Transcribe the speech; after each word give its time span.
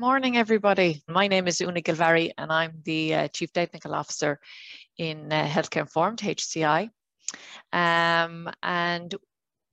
Morning, 0.00 0.36
everybody. 0.36 1.02
My 1.08 1.26
name 1.26 1.48
is 1.48 1.60
Una 1.60 1.80
Gilvari, 1.80 2.30
and 2.38 2.52
I'm 2.52 2.70
the 2.84 3.14
uh, 3.16 3.28
Chief 3.34 3.52
Technical 3.52 3.96
Officer 3.96 4.38
in 4.96 5.32
uh, 5.32 5.44
Healthcare 5.44 5.80
Informed, 5.80 6.20
HCI. 6.20 6.88
Um, 7.72 8.48
and 8.62 9.12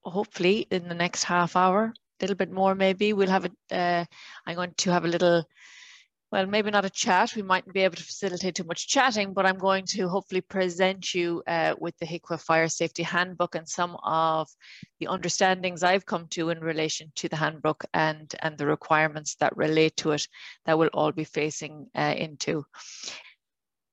hopefully, 0.04 0.66
in 0.72 0.88
the 0.88 0.96
next 0.96 1.26
half 1.26 1.56
hour, 1.56 1.94
a 1.94 2.24
little 2.24 2.36
bit 2.36 2.50
more 2.50 2.74
maybe, 2.74 3.14
we'll 3.14 3.30
have 3.30 3.46
a, 3.46 3.52
uh, 3.72 4.06
I'm 4.48 4.56
going 4.56 4.74
to 4.78 4.92
have 4.92 5.06
a 5.06 5.10
little 5.10 5.44
well, 6.36 6.48
maybe 6.48 6.70
not 6.70 6.84
a 6.84 6.90
chat. 6.90 7.34
We 7.34 7.44
mightn't 7.44 7.74
be 7.74 7.86
able 7.86 7.96
to 7.96 8.04
facilitate 8.04 8.56
too 8.56 8.66
much 8.66 8.90
chatting, 8.90 9.34
but 9.34 9.46
I'm 9.46 9.58
going 9.58 9.86
to 9.92 10.10
hopefully 10.10 10.42
present 10.42 11.16
you 11.16 11.42
uh, 11.48 11.76
with 11.80 11.98
the 11.98 12.06
HIQA 12.06 12.42
Fire 12.42 12.68
Safety 12.68 13.04
Handbook 13.04 13.56
and 13.56 13.70
some 13.70 13.96
of 14.04 14.50
the 15.00 15.08
understandings 15.08 15.82
I've 15.82 16.06
come 16.06 16.28
to 16.32 16.50
in 16.50 16.60
relation 16.60 17.14
to 17.16 17.30
the 17.30 17.38
handbook 17.38 17.86
and, 17.94 18.36
and 18.42 18.58
the 18.58 18.68
requirements 18.68 19.36
that 19.36 19.56
relate 19.56 19.96
to 19.98 20.12
it 20.12 20.28
that 20.66 20.78
we'll 20.78 20.90
all 20.90 21.14
be 21.14 21.24
facing 21.24 21.88
uh, 21.96 22.14
into. 22.18 22.66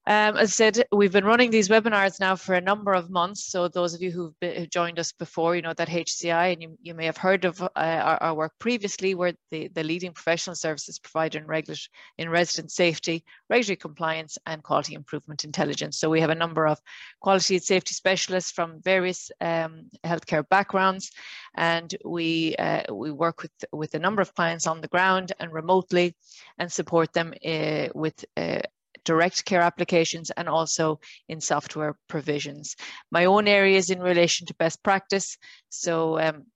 Um, 0.04 0.36
as 0.36 0.48
I 0.48 0.52
said, 0.52 0.84
we've 0.90 1.12
been 1.12 1.24
running 1.24 1.52
these 1.52 1.68
webinars 1.68 2.18
now 2.18 2.34
for 2.34 2.54
a 2.54 2.60
number 2.60 2.92
of 2.92 3.08
months. 3.08 3.44
So 3.44 3.68
those 3.68 3.94
of 3.94 4.02
you 4.02 4.10
who've, 4.10 4.38
been, 4.40 4.56
who've 4.56 4.68
joined 4.70 4.98
us 4.98 5.12
before, 5.12 5.54
you 5.54 5.62
know 5.62 5.74
that 5.74 5.88
HCI, 5.88 6.52
and 6.52 6.60
you, 6.60 6.76
you 6.82 6.92
may 6.92 7.06
have 7.06 7.16
heard 7.16 7.44
of 7.44 7.62
uh, 7.62 7.68
our, 7.76 8.20
our, 8.20 8.34
work 8.34 8.52
previously, 8.58 9.14
we're 9.14 9.34
the, 9.52 9.68
the 9.68 9.84
leading 9.84 10.12
professional 10.12 10.56
services 10.56 10.98
provider 10.98 11.38
in, 11.38 11.46
regular, 11.46 11.76
in 12.18 12.28
resident 12.28 12.72
safety, 12.72 13.24
regulatory 13.48 13.76
compliance, 13.76 14.38
and 14.46 14.64
quality 14.64 14.94
improvement 14.94 15.44
intelligence. 15.44 15.98
So 15.98 16.10
we 16.10 16.20
have 16.20 16.30
a 16.30 16.34
number 16.34 16.66
of 16.66 16.80
quality 17.20 17.54
and 17.54 17.62
safety 17.62 17.94
specialists 17.94 18.50
from 18.50 18.82
various 18.82 19.30
um, 19.40 19.88
healthcare 20.04 20.48
backgrounds, 20.48 21.12
and 21.54 21.94
we 22.04 22.56
uh, 22.56 22.92
we 22.92 23.12
work 23.12 23.42
with 23.42 23.52
with 23.70 23.94
a 23.94 24.00
number 24.00 24.20
of 24.20 24.34
clients 24.34 24.66
on 24.66 24.80
the 24.80 24.88
ground 24.88 25.30
and 25.38 25.52
remotely, 25.52 26.16
and 26.58 26.72
support 26.72 27.12
them 27.12 27.32
uh, 27.46 27.86
with 27.94 28.24
uh, 28.36 28.62
direct 29.04 29.44
care 29.44 29.60
applications 29.60 30.30
and 30.30 30.48
also 30.48 31.00
in 31.28 31.40
software 31.40 31.96
provisions. 32.08 32.76
My 33.10 33.24
own 33.26 33.48
areas 33.48 33.90
in 33.90 34.00
relation 34.00 34.46
to 34.46 34.54
best 34.54 34.82
practice. 34.82 35.36
So 35.68 36.18
um, 36.18 36.46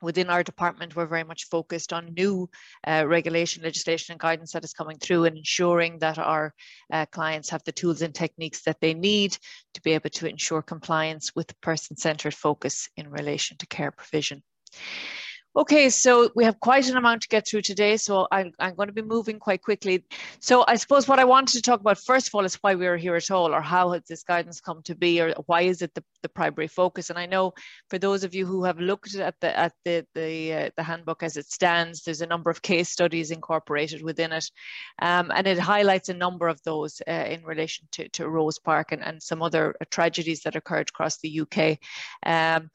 within 0.00 0.30
our 0.30 0.42
department, 0.42 0.94
we're 0.94 1.06
very 1.06 1.24
much 1.24 1.48
focused 1.48 1.92
on 1.92 2.14
new 2.14 2.48
uh, 2.86 3.04
regulation, 3.06 3.62
legislation 3.62 4.12
and 4.12 4.20
guidance 4.20 4.52
that 4.52 4.64
is 4.64 4.72
coming 4.72 4.98
through 4.98 5.24
and 5.24 5.36
ensuring 5.36 5.98
that 5.98 6.18
our 6.18 6.54
uh, 6.92 7.06
clients 7.06 7.50
have 7.50 7.62
the 7.64 7.72
tools 7.72 8.02
and 8.02 8.14
techniques 8.14 8.62
that 8.62 8.80
they 8.80 8.94
need 8.94 9.36
to 9.72 9.82
be 9.82 9.92
able 9.92 10.10
to 10.10 10.28
ensure 10.28 10.62
compliance 10.62 11.32
with 11.34 11.58
person-centered 11.60 12.34
focus 12.34 12.88
in 12.96 13.08
relation 13.10 13.56
to 13.56 13.66
care 13.66 13.90
provision. 13.90 14.42
Okay, 15.56 15.88
so 15.88 16.30
we 16.34 16.42
have 16.42 16.58
quite 16.58 16.88
an 16.88 16.96
amount 16.96 17.22
to 17.22 17.28
get 17.28 17.46
through 17.46 17.62
today, 17.62 17.96
so 17.96 18.26
I'm, 18.32 18.50
I'm, 18.58 18.74
going 18.74 18.88
to 18.88 18.92
be 18.92 19.02
moving 19.02 19.38
quite 19.38 19.62
quickly. 19.62 20.04
So 20.40 20.64
I 20.66 20.74
suppose 20.74 21.06
what 21.06 21.20
I 21.20 21.24
wanted 21.24 21.54
to 21.54 21.62
talk 21.62 21.78
about 21.78 21.96
first 21.96 22.26
of 22.26 22.34
all 22.34 22.44
is 22.44 22.56
why 22.56 22.74
we 22.74 22.88
are 22.88 22.96
here 22.96 23.14
at 23.14 23.30
all, 23.30 23.54
or 23.54 23.60
how 23.60 23.92
has 23.92 24.02
this 24.08 24.24
guidance 24.24 24.60
come 24.60 24.82
to 24.82 24.96
be, 24.96 25.20
or 25.20 25.32
why 25.46 25.60
is 25.60 25.80
it 25.80 25.94
the, 25.94 26.02
the 26.22 26.28
primary 26.28 26.66
focus? 26.66 27.08
And 27.08 27.20
I 27.20 27.26
know 27.26 27.52
for 27.88 27.98
those 28.00 28.24
of 28.24 28.34
you 28.34 28.46
who 28.46 28.64
have 28.64 28.80
looked 28.80 29.14
at 29.14 29.36
the 29.40 29.56
at 29.56 29.72
the 29.84 30.04
the, 30.16 30.54
uh, 30.54 30.70
the 30.76 30.82
handbook 30.82 31.22
as 31.22 31.36
it 31.36 31.46
stands, 31.46 32.02
there's 32.02 32.20
a 32.20 32.26
number 32.26 32.50
of 32.50 32.60
case 32.60 32.88
studies 32.88 33.30
incorporated 33.30 34.02
within 34.02 34.32
it, 34.32 34.50
um, 35.02 35.30
and 35.32 35.46
it 35.46 35.60
highlights 35.60 36.08
a 36.08 36.14
number 36.14 36.48
of 36.48 36.60
those 36.64 37.00
uh, 37.06 37.12
in 37.12 37.44
relation 37.44 37.86
to, 37.92 38.08
to 38.08 38.24
Rosepark 38.24 38.86
and, 38.90 39.04
and 39.04 39.22
some 39.22 39.40
other 39.40 39.76
tragedies 39.90 40.40
that 40.42 40.56
occurred 40.56 40.88
across 40.88 41.18
the 41.18 41.42
UK. 41.42 41.78
Um, 42.26 42.70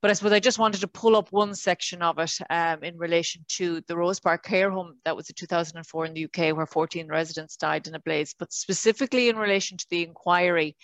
but 0.00 0.10
I 0.10 0.14
suppose 0.14 0.32
I 0.32 0.40
just 0.40 0.58
wanted 0.58 0.80
to 0.80 0.88
pull 0.88 1.16
up 1.16 1.30
one 1.30 1.54
section 1.54 2.02
of 2.02 2.18
it 2.18 2.38
um, 2.48 2.82
in 2.82 2.96
relation 2.96 3.44
to 3.56 3.82
the 3.86 3.94
Rosepark 3.94 4.42
care 4.42 4.70
home 4.70 4.96
that 5.04 5.16
was 5.16 5.28
in 5.28 5.34
2004 5.34 6.06
in 6.06 6.14
the 6.14 6.24
UK 6.24 6.56
where 6.56 6.66
14 6.66 7.08
residents 7.08 7.56
died 7.56 7.86
in 7.86 7.94
a 7.94 8.00
blaze, 8.00 8.34
but 8.38 8.52
specifically 8.52 9.28
in 9.28 9.36
relation 9.36 9.76
to 9.76 9.86
the 9.90 10.02
inquiry 10.02 10.76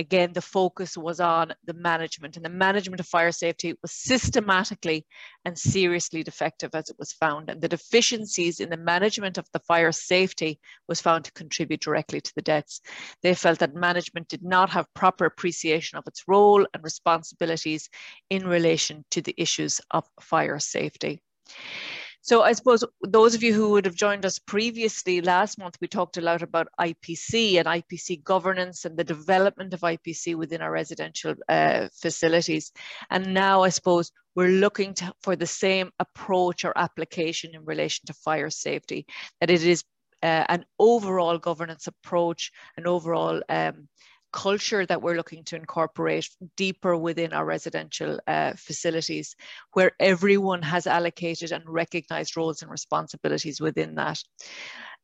again, 0.00 0.32
the 0.32 0.40
focus 0.40 0.96
was 0.96 1.20
on 1.20 1.52
the 1.66 1.74
management 1.74 2.36
and 2.36 2.44
the 2.44 2.48
management 2.48 3.00
of 3.00 3.06
fire 3.06 3.30
safety 3.30 3.74
was 3.82 3.92
systematically 3.92 5.06
and 5.44 5.56
seriously 5.56 6.22
defective 6.22 6.70
as 6.74 6.88
it 6.88 6.96
was 6.98 7.12
found. 7.12 7.50
And 7.50 7.60
the 7.60 7.68
deficiencies 7.68 8.60
in 8.60 8.70
the 8.70 8.76
management 8.76 9.38
of 9.38 9.46
the 9.52 9.60
fire 9.60 9.92
safety 9.92 10.58
was 10.88 11.00
found 11.00 11.26
to 11.26 11.32
contribute 11.32 11.82
directly 11.82 12.20
to 12.20 12.32
the 12.34 12.42
deaths. 12.42 12.80
They 13.22 13.34
felt 13.34 13.58
that 13.58 13.74
management 13.74 14.28
did 14.28 14.42
not 14.42 14.70
have 14.70 14.92
proper 14.94 15.26
appreciation 15.26 15.98
of 15.98 16.06
its 16.06 16.24
role 16.26 16.66
and 16.72 16.82
responsibilities 16.82 17.90
in 18.30 18.46
relation 18.46 19.04
to 19.10 19.20
the 19.20 19.34
issues 19.36 19.80
of 19.90 20.08
fire 20.20 20.58
safety. 20.58 21.22
So 22.22 22.42
I 22.42 22.52
suppose 22.52 22.84
those 23.02 23.34
of 23.34 23.42
you 23.42 23.54
who 23.54 23.70
would 23.70 23.86
have 23.86 23.94
joined 23.94 24.26
us 24.26 24.38
previously 24.38 25.22
last 25.22 25.58
month, 25.58 25.78
we 25.80 25.88
talked 25.88 26.18
a 26.18 26.20
lot 26.20 26.42
about 26.42 26.68
IPC 26.78 27.56
and 27.56 27.66
IPC 27.66 28.22
governance 28.22 28.84
and 28.84 28.96
the 28.96 29.04
development 29.04 29.72
of 29.72 29.80
IPC 29.80 30.36
within 30.36 30.60
our 30.60 30.70
residential 30.70 31.34
uh, 31.48 31.88
facilities. 31.94 32.72
And 33.08 33.32
now 33.32 33.62
I 33.62 33.70
suppose 33.70 34.12
we're 34.34 34.48
looking 34.48 34.92
to, 34.94 35.12
for 35.22 35.34
the 35.34 35.46
same 35.46 35.90
approach 35.98 36.64
or 36.64 36.76
application 36.76 37.54
in 37.54 37.64
relation 37.64 38.04
to 38.06 38.12
fire 38.12 38.50
safety, 38.50 39.06
that 39.40 39.50
it 39.50 39.64
is 39.64 39.82
uh, 40.22 40.44
an 40.48 40.66
overall 40.78 41.38
governance 41.38 41.86
approach, 41.86 42.52
an 42.76 42.86
overall 42.86 43.42
um, 43.48 43.88
culture 44.32 44.86
that 44.86 45.02
we're 45.02 45.16
looking 45.16 45.44
to 45.44 45.56
incorporate 45.56 46.28
deeper 46.56 46.96
within 46.96 47.32
our 47.32 47.44
residential 47.44 48.18
uh, 48.26 48.52
facilities, 48.56 49.34
where 49.72 49.92
everyone 50.00 50.62
has 50.62 50.86
allocated 50.86 51.52
and 51.52 51.64
recognized 51.66 52.36
roles 52.36 52.62
and 52.62 52.70
responsibilities 52.70 53.60
within 53.60 53.94
that. 53.96 54.22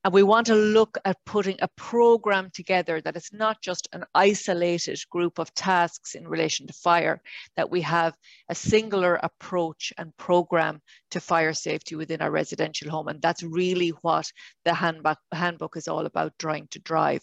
And 0.05 0.15
we 0.15 0.23
want 0.23 0.47
to 0.47 0.55
look 0.55 0.99
at 1.05 1.25
putting 1.27 1.57
a 1.61 1.69
program 1.77 2.51
together 2.55 3.01
that 3.01 3.17
is 3.17 3.31
not 3.33 3.61
just 3.61 3.89
an 3.93 4.05
isolated 4.15 5.01
group 5.11 5.41
of 5.41 5.53
tasks 5.55 6.15
in 6.15 6.29
relation 6.29 6.69
to 6.69 6.73
fire, 6.73 7.21
that 7.57 7.71
we 7.71 7.81
have 7.81 8.15
a 8.49 8.55
singular 8.55 9.17
approach 9.17 9.93
and 9.99 10.17
program 10.17 10.81
to 11.11 11.21
fire 11.21 11.53
safety 11.53 11.97
within 11.97 12.23
our 12.23 12.31
residential 12.31 12.89
home. 12.89 13.09
And 13.09 13.21
that's 13.21 13.43
really 13.43 13.89
what 14.03 14.31
the 14.65 14.75
handbook, 14.75 15.19
handbook 15.33 15.77
is 15.77 15.89
all 15.89 16.07
about 16.07 16.39
trying 16.39 16.69
to 16.71 16.79
drive. 16.79 17.23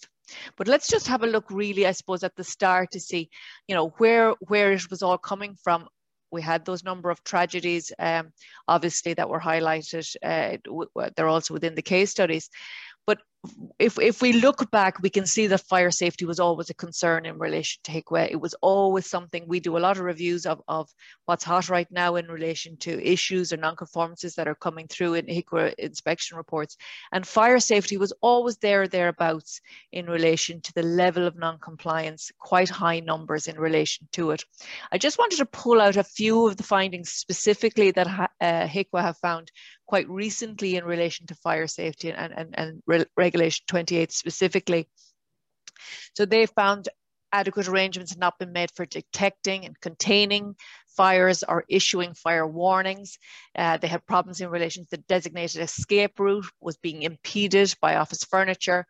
But 0.57 0.67
let's 0.67 0.87
just 0.87 1.07
have 1.07 1.23
a 1.23 1.27
look 1.27 1.49
really, 1.49 1.85
I 1.85 1.91
suppose, 1.91 2.23
at 2.23 2.35
the 2.35 2.43
start 2.43 2.91
to 2.91 2.99
see, 2.99 3.29
you 3.67 3.75
know, 3.75 3.89
where 3.97 4.31
where 4.47 4.71
it 4.71 4.89
was 4.89 5.03
all 5.03 5.17
coming 5.17 5.55
from. 5.63 5.87
We 6.31 6.41
had 6.41 6.65
those 6.65 6.83
number 6.83 7.11
of 7.11 7.23
tragedies, 7.23 7.91
um, 7.99 8.31
obviously, 8.67 9.13
that 9.13 9.29
were 9.29 9.39
highlighted. 9.39 10.15
Uh, 10.23 10.57
they're 11.15 11.27
also 11.27 11.53
within 11.53 11.75
the 11.75 11.81
case 11.81 12.09
studies. 12.09 12.49
But 13.05 13.19
if, 13.77 13.99
if 13.99 14.21
we 14.21 14.33
look 14.33 14.71
back, 14.71 15.01
we 15.01 15.09
can 15.09 15.25
see 15.25 15.47
that 15.47 15.61
fire 15.61 15.91
safety 15.91 16.25
was 16.25 16.39
always 16.39 16.69
a 16.69 16.73
concern 16.73 17.25
in 17.25 17.37
relation 17.37 17.81
to 17.83 17.91
HIQA. 17.91 18.31
It 18.31 18.39
was 18.39 18.53
always 18.61 19.05
something 19.05 19.43
we 19.45 19.59
do 19.59 19.77
a 19.77 19.79
lot 19.79 19.97
of 19.97 20.03
reviews 20.03 20.45
of, 20.45 20.61
of 20.67 20.89
what's 21.25 21.43
hot 21.43 21.69
right 21.69 21.87
now 21.91 22.15
in 22.15 22.27
relation 22.27 22.77
to 22.77 23.03
issues 23.05 23.51
or 23.51 23.57
non-conformances 23.57 24.35
that 24.35 24.47
are 24.47 24.55
coming 24.55 24.87
through 24.87 25.15
in 25.15 25.25
HIQA 25.25 25.73
inspection 25.75 26.37
reports. 26.37 26.77
And 27.11 27.27
fire 27.27 27.59
safety 27.59 27.97
was 27.97 28.13
always 28.21 28.57
there 28.57 28.87
thereabouts 28.87 29.59
in 29.91 30.05
relation 30.05 30.61
to 30.61 30.73
the 30.73 30.83
level 30.83 31.27
of 31.27 31.35
non-compliance, 31.35 32.31
quite 32.39 32.69
high 32.69 33.01
numbers 33.01 33.47
in 33.47 33.59
relation 33.59 34.07
to 34.13 34.31
it. 34.31 34.45
I 34.91 34.97
just 34.97 35.17
wanted 35.17 35.37
to 35.37 35.45
pull 35.45 35.81
out 35.81 35.97
a 35.97 36.03
few 36.03 36.47
of 36.47 36.55
the 36.55 36.63
findings 36.63 37.09
specifically 37.11 37.91
that 37.91 38.07
uh, 38.07 38.67
HIQA 38.67 39.01
have 39.01 39.17
found 39.17 39.51
quite 39.85 40.09
recently 40.09 40.75
in 40.75 40.85
relation 40.85 41.27
to 41.27 41.35
fire 41.35 41.67
safety 41.67 42.11
and, 42.11 42.33
and, 42.35 42.49
and 42.57 42.81
re 42.87 43.05
Regulation 43.33 43.63
28 43.67 44.11
specifically. 44.11 44.87
So 46.15 46.25
they 46.25 46.45
found 46.45 46.89
adequate 47.31 47.67
arrangements 47.67 48.11
had 48.11 48.19
not 48.19 48.37
been 48.37 48.51
made 48.51 48.69
for 48.75 48.85
detecting 48.85 49.65
and 49.65 49.79
containing 49.79 50.55
fires 50.95 51.43
or 51.43 51.65
issuing 51.67 52.13
fire 52.13 52.45
warnings. 52.45 53.17
Uh, 53.55 53.77
they 53.77 53.87
had 53.87 54.05
problems 54.05 54.39
in 54.39 54.49
relation 54.49 54.83
to 54.83 54.89
the 54.91 55.03
designated 55.09 55.61
escape 55.61 56.19
route 56.19 56.45
was 56.61 56.77
being 56.77 57.01
impeded 57.01 57.73
by 57.81 57.95
office 57.95 58.23
furniture. 58.23 58.85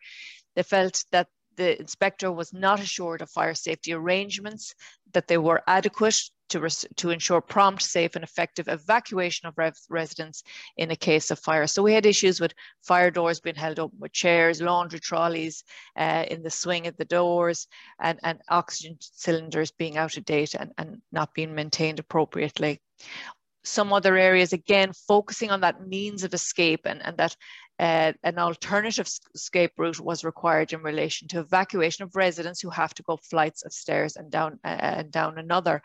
They 0.56 0.63
felt 0.63 1.06
that 1.12 1.27
the 1.55 1.79
inspector 1.79 2.31
was 2.31 2.53
not 2.53 2.79
assured 2.79 3.21
of 3.21 3.29
fire 3.29 3.53
safety 3.53 3.94
arrangements, 3.94 4.73
that 5.13 5.27
they 5.27 5.38
were 5.38 5.61
adequate 5.67 6.19
to, 6.50 6.67
to 6.95 7.09
ensure 7.09 7.41
prompt, 7.41 7.81
safe, 7.81 8.15
and 8.15 8.23
effective 8.23 8.67
evacuation 8.67 9.47
of 9.47 9.57
residents 9.89 10.44
in 10.77 10.91
a 10.91 10.95
case 10.95 11.31
of 11.31 11.39
fire. 11.39 11.65
So 11.67 11.81
we 11.81 11.94
had 11.94 12.05
issues 12.05 12.39
with 12.39 12.53
fire 12.81 13.09
doors 13.09 13.39
being 13.39 13.55
held 13.55 13.79
open 13.79 13.97
with 14.00 14.13
chairs, 14.13 14.61
laundry 14.61 15.00
trolleys 15.00 15.63
uh, 15.97 16.25
in 16.29 16.44
the 16.44 16.51
swing 16.51 16.88
of 16.88 16.95
the 16.97 17.05
doors, 17.05 17.67
and, 17.99 18.19
and 18.23 18.39
oxygen 18.49 18.97
cylinders 18.99 19.71
being 19.71 19.97
out 19.97 20.17
of 20.17 20.25
date 20.25 20.53
and, 20.53 20.71
and 20.77 21.01
not 21.11 21.33
being 21.33 21.56
maintained 21.56 21.99
appropriately 21.99 22.79
some 23.63 23.94
other 23.94 24.17
areas 24.17 24.53
again 24.53 24.91
focusing 25.07 25.49
on 25.49 25.61
that 25.61 25.88
means 25.88 26.23
of 26.23 26.33
escape 26.33 26.81
and, 26.85 27.01
and 27.06 27.17
that 27.17 27.35
uh, 27.79 28.13
an 28.23 28.37
alternative 28.37 29.09
escape 29.33 29.71
route 29.77 29.99
was 29.99 30.23
required 30.23 30.73
in 30.73 30.81
relation 30.81 31.27
to 31.27 31.39
evacuation 31.39 32.03
of 32.03 32.15
residents 32.15 32.61
who 32.61 32.69
have 32.69 32.93
to 32.93 33.03
go 33.03 33.17
flights 33.17 33.63
of 33.63 33.73
stairs 33.73 34.15
and 34.15 34.31
down 34.31 34.59
uh, 34.63 34.67
and 34.67 35.11
down 35.11 35.37
another 35.37 35.81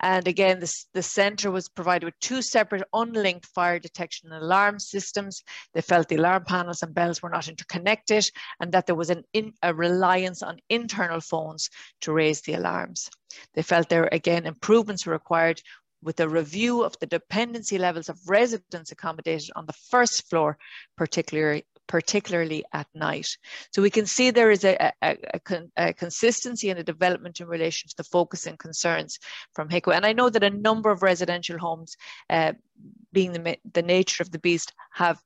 And 0.00 0.26
again, 0.26 0.60
the 0.92 1.02
centre 1.02 1.50
was 1.50 1.68
provided 1.68 2.04
with 2.04 2.18
two 2.20 2.42
separate 2.42 2.82
unlinked 2.92 3.46
fire 3.46 3.78
detection 3.78 4.32
and 4.32 4.42
alarm 4.42 4.78
systems. 4.78 5.42
They 5.72 5.82
felt 5.82 6.08
the 6.08 6.16
alarm 6.16 6.44
panels 6.44 6.82
and 6.82 6.94
bells 6.94 7.22
were 7.22 7.30
not 7.30 7.48
interconnected 7.48 8.28
and 8.60 8.72
that 8.72 8.86
there 8.86 8.96
was 8.96 9.10
an 9.10 9.24
in, 9.32 9.54
a 9.62 9.72
reliance 9.72 10.42
on 10.42 10.58
internal 10.68 11.20
phones 11.20 11.70
to 12.02 12.12
raise 12.12 12.42
the 12.42 12.54
alarms. 12.54 13.08
They 13.54 13.62
felt 13.62 13.88
there 13.88 14.08
again 14.10 14.46
improvements 14.46 15.06
were 15.06 15.12
required 15.12 15.62
with 16.04 16.20
a 16.20 16.28
review 16.28 16.84
of 16.84 16.96
the 17.00 17.06
dependency 17.06 17.78
levels 17.78 18.08
of 18.08 18.28
residents 18.28 18.92
accommodated 18.92 19.50
on 19.56 19.66
the 19.66 19.72
first 19.72 20.28
floor, 20.28 20.58
particularly 20.96 21.64
particularly 21.86 22.64
at 22.72 22.86
night. 22.94 23.28
So 23.72 23.82
we 23.82 23.90
can 23.90 24.06
see 24.06 24.30
there 24.30 24.50
is 24.50 24.64
a, 24.64 24.92
a, 25.02 25.16
a, 25.34 25.40
a, 25.76 25.92
consistency 25.92 26.70
and 26.70 26.78
a 26.78 26.84
development 26.84 27.40
in 27.40 27.46
relation 27.46 27.88
to 27.88 27.96
the 27.96 28.04
focus 28.04 28.46
and 28.46 28.58
concerns 28.58 29.18
from 29.52 29.68
HIQA. 29.68 29.94
And 29.94 30.06
I 30.06 30.14
know 30.14 30.30
that 30.30 30.42
a 30.42 30.48
number 30.48 30.90
of 30.90 31.02
residential 31.02 31.58
homes, 31.58 31.96
uh, 32.30 32.54
being 33.12 33.32
the, 33.32 33.58
the 33.74 33.82
nature 33.82 34.22
of 34.22 34.30
the 34.30 34.38
beast, 34.38 34.72
have 34.92 35.20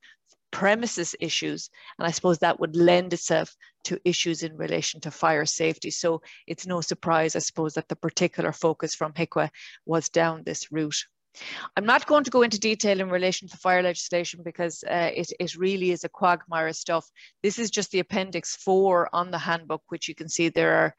premises 0.51 1.15
issues. 1.19 1.69
And 1.97 2.07
I 2.07 2.11
suppose 2.11 2.39
that 2.39 2.59
would 2.59 2.75
lend 2.75 3.13
itself 3.13 3.55
to 3.85 3.99
issues 4.05 4.43
in 4.43 4.57
relation 4.57 5.01
to 5.01 5.11
fire 5.11 5.45
safety. 5.45 5.91
So 5.91 6.21
it's 6.47 6.67
no 6.67 6.81
surprise, 6.81 7.35
I 7.35 7.39
suppose, 7.39 7.73
that 7.73 7.87
the 7.87 7.95
particular 7.95 8.51
focus 8.51 8.95
from 8.95 9.13
HIQA 9.13 9.49
was 9.85 10.09
down 10.09 10.43
this 10.43 10.71
route. 10.71 11.05
I'm 11.77 11.85
not 11.85 12.07
going 12.07 12.23
to 12.23 12.31
go 12.31 12.41
into 12.41 12.59
detail 12.59 12.99
in 12.99 13.09
relation 13.09 13.47
to 13.47 13.57
fire 13.57 13.83
legislation 13.83 14.41
because 14.43 14.83
uh, 14.83 15.11
it, 15.13 15.31
it 15.39 15.55
really 15.55 15.91
is 15.91 16.03
a 16.03 16.09
quagmire 16.09 16.67
of 16.67 16.75
stuff. 16.75 17.07
This 17.43 17.59
is 17.59 17.69
just 17.69 17.91
the 17.91 17.99
appendix 17.99 18.55
four 18.55 19.09
on 19.13 19.31
the 19.31 19.37
handbook, 19.37 19.83
which 19.89 20.07
you 20.07 20.15
can 20.15 20.27
see 20.27 20.49
there 20.49 20.75
are 20.75 20.95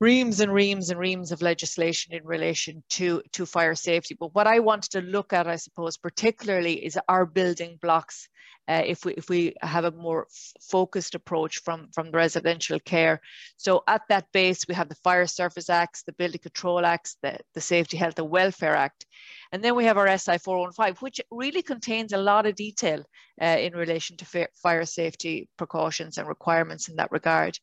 reams 0.00 0.40
and 0.40 0.52
reams 0.52 0.88
and 0.88 0.98
reams 0.98 1.30
of 1.30 1.42
legislation 1.42 2.14
in 2.14 2.24
relation 2.24 2.82
to, 2.88 3.22
to 3.32 3.44
fire 3.44 3.74
safety. 3.74 4.16
But 4.18 4.34
what 4.34 4.46
I 4.46 4.58
wanted 4.58 4.92
to 4.92 5.02
look 5.02 5.34
at, 5.34 5.46
I 5.46 5.56
suppose, 5.56 5.98
particularly 5.98 6.84
is 6.84 6.98
our 7.08 7.26
building 7.26 7.78
blocks. 7.80 8.28
Uh, 8.68 8.82
if 8.86 9.04
we 9.04 9.14
if 9.14 9.28
we 9.28 9.52
have 9.62 9.84
a 9.84 9.90
more 9.90 10.28
focused 10.60 11.16
approach 11.16 11.58
from 11.58 11.88
from 11.92 12.10
the 12.10 12.16
residential 12.16 12.78
care, 12.78 13.20
so 13.56 13.82
at 13.88 14.02
that 14.08 14.30
base 14.32 14.64
we 14.68 14.74
have 14.74 14.88
the 14.88 14.94
Fire 14.96 15.26
Service 15.26 15.68
Acts, 15.68 16.04
the 16.04 16.12
Building 16.12 16.40
Control 16.40 16.86
Acts, 16.86 17.16
the, 17.20 17.36
the 17.54 17.60
Safety, 17.60 17.96
Health 17.96 18.18
and 18.18 18.30
Welfare 18.30 18.76
Act, 18.76 19.06
and 19.50 19.64
then 19.64 19.74
we 19.74 19.86
have 19.86 19.98
our 19.98 20.16
SI 20.16 20.38
415, 20.38 20.94
which 21.00 21.20
really 21.32 21.62
contains 21.62 22.12
a 22.12 22.18
lot 22.18 22.46
of 22.46 22.54
detail 22.54 23.02
uh, 23.42 23.56
in 23.58 23.72
relation 23.72 24.16
to 24.18 24.48
fire 24.54 24.84
safety 24.84 25.48
precautions 25.56 26.18
and 26.18 26.28
requirements 26.28 26.88
in 26.88 26.96
that 26.96 27.10
regard. 27.10 27.58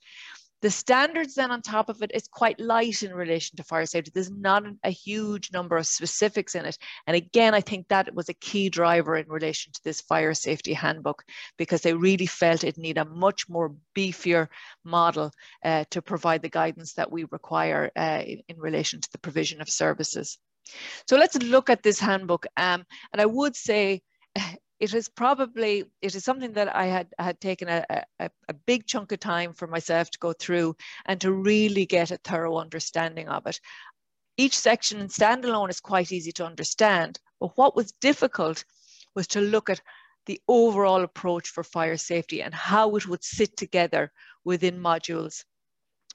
The 0.61 0.71
standards 0.71 1.35
then 1.35 1.51
on 1.51 1.61
top 1.61 1.89
of 1.89 2.01
it 2.01 2.11
is 2.13 2.27
quite 2.27 2.59
light 2.59 3.03
in 3.03 3.13
relation 3.13 3.57
to 3.57 3.63
fire 3.63 3.85
safety. 3.85 4.11
There's 4.13 4.31
not 4.31 4.63
a 4.83 4.89
huge 4.89 5.51
number 5.51 5.77
of 5.77 5.85
specifics 5.85 6.55
in 6.55 6.65
it. 6.65 6.77
And 7.05 7.15
again, 7.15 7.53
I 7.53 7.61
think 7.61 7.87
that 7.87 8.13
was 8.15 8.29
a 8.29 8.33
key 8.33 8.69
driver 8.69 9.15
in 9.15 9.27
relation 9.27 9.71
to 9.73 9.83
this 9.83 10.01
fire 10.01 10.33
safety 10.33 10.73
handbook 10.73 11.23
because 11.57 11.81
they 11.81 11.93
really 11.93 12.25
felt 12.25 12.63
it 12.63 12.77
needed 12.77 13.01
a 13.01 13.05
much 13.05 13.47
more 13.47 13.75
beefier 13.95 14.47
model 14.83 15.31
uh, 15.63 15.85
to 15.91 16.01
provide 16.01 16.41
the 16.41 16.49
guidance 16.49 16.93
that 16.93 17.11
we 17.11 17.25
require 17.25 17.91
uh, 17.95 18.23
in, 18.25 18.41
in 18.47 18.57
relation 18.59 18.99
to 18.99 19.11
the 19.11 19.19
provision 19.19 19.61
of 19.61 19.69
services. 19.69 20.39
So 21.07 21.17
let's 21.17 21.37
look 21.37 21.69
at 21.69 21.83
this 21.83 21.99
handbook. 21.99 22.45
Um, 22.57 22.85
and 23.13 23.21
I 23.21 23.25
would 23.25 23.55
say 23.55 24.01
it 24.79 24.93
is 24.93 25.09
probably 25.09 25.85
it 26.01 26.15
is 26.15 26.23
something 26.23 26.53
that 26.53 26.75
I 26.75 26.85
had 26.85 27.07
had 27.17 27.39
taken 27.41 27.67
a, 27.67 27.83
a, 28.19 28.29
a, 28.47 28.53
big 28.53 28.85
chunk 28.85 29.11
of 29.11 29.19
time 29.19 29.53
for 29.53 29.67
myself 29.67 30.11
to 30.11 30.19
go 30.19 30.33
through 30.33 30.75
and 31.05 31.19
to 31.21 31.31
really 31.31 31.85
get 31.85 32.11
a 32.11 32.17
thorough 32.17 32.57
understanding 32.57 33.27
of 33.27 33.47
it. 33.47 33.59
Each 34.37 34.57
section 34.57 34.99
in 34.99 35.07
standalone 35.07 35.69
is 35.69 35.79
quite 35.79 36.11
easy 36.11 36.31
to 36.33 36.45
understand, 36.45 37.19
but 37.39 37.57
what 37.57 37.75
was 37.75 37.91
difficult 37.93 38.63
was 39.15 39.27
to 39.27 39.41
look 39.41 39.69
at 39.69 39.81
the 40.27 40.39
overall 40.47 41.03
approach 41.03 41.49
for 41.49 41.63
fire 41.63 41.97
safety 41.97 42.43
and 42.43 42.53
how 42.53 42.95
it 42.95 43.07
would 43.07 43.23
sit 43.23 43.57
together 43.57 44.11
within 44.43 44.77
modules 44.77 45.43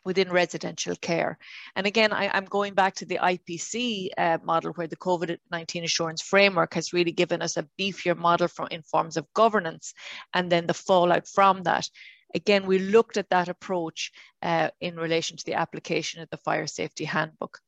within 0.05 0.31
residential 0.31 0.97
care. 0.97 1.39
And 1.77 1.87
again, 1.87 2.13
I, 2.13 2.37
am 2.37 2.45
going 2.45 2.75
back 2.75 2.95
to 2.97 3.07
the 3.07 3.19
IPC 3.19 4.09
uh, 4.17 4.39
model 4.43 4.73
where 4.73 4.87
the 4.87 4.97
COVID-19 4.97 5.85
assurance 5.85 6.23
framework 6.23 6.75
has 6.75 6.93
really 6.93 7.13
given 7.13 7.43
us 7.43 7.57
a 7.57 7.69
beefier 7.79 8.17
model 8.17 8.49
in 8.71 8.83
forms 8.83 9.17
of 9.17 9.33
governance 9.35 9.95
and 10.35 10.51
then 10.51 10.67
the 10.67 10.75
fallout 10.75 11.29
from 11.29 11.63
that. 11.65 11.89
Again, 12.35 12.67
we 12.67 12.79
looked 12.79 13.17
at 13.17 13.31
that 13.31 13.49
approach 13.49 14.11
uh, 14.43 14.71
in 14.81 14.97
relation 14.97 15.37
to 15.37 15.45
the 15.45 15.55
application 15.55 16.23
of 16.23 16.31
the 16.31 16.39
fire 16.39 16.67
safety 16.67 17.05
handbook. 17.05 17.59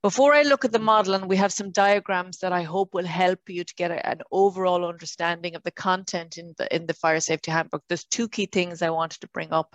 Before 0.00 0.32
I 0.32 0.42
look 0.42 0.64
at 0.64 0.70
the 0.70 0.78
model, 0.78 1.14
and 1.14 1.28
we 1.28 1.36
have 1.36 1.52
some 1.52 1.72
diagrams 1.72 2.38
that 2.38 2.52
I 2.52 2.62
hope 2.62 2.94
will 2.94 3.04
help 3.04 3.40
you 3.48 3.64
to 3.64 3.74
get 3.74 3.90
an 3.90 4.20
overall 4.30 4.86
understanding 4.86 5.56
of 5.56 5.64
the 5.64 5.72
content 5.72 6.38
in 6.38 6.54
the, 6.56 6.72
in 6.74 6.86
the 6.86 6.94
fire 6.94 7.18
safety 7.18 7.50
handbook, 7.50 7.82
there's 7.88 8.04
two 8.04 8.28
key 8.28 8.46
things 8.46 8.80
I 8.80 8.90
wanted 8.90 9.20
to 9.22 9.28
bring 9.28 9.52
up. 9.52 9.74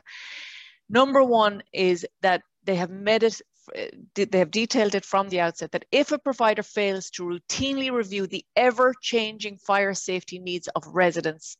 Number 0.93 1.23
one 1.23 1.63
is 1.73 2.05
that 2.21 2.43
they 2.65 2.75
have 2.75 2.91
made 2.91 3.23
eh, 3.23 3.29
it 4.15 4.31
they 4.31 4.37
have 4.37 4.51
detailed 4.51 4.93
it 4.93 5.05
from 5.05 5.27
the 5.29 5.39
outset 5.39 5.71
that 5.71 5.85
if 5.91 6.11
a 6.11 6.19
provider 6.19 6.61
fails 6.61 7.09
to 7.11 7.23
routinely 7.23 7.91
review 7.91 8.27
the 8.27 8.45
ever-changing 8.55 9.57
fire 9.57 9.95
safety 9.95 10.37
needs 10.37 10.67
of 10.75 10.85
residents, 10.85 11.57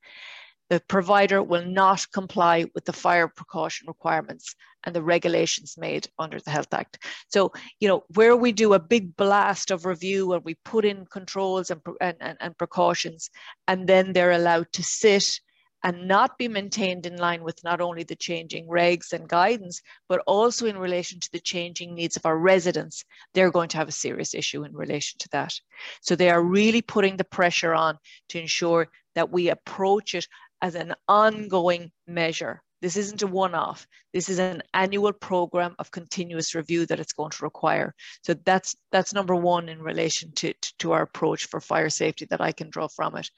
the 0.69 0.79
provider 0.81 1.41
will 1.41 1.65
not 1.65 2.05
comply 2.11 2.65
with 2.75 2.85
the 2.85 2.93
fire 2.93 3.27
precaution 3.27 3.87
requirements 3.87 4.53
and 4.83 4.95
the 4.95 5.01
regulations 5.01 5.77
made 5.77 6.07
under 6.19 6.39
the 6.39 6.51
Health 6.51 6.73
Act. 6.73 6.99
So, 7.29 7.53
you 7.79 7.87
know, 7.87 8.03
where 8.13 8.35
we 8.35 8.51
do 8.51 8.73
a 8.73 8.79
big 8.79 9.15
blast 9.15 9.71
of 9.71 9.85
review 9.85 10.33
and 10.33 10.43
we 10.43 10.55
put 10.63 10.85
in 10.85 11.07
controls 11.07 11.71
and, 11.71 11.81
and, 12.01 12.37
and 12.39 12.57
precautions, 12.57 13.31
and 13.67 13.87
then 13.87 14.13
they're 14.13 14.31
allowed 14.31 14.67
to 14.73 14.83
sit 14.83 15.39
and 15.83 16.07
not 16.07 16.37
be 16.37 16.47
maintained 16.47 17.05
in 17.05 17.17
line 17.17 17.43
with 17.43 17.63
not 17.63 17.81
only 17.81 18.03
the 18.03 18.15
changing 18.15 18.67
regs 18.67 19.11
and 19.11 19.27
guidance, 19.27 19.81
but 20.07 20.21
also 20.25 20.65
in 20.65 20.77
relation 20.77 21.19
to 21.19 21.31
the 21.31 21.39
changing 21.39 21.93
needs 21.93 22.15
of 22.15 22.25
our 22.25 22.37
residents, 22.37 23.03
they're 23.33 23.51
going 23.51 23.69
to 23.69 23.77
have 23.77 23.89
a 23.89 23.91
serious 23.91 24.33
issue 24.33 24.63
in 24.63 24.73
relation 24.73 25.17
to 25.19 25.29
that. 25.33 25.53
So 26.01 26.15
they 26.15 26.29
are 26.29 26.41
really 26.41 26.81
putting 26.81 27.17
the 27.17 27.25
pressure 27.25 27.73
on 27.73 27.97
to 28.29 28.39
ensure 28.39 28.87
that 29.15 29.29
we 29.29 29.49
approach 29.49 30.15
it 30.15 30.27
as 30.61 30.75
an 30.75 30.95
ongoing 31.07 31.91
measure. 32.07 32.61
This 32.81 32.97
isn't 32.97 33.21
a 33.21 33.27
one-off. 33.27 33.87
This 34.13 34.27
is 34.27 34.39
an 34.39 34.61
annual 34.73 35.13
program 35.13 35.73
of 35.79 35.89
continuous 35.89 36.53
review 36.53 36.85
that 36.85 36.99
it's 36.99 37.13
going 37.13 37.31
to 37.31 37.45
require. 37.45 37.95
So 38.23 38.33
that's 38.33 38.75
that's 38.91 39.13
number 39.13 39.35
one 39.35 39.69
in 39.69 39.81
relation 39.81 40.33
to, 40.33 40.53
to, 40.53 40.73
to 40.79 40.91
our 40.91 41.03
approach 41.03 41.45
for 41.45 41.61
fire 41.61 41.89
safety 41.89 42.25
that 42.25 42.41
I 42.41 42.51
can 42.51 42.69
draw 42.69 42.89
from 42.89 43.15
it. 43.15 43.29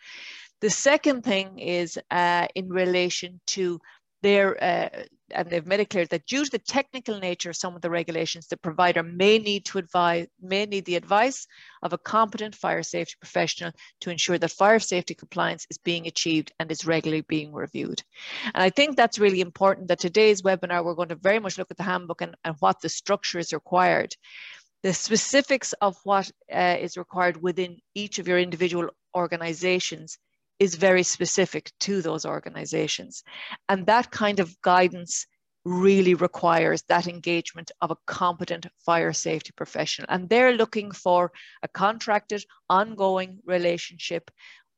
The 0.61 0.69
second 0.69 1.23
thing 1.23 1.59
is 1.59 1.99
uh, 2.11 2.47
in 2.55 2.69
relation 2.69 3.39
to 3.47 3.79
their, 4.25 4.63
uh, 4.63 4.89
and 5.31 5.49
they've 5.49 5.67
made 5.67 5.81
it 5.81 5.89
clear 5.91 6.05
that 6.07 6.25
due 6.25 6.45
to 6.45 6.49
the 6.49 6.57
technical 6.57 7.19
nature 7.19 7.51
of 7.51 7.55
some 7.55 7.75
of 7.75 7.81
the 7.81 7.89
regulations, 7.89 8.47
the 8.47 8.57
provider 8.57 9.03
may 9.03 9.37
need 9.37 9.65
to 9.65 9.77
advise, 9.77 10.25
may 10.41 10.65
need 10.65 10.85
the 10.85 10.95
advice 10.95 11.45
of 11.83 11.93
a 11.93 11.97
competent 11.97 12.55
fire 12.55 12.81
safety 12.81 13.13
professional 13.19 13.71
to 14.01 14.09
ensure 14.09 14.39
that 14.39 14.49
fire 14.49 14.79
safety 14.79 15.13
compliance 15.13 15.67
is 15.69 15.77
being 15.77 16.07
achieved 16.07 16.51
and 16.59 16.71
is 16.71 16.87
regularly 16.87 17.21
being 17.27 17.53
reviewed. 17.53 18.01
And 18.45 18.63
I 18.63 18.71
think 18.71 18.95
that's 18.95 19.19
really 19.19 19.41
important 19.41 19.89
that 19.89 19.99
today's 19.99 20.41
webinar, 20.41 20.83
we're 20.83 20.95
going 20.95 21.09
to 21.09 21.15
very 21.15 21.39
much 21.39 21.57
look 21.57 21.69
at 21.69 21.77
the 21.77 21.83
handbook 21.83 22.21
and, 22.21 22.35
and 22.43 22.55
what 22.59 22.81
the 22.81 22.89
structure 22.89 23.37
is 23.37 23.53
required. 23.53 24.15
The 24.81 24.93
specifics 24.93 25.73
of 25.81 25.97
what 26.03 26.31
uh, 26.51 26.77
is 26.79 26.97
required 26.97 27.41
within 27.41 27.77
each 27.93 28.17
of 28.19 28.27
your 28.27 28.39
individual 28.39 28.89
organizations 29.15 30.17
is 30.59 30.75
very 30.75 31.03
specific 31.03 31.71
to 31.81 32.01
those 32.01 32.25
organizations. 32.25 33.23
And 33.67 33.85
that 33.85 34.11
kind 34.11 34.39
of 34.39 34.59
guidance 34.61 35.27
really 35.65 36.13
requires 36.13 36.83
that 36.83 37.07
engagement 37.07 37.71
of 37.81 37.91
a 37.91 37.97
competent 38.05 38.67
fire 38.85 39.13
safety 39.13 39.51
professional. 39.55 40.07
And 40.09 40.29
they're 40.29 40.53
looking 40.53 40.91
for 40.91 41.31
a 41.63 41.67
contracted, 41.67 42.45
ongoing 42.69 43.39
relationship 43.45 44.29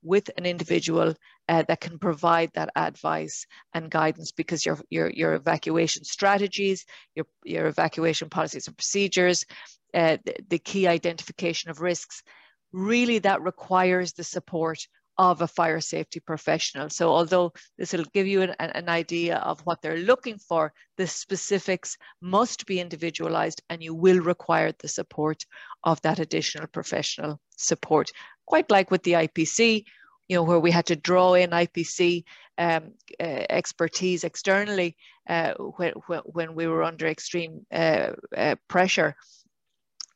with 0.02 0.30
an 0.38 0.46
individual 0.46 1.14
uh, 1.50 1.64
that 1.68 1.82
can 1.82 2.00
provide 2.00 2.52
that 2.54 2.70
advice 2.76 3.46
and 3.74 3.92
guidance 3.92 4.32
because 4.32 4.66
your, 4.66 4.80
your, 4.90 5.10
your 5.10 5.34
evacuation 5.34 6.04
strategies, 6.04 6.86
your, 7.16 7.26
your 7.44 7.68
evacuation 7.68 8.30
policies 8.30 8.68
and 8.68 8.78
procedures, 8.78 9.46
uh, 9.94 10.18
the, 10.26 10.36
the 10.50 10.60
key 10.60 10.88
identification 10.88 11.70
of 11.70 11.82
risks, 11.82 12.24
really 12.72 13.20
that 13.20 13.42
requires 13.42 14.14
the 14.14 14.24
support 14.24 14.88
of 15.18 15.42
a 15.42 15.48
fire 15.48 15.82
safety 15.82 16.20
professional. 16.20 16.90
So 16.90 17.10
although 17.10 17.54
this 17.78 17.94
will 17.94 18.06
give 18.14 18.28
you 18.28 18.44
an, 18.44 18.56
an, 18.60 18.88
idea 18.88 19.38
of 19.38 19.60
what 19.62 19.82
they're 19.82 19.98
looking 19.98 20.38
for, 20.38 20.74
the 20.98 21.08
specifics 21.08 21.98
must 22.22 22.66
be 22.66 22.80
individualized 22.80 23.62
and 23.70 23.82
you 23.82 23.94
will 23.96 24.20
require 24.20 24.72
the 24.80 24.88
support 24.88 25.44
of 25.84 26.02
that 26.02 26.20
additional 26.20 26.68
professional 26.68 27.40
support. 27.58 28.12
Quite 28.46 28.70
like 28.70 28.92
with 28.92 29.04
the 29.04 29.14
IPC, 29.14 29.84
you 30.28 30.36
know, 30.36 30.44
where 30.44 30.60
we 30.60 30.72
had 30.72 30.86
to 30.88 30.96
draw 30.96 31.34
in 31.34 31.50
IPC 31.50 32.24
um, 32.60 32.94
uh, 33.20 33.46
expertise 33.50 34.24
externally 34.24 34.98
uh, 35.30 35.54
when, 35.54 35.94
when 36.26 36.56
we 36.56 36.68
were 36.68 36.84
under 36.84 37.08
extreme 37.08 37.66
uh, 37.72 38.12
uh 38.36 38.56
pressure 38.68 39.16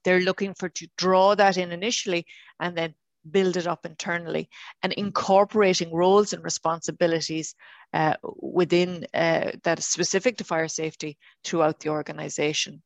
They're 0.03 0.21
looking 0.21 0.55
for 0.55 0.69
to 0.69 0.87
draw 0.97 1.35
that 1.35 1.57
in 1.57 1.71
initially 1.71 2.25
and 2.59 2.75
then 2.75 2.95
build 3.29 3.57
it 3.57 3.67
up 3.67 3.85
internally 3.85 4.49
and 4.83 4.93
incorporating 4.93 5.93
roles 5.93 6.33
and 6.33 6.43
responsibilities 6.43 7.55
uh, 7.93 8.15
within 8.41 9.05
uh, 9.13 9.51
that 9.63 9.79
is 9.79 9.85
specific 9.85 10.37
to 10.37 10.43
fire 10.43 10.67
safety 10.67 11.17
throughout 11.43 11.79
the 11.79 11.89
organization. 11.89 12.81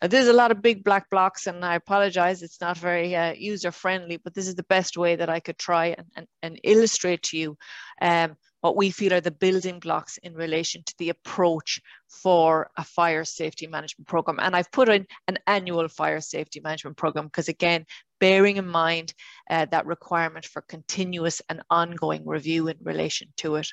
Now, 0.00 0.08
there's 0.08 0.28
a 0.28 0.32
lot 0.32 0.50
of 0.50 0.60
big 0.60 0.82
black 0.82 1.08
blocks, 1.08 1.46
and 1.46 1.64
I 1.64 1.76
apologize, 1.76 2.42
it's 2.42 2.60
not 2.60 2.76
very 2.76 3.14
uh, 3.14 3.32
user 3.32 3.70
friendly, 3.70 4.16
but 4.16 4.34
this 4.34 4.48
is 4.48 4.56
the 4.56 4.64
best 4.64 4.96
way 4.96 5.16
that 5.16 5.30
I 5.30 5.40
could 5.40 5.58
try 5.58 5.86
and, 5.86 6.06
and, 6.16 6.26
and 6.42 6.60
illustrate 6.64 7.22
to 7.24 7.38
you 7.38 7.56
um, 8.00 8.36
what 8.60 8.76
we 8.76 8.90
feel 8.90 9.12
are 9.12 9.20
the 9.20 9.30
building 9.30 9.80
blocks 9.80 10.18
in 10.18 10.34
relation 10.34 10.82
to 10.86 10.94
the 10.98 11.10
approach 11.10 11.80
for 12.08 12.70
a 12.76 12.84
fire 12.84 13.24
safety 13.24 13.66
management 13.66 14.06
program. 14.08 14.38
And 14.40 14.54
I've 14.54 14.70
put 14.70 14.88
in 14.88 15.06
an 15.28 15.38
annual 15.46 15.88
fire 15.88 16.20
safety 16.20 16.60
management 16.60 16.96
program 16.96 17.26
because, 17.26 17.48
again, 17.48 17.84
bearing 18.22 18.56
in 18.56 18.68
mind 18.68 19.12
uh, 19.50 19.64
that 19.72 19.84
requirement 19.84 20.44
for 20.46 20.62
continuous 20.62 21.42
and 21.48 21.60
ongoing 21.70 22.24
review 22.24 22.68
in 22.68 22.76
relation 22.84 23.26
to 23.36 23.56
it. 23.56 23.66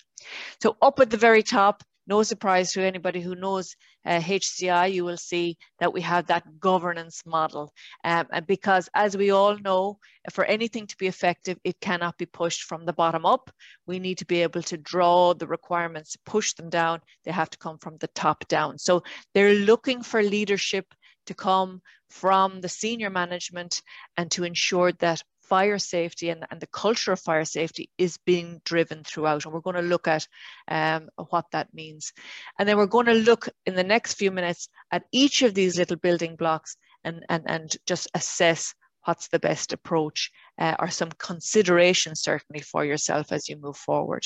So, 0.59 0.75
up 0.81 0.99
at 0.99 1.11
the 1.11 1.17
very 1.17 1.43
top, 1.43 1.83
no 2.07 2.23
surprise 2.23 2.73
to 2.73 2.81
anybody 2.81 3.21
who 3.21 3.35
knows 3.35 3.75
uh, 4.07 4.19
HCI, 4.19 4.91
you 4.91 5.05
will 5.05 5.17
see 5.17 5.55
that 5.79 5.93
we 5.93 6.01
have 6.01 6.25
that 6.25 6.59
governance 6.59 7.23
model. 7.27 7.71
Um, 8.03 8.25
and 8.31 8.47
because 8.47 8.89
as 8.95 9.15
we 9.15 9.29
all 9.29 9.55
know, 9.59 9.99
for 10.31 10.45
anything 10.45 10.87
to 10.87 10.97
be 10.97 11.05
effective, 11.05 11.59
it 11.63 11.79
cannot 11.79 12.17
be 12.17 12.25
pushed 12.25 12.63
from 12.63 12.85
the 12.85 12.93
bottom 12.93 13.27
up. 13.27 13.51
We 13.85 13.99
need 13.99 14.17
to 14.17 14.25
be 14.25 14.41
able 14.41 14.63
to 14.63 14.77
draw 14.77 15.35
the 15.35 15.45
requirements, 15.45 16.17
push 16.25 16.53
them 16.53 16.71
down. 16.71 17.01
They 17.23 17.31
have 17.31 17.51
to 17.51 17.59
come 17.59 17.77
from 17.77 17.97
the 17.97 18.07
top 18.07 18.47
down. 18.47 18.79
So 18.79 19.03
they're 19.35 19.53
looking 19.53 20.01
for 20.01 20.23
leadership 20.23 20.87
to 21.29 21.36
come 21.36 21.79
from 22.09 22.59
the 22.59 22.67
senior 22.67 23.12
management 23.12 23.83
and 24.17 24.31
to 24.31 24.43
ensure 24.43 24.91
that 24.93 25.21
fire 25.43 25.77
safety 25.77 26.29
and, 26.29 26.43
and 26.50 26.59
the 26.59 26.67
culture 26.67 27.12
of 27.12 27.19
fire 27.19 27.45
safety 27.45 27.88
is 28.00 28.17
being 28.25 28.59
driven 28.65 29.03
throughout. 29.03 29.45
And 29.45 29.53
we're 29.53 29.59
going 29.59 29.75
to 29.75 29.93
look 29.93 30.07
at 30.07 30.27
um, 30.67 31.09
what 31.29 31.45
that 31.51 31.71
means. 31.71 32.13
And 32.57 32.67
then 32.67 32.77
we're 32.77 32.88
going 32.88 33.05
to 33.05 33.13
look 33.13 33.48
in 33.67 33.75
the 33.75 33.83
next 33.83 34.15
few 34.15 34.31
minutes 34.31 34.69
at 34.91 35.03
each 35.12 35.43
of 35.43 35.53
these 35.53 35.77
little 35.77 35.98
building 35.98 36.36
blocks 36.36 36.75
and, 37.03 37.24
and, 37.29 37.43
and 37.45 37.75
just 37.86 38.07
assess 38.15 38.74
what's 39.05 39.27
the 39.27 39.39
best 39.39 39.71
approach 39.71 40.31
uh, 40.57 40.75
or 40.79 40.89
some 40.89 41.12
considerations 41.19 42.21
certainly 42.21 42.62
for 42.62 42.83
yourself 42.83 43.31
as 43.31 43.48
you 43.48 43.55
move 43.55 43.77
forward. 43.77 44.25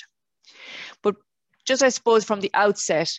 But 1.01 1.15
just 1.65 1.83
I 1.83 1.89
suppose 1.89 2.23
from 2.23 2.39
the 2.39 2.51
outset, 2.53 3.11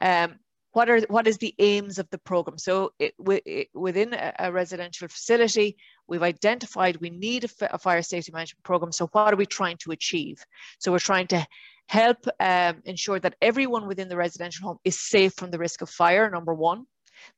um, 0.00 0.38
what 0.72 0.88
are 0.88 1.00
what 1.08 1.26
is 1.26 1.38
the 1.38 1.54
aims 1.58 1.98
of 1.98 2.08
the 2.10 2.18
program? 2.18 2.58
So 2.58 2.92
it, 2.98 3.14
it, 3.46 3.68
within 3.74 4.14
a, 4.14 4.32
a, 4.38 4.52
residential 4.52 5.08
facility 5.08 5.76
we've 6.08 6.22
identified 6.22 6.96
we 6.96 7.10
need 7.10 7.44
a, 7.44 7.78
fire 7.78 8.02
safety 8.02 8.32
management 8.32 8.64
program. 8.64 8.92
So 8.92 9.06
what 9.08 9.32
are 9.32 9.36
we 9.36 9.46
trying 9.46 9.76
to 9.78 9.92
achieve? 9.92 10.44
So 10.78 10.92
we're 10.92 10.98
trying 10.98 11.28
to 11.28 11.46
help 11.88 12.26
um, 12.40 12.82
ensure 12.84 13.20
that 13.20 13.36
everyone 13.42 13.86
within 13.86 14.08
the 14.08 14.16
residential 14.16 14.66
home 14.66 14.78
is 14.84 14.98
safe 15.00 15.34
from 15.34 15.50
the 15.50 15.58
risk 15.58 15.82
of 15.82 15.90
fire 15.90 16.30
number 16.30 16.54
one 16.54 16.86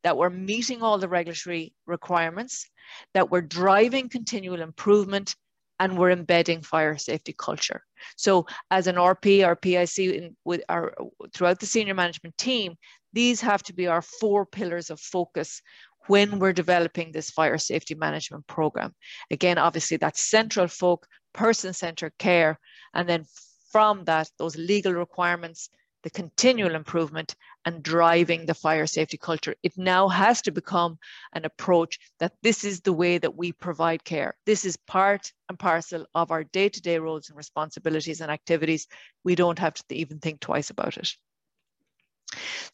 that 0.03 0.17
we're 0.17 0.31
meeting 0.31 0.83
all 0.83 0.99
the 0.99 1.09
regulatory 1.09 1.75
requirements 1.87 2.71
that 3.15 3.31
we're 3.31 3.43
driving 3.43 4.09
continual 4.09 4.61
improvement 4.61 5.35
and 5.81 5.99
we're 5.99 6.11
embedding 6.11 6.63
fire 6.63 6.97
safety 6.97 7.35
culture. 7.37 7.83
So 8.17 8.47
as 8.71 8.87
an 8.87 8.97
RP 8.97 9.47
or 9.47 9.57
PIC 9.57 9.99
in, 9.99 10.37
with 10.45 10.63
our, 10.69 10.95
throughout 11.35 11.59
the 11.59 11.67
senior 11.67 11.95
management 11.95 12.39
team, 12.39 12.77
these 13.15 13.41
have 13.41 13.63
to 13.63 13.73
be 13.73 13.87
our 13.87 14.03
four 14.03 14.45
pillars 14.45 14.91
of 14.91 15.01
focus 15.01 15.63
when 16.07 16.39
we're 16.39 16.53
developing 16.53 17.13
this 17.13 17.31
fire 17.31 17.59
safety 17.59 17.95
management 17.95 18.47
program. 18.47 18.95
Again, 19.31 19.57
obviously 19.57 19.97
that's 19.97 20.29
central 20.29 20.69
folk, 20.69 21.07
person-centered 21.33 22.13
care, 22.19 22.59
and 22.93 23.09
then 23.09 23.25
from 23.73 24.05
that, 24.05 24.29
those 24.39 24.57
legal 24.57 24.93
requirements, 24.93 25.71
the 26.03 26.11
continual 26.11 26.75
improvement 26.75 27.35
and 27.65 27.83
driving 27.83 28.45
the 28.45 28.55
fire 28.55 28.87
safety 28.87 29.17
culture. 29.17 29.55
It 29.63 29.73
now 29.79 30.07
has 30.09 30.43
to 30.43 30.53
become 30.53 30.99
an 31.33 31.47
approach 31.47 31.99
that 32.21 32.35
this 32.43 32.63
is 32.63 32.83
the 32.83 32.93
way 32.93 33.17
that 33.17 33.35
we 33.35 33.53
provide 33.53 34.05
care. 34.05 34.37
This 34.45 34.67
is 34.67 34.77
part 34.77 35.33
and 35.49 35.59
parcel 35.59 36.05
of 36.15 36.31
our 36.31 36.45
day-to-day 36.45 36.99
roles 36.99 37.31
and 37.31 37.39
responsibilities 37.39 38.21
and 38.21 38.31
activities. 38.31 38.87
We 39.25 39.35
don't 39.35 39.59
have 39.59 39.75
to 39.75 39.95
even 39.95 40.19
think 40.19 40.41
twice 40.41 40.69
about 40.69 40.99
it. 40.99 41.11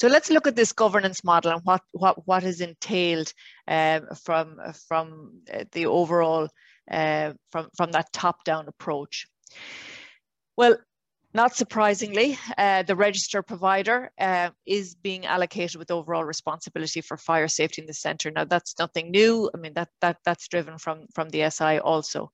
So 0.01 0.09
let's 0.09 0.31
look 0.31 0.47
at 0.47 0.57
this 0.57 0.73
governance 0.73 1.25
model 1.25 1.53
and 1.53 1.61
what, 1.65 1.83
what, 1.93 2.27
what 2.27 2.45
is 2.45 2.61
entailed 2.61 3.33
uh, 3.69 4.01
from, 4.23 4.59
from 4.89 5.41
uh, 5.53 5.65
the 5.73 5.87
overall, 5.87 6.49
uh, 6.91 7.33
from, 7.53 7.69
from 7.77 7.93
that 7.93 8.13
top-down 8.13 8.69
approach. 8.69 9.27
Well, 10.57 10.77
not 11.33 11.55
surprisingly, 11.55 12.37
uh, 12.59 12.83
the 12.83 12.97
register 12.97 13.41
provider 13.43 14.11
uh, 14.19 14.51
is 14.67 14.97
being 14.97 15.27
allocated 15.27 15.77
with 15.77 15.93
overall 15.93 16.25
responsibility 16.25 17.01
for 17.01 17.17
fire 17.17 17.47
safety 17.47 17.83
in 17.83 17.87
the 17.87 17.95
centre. 17.95 18.33
Now, 18.33 18.45
that's 18.45 18.75
nothing 18.81 19.13
new. 19.13 19.49
I 19.55 19.59
mean, 19.59 19.75
that, 19.75 19.91
that, 20.01 20.19
that's 20.25 20.49
driven 20.49 20.79
from, 20.79 21.07
from 21.15 21.29
the 21.29 21.49
SI 21.49 21.79
also. 21.79 22.33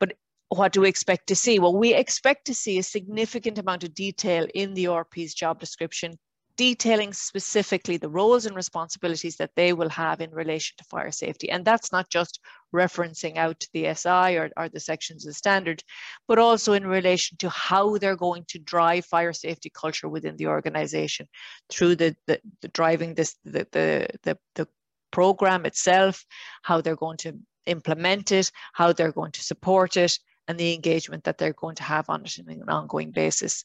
But 0.00 0.14
what 0.48 0.72
do 0.72 0.80
we 0.80 0.88
expect 0.88 1.28
to 1.28 1.36
see? 1.36 1.58
Well, 1.60 1.76
we 1.76 1.94
expect 1.94 2.46
to 2.46 2.54
see 2.54 2.78
a 2.78 2.82
significant 2.82 3.58
amount 3.58 3.84
of 3.84 3.94
detail 3.94 4.46
in 4.52 4.74
the 4.74 4.86
RP's 4.86 5.34
job 5.34 5.60
description 5.60 6.18
detailing 6.56 7.12
specifically 7.12 7.96
the 7.96 8.08
roles 8.08 8.46
and 8.46 8.54
responsibilities 8.54 9.36
that 9.36 9.50
they 9.56 9.72
will 9.72 9.88
have 9.88 10.20
in 10.20 10.30
relation 10.30 10.74
to 10.78 10.84
fire 10.84 11.10
safety. 11.10 11.50
And 11.50 11.64
that's 11.64 11.90
not 11.90 12.08
just 12.10 12.40
referencing 12.74 13.36
out 13.36 13.58
to 13.60 13.68
the 13.72 13.92
SI 13.94 14.36
or, 14.36 14.50
or 14.56 14.68
the 14.68 14.80
sections 14.80 15.24
of 15.24 15.30
the 15.30 15.34
standard, 15.34 15.82
but 16.28 16.38
also 16.38 16.72
in 16.72 16.86
relation 16.86 17.36
to 17.38 17.48
how 17.48 17.98
they're 17.98 18.16
going 18.16 18.44
to 18.48 18.58
drive 18.58 19.04
fire 19.04 19.32
safety 19.32 19.70
culture 19.70 20.08
within 20.08 20.36
the 20.36 20.46
organization 20.46 21.26
through 21.68 21.96
the, 21.96 22.16
the, 22.26 22.40
the 22.62 22.68
driving 22.68 23.14
this, 23.14 23.36
the, 23.44 23.66
the, 23.72 24.08
the, 24.22 24.38
the 24.54 24.68
program 25.10 25.66
itself, 25.66 26.24
how 26.62 26.80
they're 26.80 26.96
going 26.96 27.16
to 27.18 27.36
implement 27.66 28.32
it, 28.32 28.50
how 28.72 28.92
they're 28.92 29.12
going 29.12 29.32
to 29.32 29.42
support 29.42 29.96
it, 29.96 30.18
and 30.48 30.58
the 30.58 30.74
engagement 30.74 31.24
that 31.24 31.38
they're 31.38 31.52
going 31.54 31.74
to 31.76 31.82
have 31.82 32.08
on 32.08 32.24
it 32.24 32.38
on 32.38 32.48
an 32.48 32.68
ongoing 32.68 33.10
basis. 33.10 33.64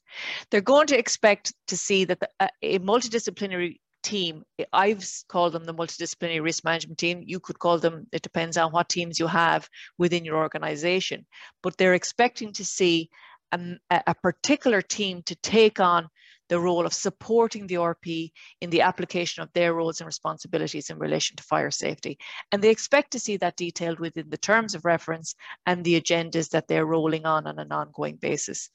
They're 0.50 0.62
going 0.62 0.88
to 0.88 0.98
expect 0.98 1.54
to 1.68 1.78
see 1.78 2.06
that 2.06 2.20
the, 2.20 2.30
uh, 2.40 2.48
a 2.62 2.80
multidisciplinary 2.80 3.80
team, 4.02 4.44
I've 4.72 5.06
called 5.28 5.54
them 5.54 5.66
the 5.66 5.74
multidisciplinary 5.74 6.42
risk 6.42 6.64
management 6.64 6.98
team. 6.98 7.22
You 7.26 7.40
could 7.40 7.60
call 7.60 7.80
them, 7.80 8.08
it 8.12 8.22
depends 8.22 8.58
on 8.58 8.72
what 8.72 8.90
teams 8.90 9.20
you 9.20 9.28
have 9.28 9.68
within 9.98 10.26
your 10.26 10.38
organization, 10.38 11.26
but 11.62 11.78
they're 11.78 11.94
expecting 11.94 12.54
to 12.54 12.66
see 12.66 13.10
a, 13.52 13.78
a 13.90 14.16
particular 14.16 14.82
team 14.82 15.22
to 15.24 15.36
take 15.36 15.80
on 15.80 16.08
the 16.50 16.60
role 16.60 16.86
of 16.86 16.94
supporting 16.94 17.68
the 17.68 17.75
RP 17.75 18.32
in 18.62 18.70
the 18.70 18.82
application 18.82 19.41
of 19.41 19.53
their 19.53 19.74
roles 19.74 20.01
and 20.01 20.06
responsibilities 20.06 20.89
in 20.89 20.98
relation 20.98 21.38
to 21.38 21.44
fire 21.44 21.72
safety. 21.72 22.18
And 22.51 22.62
they 22.62 22.70
expect 22.70 23.12
to 23.12 23.20
see 23.20 23.38
that 23.38 23.56
detailed 23.56 24.00
within 24.00 24.29
the 24.29 24.38
terms 24.38 24.75
of 24.75 24.84
reference 24.84 25.36
and 25.65 25.84
the 25.84 26.00
agendas 26.00 26.50
that 26.50 26.68
they're 26.68 26.86
rolling 26.86 27.25
on 27.25 27.48
on 27.48 27.60
an 27.60 27.72
ongoing 27.72 28.18
basis. 28.18 28.70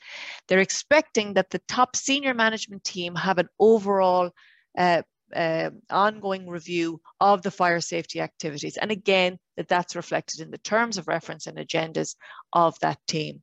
They're 0.49 0.61
expecting 0.61 1.35
that 1.35 1.50
the 1.50 1.61
top 1.69 1.97
senior 1.97 2.35
management 2.35 2.85
team 2.85 3.14
have 3.16 3.38
an 3.38 3.49
overall 3.59 4.31
uh, 4.78 5.02
uh, 5.35 5.71
ongoing 5.90 6.49
review 6.49 7.00
of 7.21 7.43
the 7.43 7.50
fire 7.50 7.81
safety 7.81 8.21
activities. 8.21 8.76
And 8.76 8.90
again, 8.90 9.38
that 9.57 9.69
that's 9.69 9.97
reflected 9.97 10.40
in 10.40 10.50
the 10.50 10.59
terms 10.59 10.99
of 10.99 11.09
reference 11.09 11.47
and 11.47 11.59
agendas 11.59 12.14
of 12.52 12.78
that 12.81 12.99
team. 13.09 13.43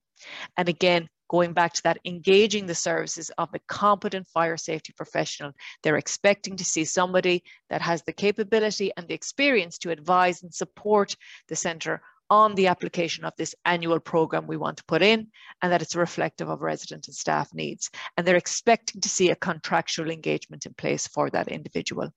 And 0.58 0.70
again, 0.70 1.10
going 1.32 1.54
back 1.54 1.72
to 1.72 1.84
that, 1.84 1.98
engaging 2.04 2.66
the 2.66 2.76
services 2.76 3.32
of 3.38 3.48
a 3.54 3.60
competent 3.68 4.28
fire 4.28 4.58
safety 4.58 4.94
professional. 4.98 5.54
They're 5.82 5.96
expecting 5.96 6.58
to 6.58 6.66
see 6.66 6.84
somebody 6.84 7.44
that 7.70 7.82
has 7.82 8.04
the 8.04 8.12
capability 8.12 8.92
and 8.98 9.08
the 9.08 9.14
experience 9.14 9.78
to 9.80 9.92
advise 9.92 10.44
and 10.44 10.54
support 10.54 11.16
the 11.48 11.56
centre 11.56 12.02
on 12.30 12.54
the 12.56 12.68
application 12.68 13.24
of 13.24 13.34
this 13.38 13.56
annual 13.64 14.02
program 14.02 14.46
we 14.46 14.58
want 14.58 14.78
to 14.78 14.84
put 14.86 15.02
in 15.02 15.28
and 15.62 15.72
that 15.72 15.82
it's 15.82 15.96
reflective 15.96 16.50
of 16.50 16.62
resident 16.62 17.08
and 17.08 17.16
staff 17.16 17.54
needs. 17.54 17.90
And 18.18 18.28
they're 18.28 18.36
expecting 18.36 19.00
to 19.00 19.10
see 19.10 19.30
a 19.32 19.36
contractual 19.36 20.12
engagement 20.12 20.66
in 20.66 20.74
place 20.74 21.08
for 21.08 21.30
that 21.30 21.48
individual. 21.48 22.12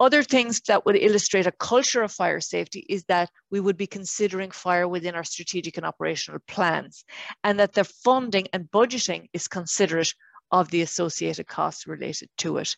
Other 0.00 0.22
things 0.22 0.60
that 0.68 0.86
would 0.86 0.96
illustrate 0.96 1.46
a 1.46 1.52
culture 1.52 2.02
of 2.02 2.12
fire 2.12 2.40
safety 2.40 2.86
is 2.88 3.04
that 3.04 3.30
we 3.50 3.58
would 3.58 3.76
be 3.76 3.86
considering 3.86 4.52
fire 4.52 4.86
within 4.86 5.16
our 5.16 5.24
strategic 5.24 5.76
and 5.76 5.84
operational 5.84 6.40
plans, 6.46 7.04
and 7.42 7.58
that 7.58 7.72
the 7.72 7.84
funding 7.84 8.46
and 8.52 8.70
budgeting 8.70 9.28
is 9.32 9.48
considerate 9.48 10.14
of 10.50 10.70
the 10.70 10.82
associated 10.82 11.46
costs 11.46 11.86
related 11.86 12.28
to 12.38 12.58
it. 12.58 12.76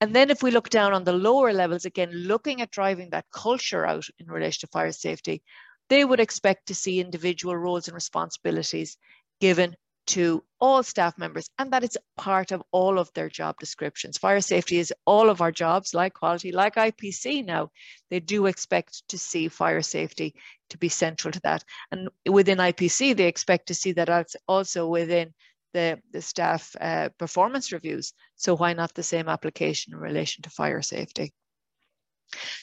And 0.00 0.14
then 0.14 0.30
if 0.30 0.42
we 0.42 0.50
look 0.50 0.68
down 0.68 0.92
on 0.92 1.04
the 1.04 1.12
lower 1.12 1.52
levels, 1.52 1.86
again, 1.86 2.10
looking 2.12 2.60
at 2.60 2.70
driving 2.70 3.10
that 3.10 3.26
culture 3.32 3.86
out 3.86 4.06
in 4.18 4.26
relation 4.26 4.60
to 4.60 4.72
fire 4.72 4.92
safety, 4.92 5.42
they 5.88 6.04
would 6.04 6.20
expect 6.20 6.66
to 6.66 6.74
see 6.74 7.00
individual 7.00 7.56
roles 7.56 7.88
and 7.88 7.94
responsibilities 7.94 8.98
given 9.40 9.76
to 10.06 10.42
all 10.60 10.82
staff 10.82 11.18
members 11.18 11.50
and 11.58 11.72
that 11.72 11.84
it's 11.84 11.96
part 12.16 12.52
of 12.52 12.62
all 12.70 12.98
of 12.98 13.12
their 13.12 13.28
job 13.28 13.56
descriptions. 13.58 14.16
Fire 14.16 14.40
safety 14.40 14.78
is 14.78 14.92
all 15.04 15.28
of 15.28 15.40
our 15.40 15.52
jobs, 15.52 15.94
like 15.94 16.14
quality, 16.14 16.52
like 16.52 16.76
IPC 16.76 17.44
now. 17.44 17.70
They 18.10 18.20
do 18.20 18.46
expect 18.46 19.06
to 19.08 19.18
see 19.18 19.48
fire 19.48 19.82
safety 19.82 20.34
to 20.70 20.78
be 20.78 20.88
central 20.88 21.32
to 21.32 21.40
that. 21.40 21.64
And 21.90 22.08
within 22.28 22.58
IPC, 22.58 23.16
they 23.16 23.26
expect 23.26 23.68
to 23.68 23.74
see 23.74 23.92
that 23.92 24.34
also 24.48 24.88
within 24.88 25.34
the, 25.74 26.00
the 26.12 26.22
staff 26.22 26.74
uh, 26.80 27.10
performance 27.18 27.72
reviews. 27.72 28.12
So 28.36 28.56
why 28.56 28.72
not 28.72 28.94
the 28.94 29.02
same 29.02 29.28
application 29.28 29.92
in 29.92 29.98
relation 29.98 30.42
to 30.42 30.50
fire 30.50 30.82
safety? 30.82 31.32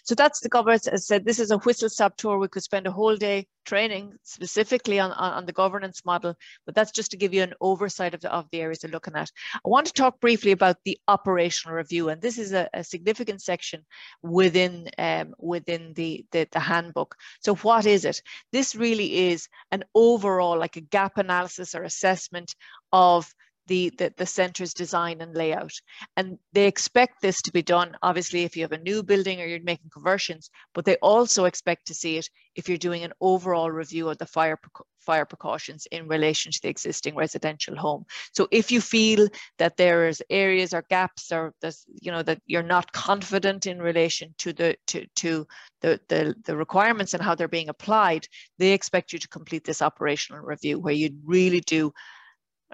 So 0.03 0.15
that's 0.15 0.39
the 0.39 0.49
governance. 0.49 0.87
As 0.87 1.01
I 1.01 1.15
said, 1.15 1.25
this 1.25 1.39
is 1.39 1.51
a 1.51 1.57
whistle 1.59 1.89
stop 1.89 2.17
tour. 2.17 2.37
We 2.37 2.47
could 2.47 2.63
spend 2.63 2.87
a 2.87 2.91
whole 2.91 3.15
day 3.15 3.47
training 3.65 4.13
specifically 4.23 4.99
on, 4.99 5.11
on, 5.11 5.33
on, 5.33 5.45
the 5.45 5.53
governance 5.53 6.03
model, 6.05 6.35
but 6.65 6.75
that's 6.75 6.91
just 6.91 7.11
to 7.11 7.17
give 7.17 7.33
you 7.33 7.43
an 7.43 7.53
oversight 7.61 8.13
of 8.13 8.21
the, 8.21 8.31
of 8.31 8.45
the 8.51 8.59
areas 8.59 8.79
they're 8.79 8.91
looking 8.91 9.15
at. 9.15 9.31
I 9.55 9.69
want 9.69 9.87
to 9.87 9.93
talk 9.93 10.19
briefly 10.19 10.51
about 10.51 10.77
the 10.83 10.97
operational 11.07 11.75
review, 11.75 12.09
and 12.09 12.21
this 12.21 12.37
is 12.37 12.51
a, 12.53 12.69
a 12.73 12.83
significant 12.83 13.41
section 13.41 13.85
within, 14.21 14.89
um, 14.97 15.33
within 15.39 15.93
the, 15.93 16.25
the, 16.31 16.47
the 16.51 16.59
handbook. 16.59 17.15
So 17.41 17.55
what 17.55 17.85
is 17.85 18.05
it? 18.05 18.21
This 18.51 18.75
really 18.75 19.29
is 19.29 19.47
an 19.71 19.83
overall, 19.95 20.57
like 20.57 20.75
a 20.75 20.81
gap 20.81 21.17
analysis 21.17 21.73
or 21.73 21.83
assessment 21.83 22.55
of 22.91 23.33
the, 23.67 23.91
the, 23.97 24.13
the 24.17 24.25
centre's 24.25 24.73
design 24.73 25.21
and 25.21 25.35
layout. 25.35 25.73
And 26.17 26.37
they 26.51 26.67
expect 26.67 27.21
this 27.21 27.41
to 27.43 27.51
be 27.51 27.61
done, 27.61 27.95
obviously, 28.01 28.43
if 28.43 28.55
you 28.55 28.63
have 28.63 28.71
a 28.71 28.77
new 28.77 29.03
building 29.03 29.41
or 29.41 29.45
you're 29.45 29.61
making 29.63 29.89
conversions, 29.91 30.49
but 30.73 30.85
they 30.85 30.95
also 30.97 31.45
expect 31.45 31.87
to 31.87 31.93
see 31.93 32.17
it 32.17 32.29
if 32.55 32.67
you're 32.67 32.77
doing 32.77 33.03
an 33.03 33.13
overall 33.21 33.71
review 33.71 34.09
of 34.09 34.17
the 34.17 34.25
fire, 34.25 34.59
fire 34.99 35.25
precautions 35.25 35.87
in 35.91 36.07
relation 36.07 36.51
to 36.51 36.59
the 36.61 36.69
existing 36.69 37.15
residential 37.15 37.75
home. 37.75 38.05
So 38.31 38.47
if 38.51 38.71
you 38.71 38.81
feel 38.81 39.27
that 39.57 39.77
there 39.77 40.07
is 40.07 40.21
areas 40.29 40.73
or 40.73 40.83
gaps 40.89 41.31
or 41.31 41.53
this, 41.61 41.85
you 42.01 42.11
know, 42.11 42.23
that 42.23 42.41
you're 42.45 42.63
not 42.63 42.91
confident 42.91 43.65
in 43.65 43.81
relation 43.81 44.33
to 44.39 44.53
the, 44.53 44.75
to, 44.87 45.05
to 45.15 45.47
the, 45.81 45.99
the, 46.09 46.35
the 46.45 46.55
requirements 46.55 47.13
and 47.13 47.23
how 47.23 47.35
they're 47.35 47.47
being 47.47 47.69
applied, 47.69 48.27
they 48.57 48.73
expect 48.73 49.13
you 49.13 49.19
to 49.19 49.27
complete 49.27 49.63
this 49.63 49.81
operational 49.81 50.41
review 50.41 50.79
where 50.79 50.93
you 50.93 51.11
really 51.25 51.61
do 51.61 51.93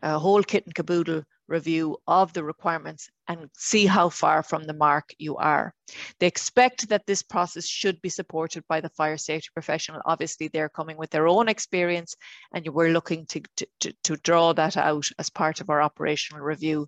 a 0.04 0.20
whole 0.20 0.44
kit 0.44 0.66
and 0.66 0.76
caboodle 0.76 1.24
review 1.48 1.98
of 2.08 2.32
the 2.34 2.44
requirements 2.44 3.10
and 3.28 3.50
see 3.58 3.86
how 3.86 4.10
far 4.10 4.44
from 4.44 4.64
the 4.64 4.74
mark 4.74 5.10
you 5.18 5.36
are. 5.38 5.74
They 6.20 6.28
expect 6.28 6.90
that 6.90 7.06
this 7.06 7.24
process 7.24 7.66
should 7.66 8.02
be 8.02 8.10
supported 8.10 8.64
by 8.70 8.82
the 8.82 8.90
fire 8.90 9.18
safety 9.18 9.50
professional. 9.54 10.02
Obviously, 10.06 10.48
they're 10.48 10.70
coming 10.70 10.98
with 10.98 11.10
their 11.10 11.28
own 11.28 11.50
experience 11.50 12.16
and 12.54 12.68
we're 12.68 12.94
looking 12.94 13.26
to, 13.28 13.42
to, 13.80 13.94
to 14.04 14.16
draw 14.18 14.54
that 14.54 14.78
out 14.78 15.08
as 15.18 15.30
part 15.30 15.60
of 15.60 15.70
our 15.70 15.82
operational 15.82 16.44
review. 16.44 16.88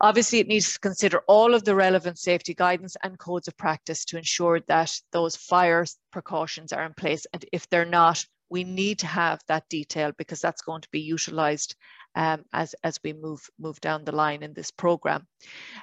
Obviously, 0.00 0.38
it 0.38 0.46
needs 0.46 0.74
to 0.74 0.78
consider 0.78 1.22
all 1.26 1.54
of 1.54 1.64
the 1.64 1.74
relevant 1.74 2.18
safety 2.18 2.54
guidance 2.54 2.96
and 3.02 3.18
codes 3.18 3.48
of 3.48 3.56
practice 3.56 4.04
to 4.04 4.16
ensure 4.16 4.60
that 4.68 4.92
those 5.10 5.34
fire 5.34 5.84
precautions 6.12 6.72
are 6.72 6.84
in 6.84 6.94
place. 6.94 7.26
And 7.32 7.44
if 7.52 7.68
they're 7.68 7.84
not, 7.84 8.24
we 8.50 8.64
need 8.64 8.98
to 9.00 9.06
have 9.06 9.40
that 9.48 9.68
detail 9.68 10.12
because 10.16 10.40
that's 10.40 10.62
going 10.62 10.80
to 10.82 10.88
be 10.90 11.00
utilized 11.00 11.74
um, 12.14 12.44
as, 12.52 12.74
as 12.82 12.98
we 13.04 13.12
move, 13.12 13.40
move 13.58 13.80
down 13.80 14.04
the 14.04 14.14
line 14.14 14.42
in 14.42 14.52
this 14.54 14.70
program. 14.70 15.26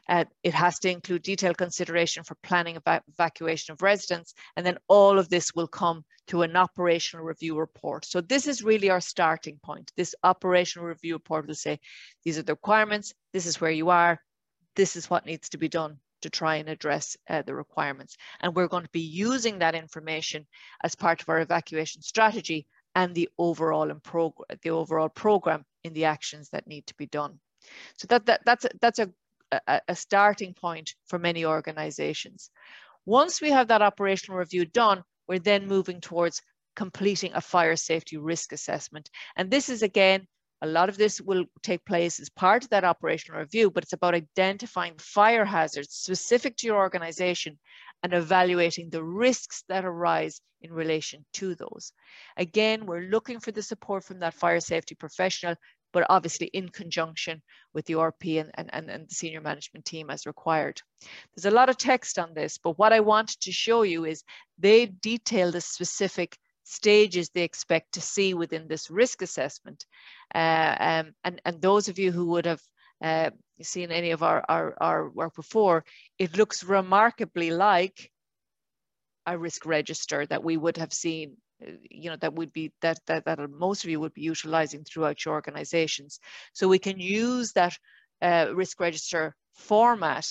Uh, 0.10 0.26
it 0.44 0.54
has 0.54 0.80
to 0.80 0.90
include 0.90 1.22
detailed 1.22 1.58
consideration 1.58 2.24
for 2.24 2.36
planning 2.44 2.76
about 2.76 3.04
evacuation 3.08 3.72
of 3.72 3.82
residents, 3.82 4.34
and 4.56 4.66
then 4.66 4.78
all 4.88 5.20
of 5.20 5.30
this 5.30 5.54
will 5.56 5.68
come 5.68 6.04
to 6.28 6.42
an 6.42 6.56
operational 6.56 7.26
review 7.26 7.58
report. 7.58 8.06
So 8.06 8.22
this 8.22 8.48
is 8.48 8.64
really 8.64 8.90
our 8.90 9.02
starting 9.02 9.60
point. 9.64 9.92
This 9.96 10.16
operational 10.24 10.88
review 10.88 11.14
report 11.14 11.48
will 11.48 11.56
say, 11.56 11.80
these 12.24 12.38
are 12.38 12.44
the 12.44 12.54
requirements, 12.54 13.14
this 13.32 13.46
is 13.46 13.62
where 13.62 13.72
you 13.72 13.90
are, 13.90 14.20
this 14.76 14.96
is 14.96 15.10
what 15.10 15.26
needs 15.26 15.50
to 15.50 15.58
be 15.58 15.70
done 15.70 16.00
to 16.26 16.30
try 16.32 16.56
and 16.56 16.70
address 16.70 17.16
uh, 17.30 17.44
the 17.44 17.54
requirements. 17.54 18.18
And 18.42 18.56
we're 18.56 18.68
going 18.68 18.84
to 18.84 18.90
be 18.92 19.00
using 19.28 19.60
that 19.60 19.76
information 19.76 20.48
as 20.84 20.96
part 20.96 21.22
of 21.22 21.30
our 21.30 21.40
evacuation 21.40 22.02
strategy 22.02 22.66
and 22.96 23.14
the 23.14 23.30
overall, 23.38 23.92
the 24.64 24.70
overall 24.72 25.10
program 25.10 25.64
in 25.84 25.94
the 25.94 26.06
actions 26.06 26.50
that 26.50 26.66
need 26.66 26.88
to 26.88 26.96
be 26.96 27.06
done. 27.06 27.40
So 27.98 28.08
that, 28.08 28.26
that, 28.26 28.42
that's, 28.44 28.66
a, 28.66 28.70
that's 28.82 29.00
a, 29.00 29.12
a, 29.68 29.82
a 29.88 29.96
starting 29.96 30.56
point 30.56 30.96
for 31.06 31.20
many 31.20 31.46
organizations. 31.46 32.50
Once 33.06 33.40
we 33.40 33.52
have 33.52 33.68
that 33.68 33.84
operational 33.84 34.40
review 34.40 34.66
done, 34.66 35.04
we're 35.28 35.38
then 35.38 35.68
moving 35.68 36.02
towards 36.02 36.42
completing 36.76 37.34
a 37.34 37.42
fire 37.42 37.76
safety 37.76 38.18
risk 38.18 38.52
assessment. 38.52 39.12
And 39.36 39.52
this 39.52 39.70
is 39.70 39.84
again 39.84 40.28
a 40.62 40.68
lot 40.68 40.90
of 40.90 40.98
this 40.98 41.22
will 41.22 41.46
take 41.64 41.86
place 41.86 42.20
as 42.20 42.30
part 42.30 42.64
of 42.64 42.70
that 42.70 42.84
operational 42.84 43.40
review, 43.40 43.70
but 43.70 43.84
it's 43.84 43.94
about 43.94 44.16
identifying 44.16 44.96
fire 44.98 45.46
hazards 45.46 45.94
specific 45.94 46.56
to 46.58 46.68
your 46.68 46.78
organization 46.78 47.60
and 48.04 48.14
evaluating 48.14 48.90
the 48.90 49.04
risks 49.04 49.64
that 49.68 49.86
arise 49.86 50.42
in 50.62 50.72
relation 50.72 51.26
to 51.34 51.56
those. 51.56 51.92
Again, 52.38 52.86
we're 52.86 53.10
looking 53.10 53.40
for 53.40 53.52
the 53.52 53.62
support 53.62 54.04
from 54.04 54.20
that 54.20 54.34
fire 54.34 54.60
safety 54.60 54.96
professional, 54.96 55.56
but 55.94 56.06
obviously 56.10 56.48
in 56.48 56.70
conjunction 56.70 57.42
with 57.74 57.86
the 57.86 57.94
RP 57.94 58.42
and, 58.42 58.52
and, 58.74 58.90
and 58.90 59.08
the 59.08 59.16
senior 59.16 59.42
management 59.42 59.86
team 59.86 60.10
as 60.10 60.26
required. 60.26 60.82
There's 61.36 61.52
a 61.52 61.56
lot 61.56 61.70
of 61.70 61.78
text 61.78 62.20
on 62.20 62.34
this, 62.34 62.58
but 62.58 62.78
what 62.78 62.94
I 62.94 63.00
wanted 63.00 63.40
to 63.42 63.52
show 63.52 63.84
you 63.84 64.06
is 64.06 64.24
they 64.58 64.88
detail 64.88 65.52
the 65.52 65.62
specific 65.62 66.38
stages 66.66 67.30
they 67.30 67.44
expect 67.44 67.94
to 67.94 68.02
see 68.02 68.34
within 68.34 68.68
this 68.68 68.90
risk 68.90 69.22
assessment. 69.22 69.86
Uh, 70.34 70.76
um, 70.80 71.14
and, 71.24 71.42
and 71.46 71.62
those 71.62 71.88
of 71.88 72.00
you 72.00 72.12
who 72.12 72.26
would 72.26 72.46
have 72.46 72.62
uh, 73.04 73.30
seen 73.62 73.92
any 73.92 74.12
of 74.12 74.24
our, 74.24 74.44
our, 74.50 74.76
our 74.82 75.10
work 75.10 75.36
before, 75.36 75.86
it 76.20 76.36
looks 76.36 76.64
remarkably 76.64 77.52
like 77.52 78.12
a 79.26 79.38
risk 79.38 79.66
register 79.66 80.26
that 80.26 80.44
we 80.44 80.58
would 80.58 80.78
have 80.78 80.94
seen 80.94 81.38
uh, 81.66 81.72
you 81.90 82.10
know 82.10 82.18
that 82.18 82.34
would 82.34 82.52
be 82.54 82.72
that, 82.82 83.00
that 83.08 83.26
that 83.26 83.40
most 83.50 83.84
of 83.84 83.90
you 83.90 84.00
would 84.00 84.14
be 84.14 84.22
utilizing 84.22 84.84
throughout 84.84 85.24
your 85.26 85.34
organizations 85.34 86.20
so 86.54 86.68
we 86.68 86.78
can 86.78 87.00
use 87.00 87.54
that 87.54 87.76
uh, 88.22 88.48
risk 88.54 88.80
register 88.80 89.36
format 89.54 90.28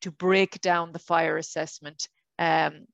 to 0.00 0.10
break 0.10 0.60
down 0.60 0.92
the 0.92 0.98
fire 0.98 1.36
assessment 1.36 2.08
um, 2.38 2.86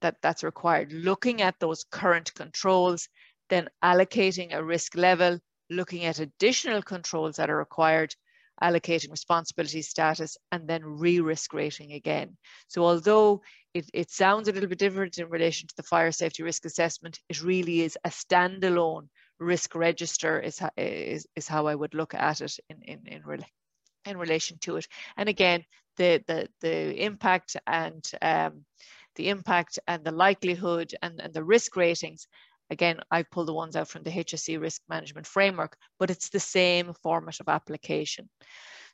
that 0.00 0.16
that's 0.22 0.42
required. 0.42 0.92
Looking 0.92 1.42
at 1.42 1.58
those 1.58 1.84
current 1.84 2.32
controls, 2.34 3.08
then 3.48 3.68
allocating 3.82 4.54
a 4.54 4.64
risk 4.64 4.96
level, 4.96 5.38
looking 5.70 6.04
at 6.04 6.20
additional 6.20 6.82
controls 6.82 7.36
that 7.36 7.50
are 7.50 7.56
required, 7.56 8.14
allocating 8.62 9.10
responsibility 9.10 9.82
status, 9.82 10.36
and 10.52 10.68
then 10.68 10.82
re-risk 10.84 11.52
rating 11.52 11.92
again. 11.92 12.36
So 12.68 12.84
although 12.84 13.42
it, 13.72 13.90
it 13.92 14.10
sounds 14.10 14.48
a 14.48 14.52
little 14.52 14.68
bit 14.68 14.78
different 14.78 15.18
in 15.18 15.28
relation 15.28 15.68
to 15.68 15.74
the 15.76 15.82
fire 15.82 16.12
safety 16.12 16.42
risk 16.42 16.64
assessment, 16.64 17.18
it 17.28 17.42
really 17.42 17.82
is 17.82 17.98
a 18.04 18.10
standalone 18.10 19.08
risk 19.38 19.74
register 19.74 20.40
is, 20.40 20.62
is, 20.76 21.26
is 21.34 21.48
how 21.48 21.66
I 21.66 21.74
would 21.74 21.94
look 21.94 22.14
at 22.14 22.40
it 22.40 22.56
in, 22.68 22.82
in, 22.82 23.00
in, 23.06 23.22
in 24.06 24.16
relation 24.16 24.58
to 24.60 24.76
it. 24.76 24.86
And 25.16 25.28
again, 25.28 25.64
the, 25.96 26.22
the, 26.26 26.48
the 26.60 27.04
impact 27.04 27.56
and 27.66 28.08
um, 28.22 28.64
the 29.16 29.28
impact 29.28 29.78
and 29.86 30.04
the 30.04 30.12
likelihood 30.12 30.94
and, 31.02 31.20
and 31.20 31.32
the 31.32 31.44
risk 31.44 31.76
ratings. 31.76 32.26
Again, 32.70 33.00
I've 33.10 33.30
pulled 33.30 33.48
the 33.48 33.54
ones 33.54 33.76
out 33.76 33.88
from 33.88 34.02
the 34.02 34.10
HSE 34.10 34.60
risk 34.60 34.82
management 34.88 35.26
framework, 35.26 35.76
but 35.98 36.10
it's 36.10 36.30
the 36.30 36.40
same 36.40 36.94
format 37.02 37.40
of 37.40 37.48
application. 37.48 38.28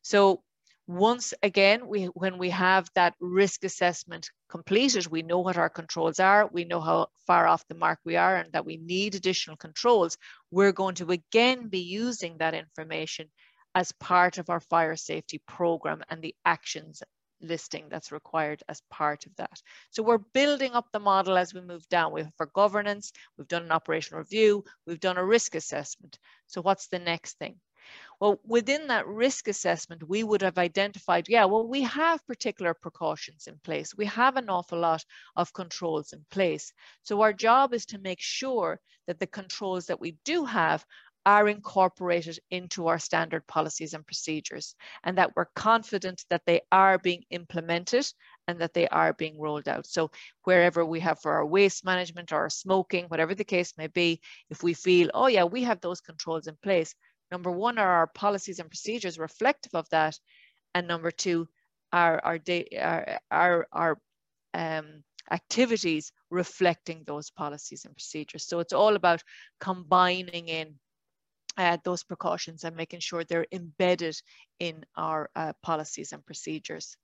So 0.02 0.42
once 0.86 1.32
again, 1.44 1.86
we, 1.86 2.06
when 2.06 2.36
we 2.36 2.50
have 2.50 2.88
that 2.96 3.14
risk 3.20 3.62
assessment 3.62 4.28
completed, 4.48 5.06
we 5.06 5.22
know 5.22 5.38
what 5.38 5.56
our 5.56 5.68
controls 5.68 6.18
are, 6.18 6.48
we 6.52 6.64
know 6.64 6.80
how 6.80 7.06
far 7.26 7.46
off 7.46 7.66
the 7.68 7.76
mark 7.76 8.00
we 8.04 8.16
are 8.16 8.36
and 8.36 8.52
that 8.52 8.66
we 8.66 8.76
need 8.76 9.14
additional 9.14 9.56
controls, 9.56 10.18
we're 10.50 10.72
going 10.72 10.96
to 10.96 11.12
again 11.12 11.68
be 11.68 11.78
using 11.78 12.38
that 12.38 12.54
information 12.54 13.28
as 13.76 13.92
part 14.00 14.38
of 14.38 14.50
our 14.50 14.58
fire 14.58 14.96
safety 14.96 15.40
program 15.46 16.02
and 16.10 16.20
the 16.22 16.34
actions 16.44 17.02
listing 17.40 17.86
that's 17.88 18.12
required 18.12 18.62
as 18.68 18.82
part 18.90 19.26
of 19.26 19.34
that. 19.36 19.60
So 19.90 20.02
we're 20.02 20.18
building 20.18 20.72
up 20.72 20.86
the 20.92 21.00
model 21.00 21.36
as 21.36 21.54
we 21.54 21.60
move 21.60 21.88
down. 21.88 22.12
We've 22.12 22.28
for 22.36 22.46
governance, 22.46 23.12
we've 23.36 23.48
done 23.48 23.64
an 23.64 23.72
operational 23.72 24.20
review, 24.20 24.64
we've 24.86 25.00
done 25.00 25.16
a 25.16 25.24
risk 25.24 25.54
assessment. 25.54 26.18
So 26.46 26.60
what's 26.62 26.88
the 26.88 26.98
next 26.98 27.38
thing? 27.38 27.56
Well, 28.20 28.38
within 28.44 28.88
that 28.88 29.06
risk 29.06 29.48
assessment, 29.48 30.06
we 30.06 30.22
would 30.22 30.42
have 30.42 30.58
identified, 30.58 31.28
yeah, 31.28 31.46
well, 31.46 31.66
we 31.66 31.82
have 31.82 32.26
particular 32.26 32.74
precautions 32.74 33.46
in 33.46 33.58
place. 33.64 33.96
We 33.96 34.04
have 34.06 34.36
an 34.36 34.50
awful 34.50 34.78
lot 34.78 35.04
of 35.36 35.52
controls 35.54 36.12
in 36.12 36.24
place. 36.30 36.72
So 37.02 37.22
our 37.22 37.32
job 37.32 37.72
is 37.72 37.86
to 37.86 37.98
make 37.98 38.20
sure 38.20 38.78
that 39.06 39.18
the 39.18 39.26
controls 39.26 39.86
that 39.86 40.00
we 40.00 40.18
do 40.24 40.44
have 40.44 40.84
are 41.26 41.48
incorporated 41.48 42.38
into 42.50 42.86
our 42.86 42.98
standard 42.98 43.46
policies 43.46 43.92
and 43.94 44.06
procedures 44.06 44.74
and 45.04 45.18
that 45.18 45.36
we're 45.36 45.48
confident 45.54 46.24
that 46.30 46.42
they 46.46 46.60
are 46.72 46.98
being 46.98 47.24
implemented 47.30 48.06
and 48.48 48.58
that 48.58 48.72
they 48.72 48.88
are 48.88 49.12
being 49.12 49.38
rolled 49.38 49.68
out. 49.68 49.86
So 49.86 50.10
wherever 50.44 50.84
we 50.84 51.00
have 51.00 51.20
for 51.20 51.32
our 51.32 51.46
waste 51.46 51.84
management 51.84 52.32
or 52.32 52.48
smoking, 52.48 53.04
whatever 53.06 53.34
the 53.34 53.44
case 53.44 53.74
may 53.76 53.88
be, 53.88 54.20
if 54.48 54.62
we 54.62 54.72
feel, 54.72 55.10
oh 55.12 55.26
yeah, 55.26 55.44
we 55.44 55.62
have 55.64 55.80
those 55.80 56.00
controls 56.00 56.46
in 56.46 56.56
place, 56.62 56.94
number 57.30 57.50
one, 57.50 57.78
are 57.78 57.88
our 57.88 58.06
policies 58.06 58.58
and 58.58 58.70
procedures 58.70 59.18
reflective 59.18 59.74
of 59.74 59.88
that? 59.90 60.18
And 60.74 60.88
number 60.88 61.10
two, 61.10 61.48
are 61.92 62.20
our, 62.24 62.38
our, 62.78 63.18
our, 63.30 63.66
our 63.72 63.98
um, 64.54 65.02
activities 65.30 66.12
reflecting 66.30 67.02
those 67.06 67.30
policies 67.30 67.84
and 67.84 67.94
procedures. 67.94 68.46
So 68.46 68.60
it's 68.60 68.72
all 68.72 68.96
about 68.96 69.22
combining 69.60 70.48
in 70.48 70.74
uh, 71.60 71.76
those 71.84 72.02
precautions 72.02 72.64
and 72.64 72.74
making 72.74 73.00
sure 73.00 73.22
they're 73.22 73.46
embedded 73.52 74.16
in 74.58 74.82
our 74.96 75.28
uh, 75.36 75.52
policies 75.62 76.12
and 76.12 76.24
procedures. 76.24 76.96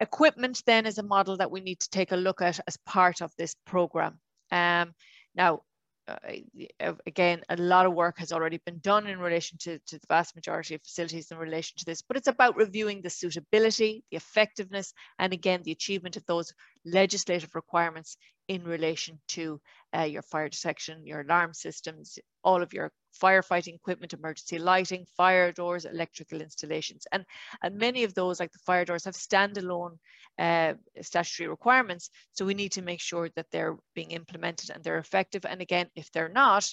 Equipment 0.00 0.60
then 0.66 0.84
is 0.84 0.98
a 0.98 1.02
model 1.04 1.36
that 1.36 1.52
we 1.52 1.60
need 1.60 1.78
to 1.78 1.88
take 1.90 2.10
a 2.10 2.16
look 2.16 2.42
at 2.42 2.58
as 2.66 2.76
part 2.86 3.20
of 3.22 3.30
this 3.38 3.54
program. 3.64 4.18
Um, 4.50 4.94
now, 5.36 5.60
uh, 6.08 6.94
again, 7.06 7.42
a 7.48 7.56
lot 7.56 7.86
of 7.86 7.94
work 7.94 8.18
has 8.18 8.32
already 8.32 8.58
been 8.66 8.80
done 8.80 9.06
in 9.06 9.18
relation 9.20 9.58
to, 9.58 9.78
to 9.86 9.98
the 9.98 10.06
vast 10.08 10.34
majority 10.34 10.74
of 10.74 10.82
facilities 10.82 11.30
in 11.30 11.38
relation 11.38 11.74
to 11.78 11.84
this, 11.84 12.02
but 12.02 12.16
it's 12.16 12.28
about 12.28 12.56
reviewing 12.56 13.00
the 13.00 13.10
suitability, 13.10 14.02
the 14.10 14.16
effectiveness, 14.16 14.92
and 15.20 15.32
again, 15.32 15.62
the 15.62 15.72
achievement 15.72 16.16
of 16.16 16.26
those 16.26 16.52
legislative 16.84 17.54
requirements 17.54 18.16
in 18.48 18.62
relation 18.64 19.18
to 19.28 19.60
uh, 19.96 20.02
your 20.02 20.22
fire 20.22 20.48
detection, 20.48 21.06
your 21.06 21.22
alarm 21.22 21.52
systems, 21.52 22.18
all 22.44 22.62
of 22.62 22.72
your 22.72 22.92
firefighting 23.20 23.74
equipment, 23.74 24.12
emergency 24.12 24.58
lighting, 24.58 25.04
fire 25.16 25.52
doors, 25.52 25.84
electrical 25.84 26.40
installations. 26.40 27.06
And, 27.12 27.24
and 27.62 27.76
many 27.76 28.04
of 28.04 28.14
those, 28.14 28.38
like 28.38 28.52
the 28.52 28.58
fire 28.58 28.84
doors, 28.84 29.04
have 29.04 29.14
standalone 29.14 29.98
uh, 30.38 30.74
statutory 31.00 31.48
requirements. 31.48 32.10
So 32.32 32.44
we 32.44 32.54
need 32.54 32.72
to 32.72 32.82
make 32.82 33.00
sure 33.00 33.28
that 33.36 33.46
they're 33.50 33.76
being 33.94 34.10
implemented 34.12 34.70
and 34.70 34.84
they're 34.84 34.98
effective. 34.98 35.44
And 35.44 35.60
again, 35.60 35.88
if 35.96 36.12
they're 36.12 36.28
not, 36.28 36.72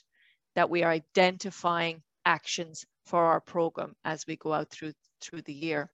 that 0.56 0.70
we 0.70 0.84
are 0.84 0.92
identifying 0.92 2.04
actions 2.26 2.86
for 3.06 3.26
our 3.26 3.42
program 3.42 3.96
as 4.04 4.26
we 4.28 4.36
go 4.36 4.54
out 4.54 4.70
through 4.70 4.94
through 5.22 5.42
the 5.42 5.54
year. 5.54 5.90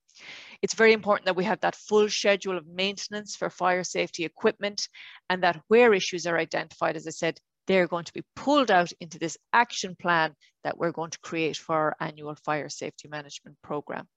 It's 0.60 0.74
very 0.74 0.92
important 0.92 1.26
that 1.26 1.36
we 1.36 1.44
have 1.44 1.60
that 1.60 1.76
full 1.76 2.08
schedule 2.08 2.58
of 2.58 2.66
maintenance 2.66 3.36
for 3.36 3.48
fire 3.48 3.84
safety 3.84 4.24
equipment 4.24 4.88
and 5.28 5.42
that 5.42 5.60
where 5.68 5.94
issues 5.94 6.26
are 6.26 6.38
identified, 6.38 6.96
as 6.96 7.06
I 7.06 7.10
said, 7.10 7.38
they're 7.66 7.86
going 7.86 8.04
to 8.04 8.12
be 8.12 8.24
pulled 8.34 8.70
out 8.70 8.92
into 9.00 9.18
this 9.18 9.38
action 9.52 9.94
plan 9.94 10.34
that 10.64 10.76
we're 10.76 10.92
going 10.92 11.10
to 11.10 11.18
create 11.20 11.56
for 11.56 11.74
our 11.76 11.96
annual 12.00 12.34
fire 12.34 12.68
safety 12.68 13.08
management 13.08 13.56
program. 13.62 14.08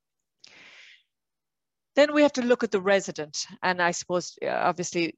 Then 1.96 2.14
we 2.14 2.24
have 2.24 2.34
to 2.34 2.42
look 2.42 2.64
at 2.64 2.72
the 2.72 2.82
resident 2.82 3.46
and 3.62 3.80
I 3.82 3.92
suppose 3.92 4.36
uh, 4.42 4.48
obviously 4.48 5.16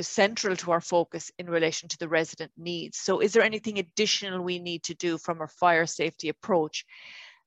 central 0.00 0.56
to 0.56 0.70
our 0.72 0.80
focus 0.80 1.30
in 1.38 1.48
relation 1.48 1.88
to 1.88 1.98
the 1.98 2.08
resident 2.08 2.52
needs. 2.56 2.98
So 2.98 3.20
is 3.20 3.32
there 3.32 3.42
anything 3.42 3.78
additional 3.78 4.42
we 4.42 4.58
need 4.58 4.82
to 4.84 4.94
do 4.94 5.18
from 5.18 5.40
our 5.40 5.48
fire 5.48 5.86
safety 5.86 6.28
approach? 6.28 6.84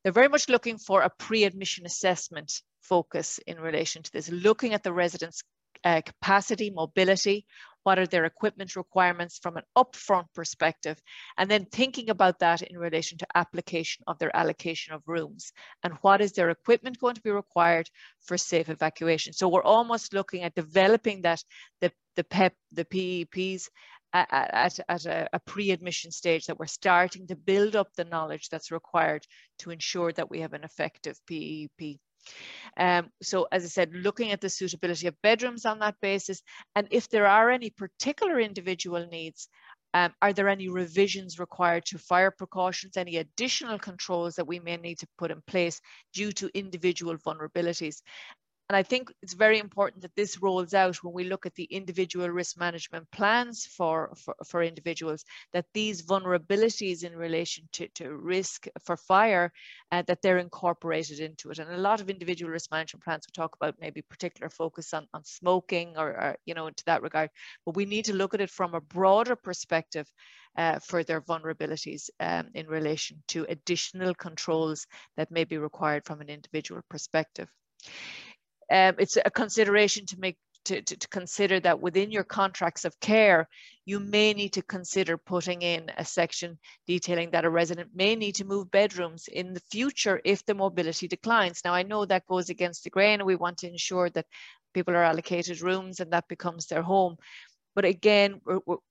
They're 0.04 0.12
very 0.12 0.30
much 0.30 0.50
looking 0.50 0.78
for 0.78 1.02
a 1.02 1.10
pre-admission 1.10 1.86
assessment 1.86 2.62
focus 2.82 3.40
in 3.48 3.60
relation 3.60 4.04
to 4.04 4.12
this, 4.12 4.30
looking 4.30 4.74
at 4.74 4.84
the 4.84 4.94
residents' 4.94 5.44
uh, 5.84 6.02
capacity, 6.06 6.70
mobility, 6.70 7.46
what 7.84 8.00
are 8.00 8.08
their 8.08 8.26
equipment 8.26 8.76
requirements 8.76 9.38
from 9.38 9.58
an 9.58 9.64
upfront 9.78 10.26
perspective, 10.34 11.02
and 11.38 11.50
then 11.50 11.66
thinking 11.66 12.10
about 12.10 12.40
that 12.40 12.62
in 12.62 12.78
relation 12.78 13.18
to 13.18 13.28
application 13.36 14.04
of 14.08 14.18
their 14.20 14.36
allocation 14.36 14.94
of 14.94 15.02
rooms 15.08 15.52
and 15.84 15.94
what 16.02 16.22
is 16.22 16.32
their 16.32 16.50
equipment 16.50 17.00
going 17.00 17.16
to 17.16 17.22
be 17.22 17.32
required 17.32 17.90
for 18.22 18.38
safe 18.38 18.70
evacuation. 18.70 19.34
So 19.34 19.48
we're 19.48 19.64
almost 19.64 20.14
looking 20.14 20.44
at 20.44 20.56
developing 20.56 21.22
that, 21.22 21.44
the, 21.82 21.92
the 22.16 22.24
PEP, 22.24 22.54
the 22.72 22.86
PEPs 22.86 23.70
at, 24.14 24.80
at 24.88 25.06
a, 25.06 25.28
a 25.34 25.40
pre-admission 25.40 26.12
stage 26.12 26.46
that 26.46 26.60
we're 26.60 26.68
starting 26.68 27.28
to 27.28 27.36
build 27.36 27.76
up 27.76 27.94
the 27.96 28.06
knowledge 28.06 28.50
that's 28.50 28.72
required 28.72 29.26
to 29.60 29.72
ensure 29.72 30.12
that 30.14 30.30
we 30.30 30.42
have 30.42 30.54
an 30.54 30.64
effective 30.64 31.20
PEP. 31.28 32.00
Um, 32.78 33.10
so 33.22 33.48
as 33.52 33.64
I 33.64 33.68
said, 33.68 33.94
looking 33.94 34.32
at 34.32 34.42
the 34.42 34.50
suitability 34.50 35.08
of 35.08 35.22
bedrooms 35.22 35.66
on 35.66 35.80
that 35.80 35.96
basis, 36.02 36.42
and 36.76 36.88
if 36.92 37.10
there 37.10 37.28
are 37.28 37.52
any 37.52 37.70
particular 37.70 38.40
individual 38.40 39.06
needs, 39.08 39.48
um, 39.94 40.12
are 40.22 40.34
there 40.34 40.50
any 40.50 40.70
revisions 40.70 41.40
required 41.40 41.86
to 41.86 42.00
fire 42.00 42.32
precautions, 42.32 42.98
any 42.98 43.18
additional 43.18 43.78
controls 43.78 44.36
that 44.36 44.48
we 44.48 44.60
may 44.60 44.78
need 44.78 44.98
to 45.00 45.08
put 45.20 45.30
in 45.30 45.42
place 45.46 45.80
due 46.14 46.32
to 46.32 46.50
individual 46.58 47.16
vulnerabilities? 47.18 48.02
And 48.70 48.78
I 48.78 48.84
think 48.84 49.12
it's 49.22 49.34
very 49.34 49.60
important 49.60 50.04
that 50.04 50.16
this 50.16 50.42
rolls 50.42 50.74
out 50.74 51.04
when 51.04 51.14
we 51.14 51.26
look 51.26 51.46
at 51.46 51.54
the 51.56 51.66
individual 51.66 52.30
risk 52.30 52.58
management 52.58 53.12
plans 53.12 53.66
for, 53.66 54.14
for, 54.16 54.36
for 54.48 54.64
individuals, 54.64 55.26
that 55.52 55.66
these 55.74 56.02
vulnerabilities 56.02 57.04
in 57.04 57.14
relation 57.14 57.68
to, 57.74 57.90
to 57.96 58.16
risk 58.16 58.68
for 58.86 58.96
fire, 58.96 59.52
uh, 59.92 60.02
that 60.04 60.22
they're 60.22 60.38
incorporated 60.38 61.20
into 61.20 61.52
it. 61.52 61.60
And 61.60 61.72
a 61.72 61.78
lot 61.78 62.00
of 62.00 62.10
individual 62.10 62.52
risk 62.52 62.72
management 62.72 63.04
plans 63.04 63.28
will 63.28 63.44
talk 63.44 63.56
about 63.58 63.76
maybe 63.82 64.02
particular 64.02 64.50
focus 64.50 64.94
on, 64.94 65.08
on 65.14 65.26
smoking 65.26 65.98
or, 65.98 66.08
or, 66.08 66.38
you 66.46 66.54
know, 66.54 66.68
into 66.68 66.86
that 66.86 67.02
regard. 67.02 67.32
But 67.66 67.76
we 67.76 67.86
need 67.86 68.06
to 68.06 68.16
look 68.16 68.34
at 68.34 68.42
it 68.42 68.50
from 68.50 68.76
a 68.76 68.82
broader 68.82 69.36
perspective 69.36 70.10
uh, 70.58 70.80
for 70.80 71.04
their 71.04 71.20
vulnerabilities 71.20 72.10
um, 72.22 72.48
in 72.54 72.68
relation 72.68 73.22
to 73.28 73.46
additional 73.50 74.16
controls 74.16 74.88
that 75.18 75.32
may 75.32 75.44
be 75.44 75.58
required 75.58 76.06
from 76.06 76.22
an 76.22 76.30
individual 76.30 76.82
perspective 76.90 77.50
um, 78.74 78.96
it's 78.98 79.18
a 79.24 79.30
consideration 79.30 80.06
to 80.08 80.20
make 80.20 80.38
to, 80.66 80.82
to, 80.82 80.96
to, 80.96 81.08
consider 81.10 81.60
that 81.60 81.82
within 81.82 82.10
your 82.10 82.24
contracts 82.24 82.86
of 82.86 82.98
care, 83.02 83.50
you 83.86 84.00
may 84.00 84.34
need 84.34 84.54
to 84.54 84.62
consider 84.62 85.18
putting 85.18 85.62
in 85.62 85.92
a 85.98 86.06
section 86.06 86.58
detailing 86.88 87.32
that 87.32 87.44
a 87.44 87.50
resident 87.50 87.90
may 87.94 88.16
need 88.16 88.36
to 88.36 88.46
move 88.46 88.72
bedrooms 88.72 89.28
in 89.28 89.54
the 89.54 89.60
future 89.72 90.22
if 90.24 90.46
the 90.46 90.54
mobility 90.54 91.06
declines. 91.06 91.62
Now, 91.66 91.74
I 91.74 91.84
know 91.84 92.06
that 92.06 92.26
goes 92.28 92.50
against 92.50 92.86
the 92.86 92.90
grain 92.90 93.20
and 93.20 93.28
we 93.28 93.36
want 93.36 93.58
to 93.58 93.68
ensure 93.68 94.10
that 94.12 94.26
people 94.74 94.96
are 94.96 95.04
allocated 95.04 95.62
rooms 95.62 96.00
and 96.00 96.12
that 96.14 96.30
becomes 96.30 96.68
their 96.68 96.82
home. 96.82 97.18
But 97.76 97.86
again, 97.86 98.40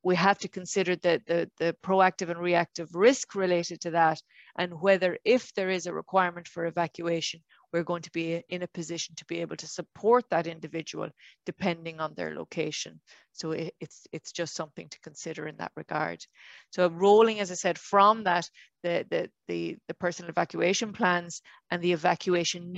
we 0.03 0.15
have 0.17 0.39
to 0.41 0.49
consider 0.49 0.97
the, 0.97 1.23
the, 1.27 1.51
the 1.59 1.77
proactive 1.83 2.29
and 2.29 2.39
reactive 2.39 2.95
risk 2.95 3.35
related 3.35 3.81
to 3.83 3.93
that 3.93 4.21
and 4.59 4.81
whether 4.81 5.19
if 5.25 5.55
there 5.55 5.71
is 5.71 5.87
a 5.87 5.95
requirement 5.95 6.49
for 6.49 6.67
evacuation, 6.67 7.41
we're 7.73 7.83
going 7.83 8.03
to 8.03 8.11
be 8.13 8.43
in 8.49 8.63
a 8.63 8.69
position 8.69 9.15
to 9.17 9.25
be 9.27 9.41
able 9.41 9.57
to 9.57 9.67
support 9.67 10.25
that 10.31 10.47
individual 10.47 11.09
depending 11.47 12.01
on 12.01 12.15
their 12.15 12.35
location. 12.35 13.01
So 13.33 13.53
it, 13.53 13.75
it's, 13.81 14.07
it's 14.13 14.33
just 14.33 14.55
something 14.55 14.89
to 14.89 15.01
consider 15.01 15.47
in 15.47 15.57
that 15.57 15.73
regard. 15.77 16.25
So 16.71 16.89
rolling, 16.89 17.41
as 17.41 17.51
I 17.51 17.55
said, 17.55 17.79
from 17.79 18.25
that, 18.25 18.49
the, 18.83 19.07
the, 19.11 19.31
the, 19.49 19.77
the 19.89 19.95
personal 19.95 20.31
evacuation 20.31 20.93
plans 20.93 21.41
and 21.71 21.83
the 21.83 21.93
evacuation 21.93 22.75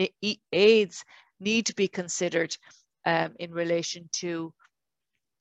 aids 0.52 1.04
need 1.40 1.66
to 1.66 1.74
be 1.74 1.88
considered 1.88 2.54
um, 3.06 3.32
in 3.38 3.52
relation 3.52 4.08
to 4.12 4.52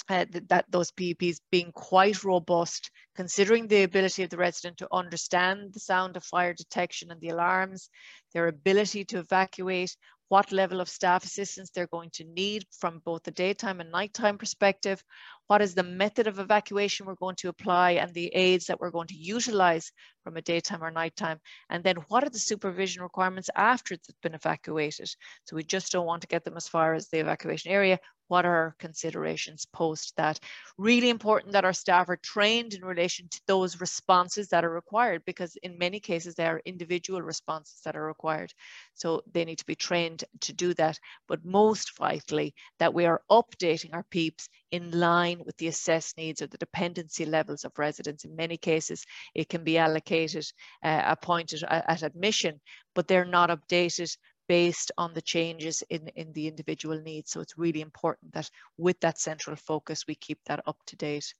uh, 0.09 0.25
that, 0.31 0.49
that 0.49 0.65
those 0.69 0.91
PEPs 0.91 1.37
being 1.51 1.71
quite 1.73 2.23
robust, 2.23 2.91
considering 3.15 3.67
the 3.67 3.83
ability 3.83 4.23
of 4.23 4.29
the 4.29 4.37
resident 4.37 4.77
to 4.77 4.87
understand 4.91 5.73
the 5.73 5.79
sound 5.79 6.17
of 6.17 6.23
fire 6.23 6.53
detection 6.53 7.11
and 7.11 7.21
the 7.21 7.29
alarms, 7.29 7.89
their 8.33 8.47
ability 8.47 9.05
to 9.05 9.19
evacuate, 9.19 9.95
what 10.33 10.51
level 10.51 10.81
of 10.81 10.89
staff 10.89 11.23
assistance 11.23 11.69
they're 11.69 11.85
going 11.87 12.09
to 12.11 12.23
need 12.23 12.65
from 12.79 12.99
both 13.05 13.21
the 13.21 13.29
daytime 13.29 13.79
and 13.79 13.91
nighttime 13.91 14.35
perspective, 14.35 15.03
what 15.45 15.61
is 15.61 15.75
the 15.75 15.83
method 15.83 16.25
of 16.25 16.39
evacuation 16.39 17.05
we're 17.05 17.13
going 17.15 17.35
to 17.35 17.49
apply 17.49 17.91
and 17.91 18.11
the 18.13 18.33
aids 18.33 18.65
that 18.65 18.79
we're 18.79 18.89
going 18.89 19.05
to 19.07 19.15
utilize 19.15 19.91
from 20.23 20.35
a 20.35 20.41
daytime 20.41 20.83
or 20.83 20.89
nighttime, 20.89 21.39
and 21.69 21.83
then 21.83 21.97
what 22.07 22.23
are 22.23 22.31
the 22.31 22.39
supervision 22.39 23.03
requirements 23.03 23.49
after 23.55 23.93
it's 23.93 24.09
been 24.23 24.33
evacuated. 24.33 25.07
So 25.43 25.55
we 25.55 25.63
just 25.63 25.91
don't 25.91 26.07
want 26.07 26.21
to 26.21 26.27
get 26.27 26.43
them 26.43 26.57
as 26.57 26.67
far 26.67 26.95
as 26.95 27.09
the 27.09 27.19
evacuation 27.19 27.71
area 27.71 27.99
what 28.33 28.45
are 28.47 28.75
considerations 28.79 29.67
post 29.71 30.15
that? 30.17 30.39
Really 30.79 31.11
important 31.11 31.53
that 31.53 31.65
our 31.65 31.71
staff 31.83 32.09
are 32.09 32.17
trained 32.17 32.73
in 32.73 32.83
relation 32.83 33.27
to 33.29 33.39
those 33.45 33.79
responses 33.79 34.47
that 34.47 34.65
are 34.65 34.71
required 34.71 35.21
because 35.23 35.55
in 35.61 35.77
many 35.77 35.99
cases 35.99 36.33
there 36.33 36.55
are 36.55 36.61
individual 36.65 37.21
responses 37.21 37.81
that 37.85 37.95
are 37.95 38.07
required. 38.07 38.51
So 38.95 39.21
they 39.31 39.45
need 39.45 39.59
to 39.59 39.67
be 39.67 39.75
trained 39.75 40.23
to 40.41 40.51
do 40.51 40.73
that. 40.73 40.97
But 41.27 41.45
most 41.45 41.95
vitally, 41.95 42.55
that 42.79 42.95
we 42.95 43.05
are 43.05 43.21
updating 43.29 43.93
our 43.93 44.05
PEEPs 44.09 44.49
in 44.71 44.89
line 44.89 45.39
with 45.45 45.55
the 45.57 45.67
assessed 45.67 46.17
needs 46.17 46.41
or 46.41 46.47
the 46.47 46.57
dependency 46.57 47.25
levels 47.25 47.63
of 47.63 47.77
residents. 47.77 48.25
In 48.25 48.35
many 48.35 48.57
cases, 48.57 49.05
it 49.35 49.47
can 49.47 49.63
be 49.63 49.77
allocated, 49.77 50.45
uh, 50.83 51.03
appointed 51.05 51.61
at, 51.69 52.01
admission, 52.01 52.59
but 52.95 53.07
they're 53.07 53.33
not 53.39 53.51
updated 53.51 54.17
based 54.47 54.91
on 54.97 55.13
the 55.13 55.21
changes 55.21 55.83
in, 55.89 56.07
in 56.15 56.31
the 56.33 56.47
individual 56.47 56.99
needs. 57.01 57.31
So 57.31 57.41
it's 57.41 57.57
really 57.57 57.81
important 57.81 58.33
that 58.33 58.49
with 58.77 58.99
that 59.01 59.19
central 59.19 59.55
focus, 59.55 60.05
we 60.07 60.15
keep 60.15 60.39
that 60.45 60.61
up 60.65 60.77
to 60.87 60.95
date. 60.95 61.33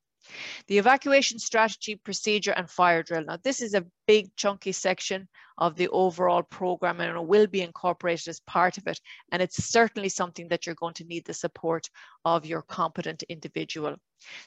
The 0.68 0.78
evacuation 0.78 1.38
strategy, 1.38 1.96
procedure 1.96 2.54
and 2.54 2.70
fire 2.70 3.04
drill. 3.04 3.26
Now 3.26 3.38
this 3.44 3.62
is 3.62 3.74
a 3.74 3.86
big 4.08 4.36
chunky 4.36 4.72
section 4.72 5.28
of 5.58 5.76
the 5.76 5.88
overall 5.90 6.44
program 6.44 7.00
and 7.00 7.16
it 7.16 7.28
will 7.28 7.48
be 7.48 7.62
incorporated 7.62 8.28
as 8.28 8.40
part 8.42 8.78
of 8.78 8.88
it. 8.88 9.00
And 9.32 9.42
it's 9.42 9.64
certainly 9.64 10.10
something 10.10 10.48
that 10.50 10.66
you're 10.66 10.76
going 10.76 10.96
to 10.96 11.06
need 11.06 11.26
the 11.26 11.34
support 11.34 11.90
of 12.26 12.46
your 12.46 12.62
competent 12.64 13.24
individual. 13.24 13.98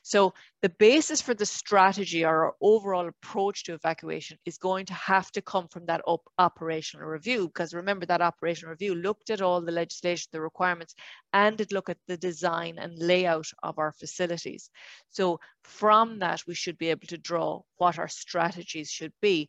So 0.03 0.33
the 0.63 0.71
basis 0.71 1.21
for 1.21 1.35
the 1.35 1.45
strategy 1.47 2.25
or 2.25 2.45
our 2.45 2.55
overall 2.61 3.09
approach 3.09 3.65
to 3.65 3.75
evacuation 3.75 4.39
is 4.47 4.57
going 4.57 4.87
to 4.87 4.95
have 4.95 5.31
to 5.33 5.43
come 5.43 5.69
from 5.69 5.85
that 5.87 6.01
op 6.07 6.23
operational 6.39 7.07
review 7.07 7.49
because 7.49 7.75
remember 7.75 8.07
that 8.07 8.23
operational 8.23 8.71
review 8.71 8.95
looked 8.95 9.31
at 9.31 9.43
all 9.43 9.61
the 9.61 9.73
legislation, 9.73 10.29
the 10.33 10.41
requirements, 10.41 10.95
and 11.33 11.61
it 11.61 11.73
looked 11.73 11.91
at 11.91 11.99
the 12.07 12.17
design 12.17 12.79
and 12.79 12.99
layout 12.99 13.49
of 13.63 13.79
our 13.79 13.93
facilities. 13.93 14.71
So 15.11 15.41
from 15.63 16.21
that, 16.21 16.43
we 16.47 16.55
should 16.55 16.79
be 16.79 16.89
able 16.89 17.07
to 17.09 17.19
draw 17.19 17.61
what 17.77 17.99
our 17.99 18.09
strategies 18.09 18.91
should 18.91 19.13
be. 19.21 19.46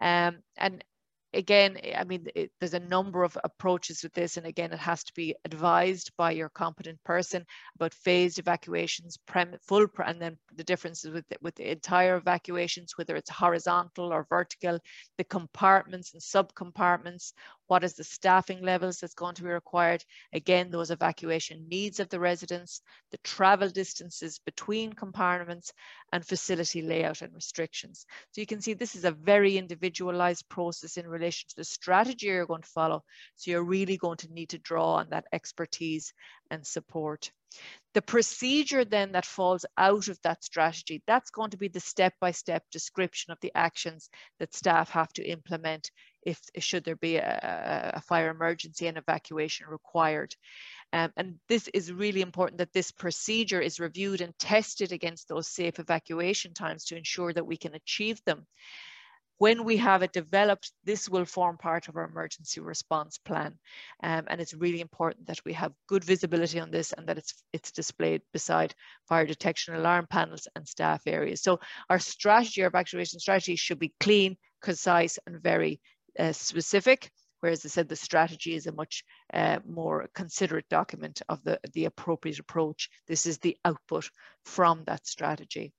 Um, 0.00 0.38
and 0.56 0.84
again, 1.34 1.78
I 1.96 2.04
mean, 2.04 2.26
it, 2.34 2.50
there's 2.60 2.74
a 2.74 2.80
number 2.80 3.24
of 3.24 3.36
approaches 3.44 4.02
with 4.02 4.12
this, 4.12 4.36
and 4.36 4.46
again, 4.46 4.72
it 4.72 4.78
has 4.78 5.04
to 5.04 5.12
be 5.14 5.34
advised 5.44 6.12
by 6.16 6.30
your 6.30 6.48
competent 6.48 7.02
person 7.04 7.44
about 7.74 7.92
phased 7.92 8.38
evacuations, 8.38 9.18
prem, 9.26 9.54
full, 9.66 9.86
and 10.06 10.20
then 10.20 10.38
the 10.54 10.64
differences 10.64 11.12
with 11.12 11.26
the, 11.28 11.36
with 11.42 11.54
the 11.56 11.70
entire 11.70 12.16
evacuations, 12.16 12.92
whether 12.96 13.16
it's 13.16 13.30
horizontal 13.30 14.12
or 14.12 14.26
vertical, 14.28 14.78
the 15.18 15.24
compartments 15.24 16.14
and 16.14 16.22
subcompartments, 16.22 17.32
what 17.66 17.84
is 17.84 17.94
the 17.94 18.04
staffing 18.04 18.62
levels 18.62 18.98
that's 18.98 19.14
going 19.14 19.34
to 19.36 19.42
be 19.42 19.48
required? 19.48 20.04
Again, 20.32 20.70
those 20.70 20.90
evacuation 20.90 21.66
needs 21.68 22.00
of 22.00 22.08
the 22.08 22.20
residents, 22.20 22.82
the 23.10 23.18
travel 23.18 23.68
distances 23.68 24.38
between 24.38 24.92
compartments 24.92 25.72
and 26.12 26.26
facility 26.26 26.82
layout 26.82 27.22
and 27.22 27.34
restrictions. 27.34 28.06
So 28.32 28.40
you 28.40 28.46
can 28.46 28.60
see 28.60 28.74
this 28.74 28.94
is 28.94 29.04
a 29.04 29.10
very 29.10 29.56
individualized 29.56 30.48
process 30.48 30.96
in 30.96 31.08
relation 31.08 31.48
to 31.48 31.56
the 31.56 31.64
strategy 31.64 32.26
you're 32.26 32.46
going 32.46 32.62
to 32.62 32.68
follow. 32.68 33.04
So 33.36 33.50
you're 33.50 33.64
really 33.64 33.96
going 33.96 34.18
to 34.18 34.32
need 34.32 34.50
to 34.50 34.58
draw 34.58 34.94
on 34.94 35.10
that 35.10 35.26
expertise 35.32 36.12
and 36.50 36.66
support. 36.66 37.30
The 37.92 38.02
procedure 38.02 38.84
then 38.84 39.12
that 39.12 39.24
falls 39.24 39.64
out 39.78 40.08
of 40.08 40.20
that 40.22 40.42
strategy, 40.42 41.02
that's 41.06 41.30
going 41.30 41.50
to 41.50 41.56
be 41.56 41.68
the 41.68 41.78
step-by-step 41.78 42.62
-step 42.64 42.70
description 42.70 43.32
of 43.32 43.38
the 43.40 43.52
actions 43.54 44.10
that 44.38 44.54
staff 44.54 44.90
have 44.90 45.12
to 45.12 45.22
implement 45.22 45.92
if 46.24 46.40
should 46.58 46.84
there 46.84 46.96
be 46.96 47.16
a, 47.16 47.92
a 47.94 48.00
fire 48.00 48.30
emergency 48.30 48.86
and 48.86 48.98
evacuation 48.98 49.66
required. 49.68 50.34
Um, 50.92 51.12
and 51.16 51.34
this 51.48 51.68
is 51.74 51.92
really 51.92 52.20
important 52.20 52.58
that 52.58 52.72
this 52.72 52.92
procedure 52.92 53.60
is 53.60 53.80
reviewed 53.80 54.20
and 54.20 54.38
tested 54.38 54.92
against 54.92 55.28
those 55.28 55.48
safe 55.48 55.78
evacuation 55.78 56.54
times 56.54 56.84
to 56.86 56.96
ensure 56.96 57.32
that 57.32 57.46
we 57.46 57.56
can 57.56 57.74
achieve 57.74 58.20
them. 58.24 58.46
When 59.38 59.64
we 59.64 59.76
have 59.78 60.02
it 60.02 60.12
developed, 60.12 60.70
this 60.84 61.08
will 61.08 61.24
form 61.24 61.58
part 61.58 61.88
of 61.88 61.96
our 61.96 62.04
emergency 62.04 62.60
response 62.60 63.18
plan. 63.18 63.58
Um, 64.02 64.24
and 64.28 64.40
it's 64.40 64.54
really 64.54 64.80
important 64.80 65.26
that 65.26 65.44
we 65.44 65.52
have 65.54 65.72
good 65.88 66.04
visibility 66.04 66.60
on 66.60 66.70
this 66.70 66.92
and 66.92 67.08
that 67.08 67.18
it's, 67.18 67.42
it's 67.52 67.72
displayed 67.72 68.22
beside 68.32 68.74
fire 69.08 69.26
detection 69.26 69.74
alarm 69.74 70.06
panels 70.08 70.46
and 70.54 70.68
staff 70.68 71.02
areas. 71.06 71.42
So 71.42 71.58
our 71.90 71.98
strategy, 71.98 72.62
our 72.62 72.68
evacuation 72.68 73.18
strategy 73.18 73.56
should 73.56 73.80
be 73.80 73.92
clean, 73.98 74.36
concise 74.62 75.18
and 75.26 75.42
very 75.42 75.80
uh, 76.18 76.32
specific, 76.32 77.10
whereas 77.40 77.64
I 77.64 77.68
said 77.68 77.88
the 77.88 77.96
strategy 77.96 78.54
is 78.54 78.66
a 78.66 78.72
much 78.72 79.04
uh, 79.32 79.58
more 79.66 80.08
considerate 80.14 80.68
document 80.68 81.22
of 81.28 81.42
the, 81.44 81.60
the 81.72 81.86
appropriate 81.86 82.38
approach. 82.38 82.88
This 83.06 83.26
is 83.26 83.38
the 83.38 83.56
output 83.64 84.08
from 84.44 84.84
that 84.86 85.06
strategy. 85.06 85.72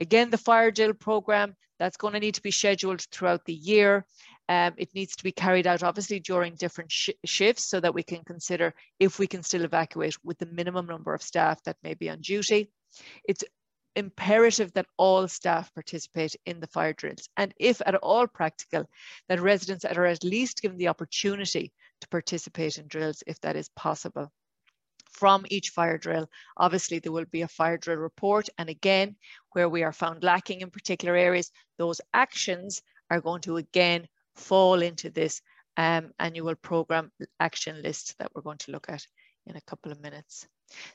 Again, 0.00 0.30
the 0.30 0.38
fire 0.38 0.70
drill 0.70 0.94
program, 0.94 1.56
that's 1.78 1.96
going 1.96 2.14
to 2.14 2.20
need 2.20 2.34
to 2.34 2.42
be 2.42 2.50
scheduled 2.50 3.00
throughout 3.10 3.44
the 3.44 3.54
year. 3.54 4.06
Um, 4.48 4.74
it 4.76 4.94
needs 4.94 5.16
to 5.16 5.24
be 5.24 5.32
carried 5.32 5.66
out 5.66 5.82
obviously 5.82 6.20
during 6.20 6.54
different 6.54 6.92
sh 6.92 7.10
shifts 7.24 7.64
so 7.64 7.80
that 7.80 7.94
we 7.94 8.02
can 8.02 8.22
consider 8.24 8.74
if 9.00 9.18
we 9.18 9.26
can 9.26 9.42
still 9.42 9.64
evacuate 9.64 10.16
with 10.22 10.38
the 10.38 10.46
minimum 10.46 10.86
number 10.86 11.14
of 11.14 11.22
staff 11.22 11.62
that 11.64 11.76
may 11.82 11.94
be 11.94 12.10
on 12.10 12.20
duty. 12.20 12.70
It's 13.26 13.42
imperative 13.96 14.72
that 14.72 14.86
all 14.96 15.28
staff 15.28 15.72
participate 15.74 16.36
in 16.46 16.60
the 16.60 16.66
fire 16.66 16.92
drills. 16.92 17.28
And 17.36 17.54
if 17.58 17.80
at 17.86 17.94
all 17.96 18.26
practical 18.26 18.88
that 19.28 19.40
residents 19.40 19.84
are 19.84 20.04
at 20.06 20.24
least 20.24 20.62
given 20.62 20.78
the 20.78 20.88
opportunity 20.88 21.72
to 22.00 22.08
participate 22.08 22.78
in 22.78 22.86
drills 22.88 23.22
if 23.26 23.40
that 23.40 23.56
is 23.56 23.68
possible. 23.70 24.32
From 25.10 25.44
each 25.48 25.70
fire 25.70 25.98
drill 25.98 26.28
obviously 26.56 26.98
there 26.98 27.12
will 27.12 27.26
be 27.30 27.42
a 27.42 27.48
fire 27.48 27.78
drill 27.78 27.98
report. 27.98 28.48
And 28.58 28.68
again 28.68 29.16
where 29.52 29.68
we 29.68 29.82
are 29.82 29.92
found 29.92 30.24
lacking 30.24 30.60
in 30.60 30.70
particular 30.70 31.16
areas 31.16 31.50
those 31.78 32.00
actions 32.12 32.82
are 33.10 33.20
going 33.20 33.42
to 33.42 33.56
again 33.58 34.08
fall 34.34 34.82
into 34.82 35.10
this 35.10 35.40
um, 35.76 36.12
annual 36.18 36.54
program 36.54 37.10
action 37.40 37.82
list 37.82 38.16
that 38.18 38.30
we're 38.34 38.42
going 38.42 38.58
to 38.58 38.72
look 38.72 38.88
at 38.88 39.06
in 39.46 39.56
a 39.56 39.60
couple 39.62 39.92
of 39.92 40.00
minutes 40.00 40.46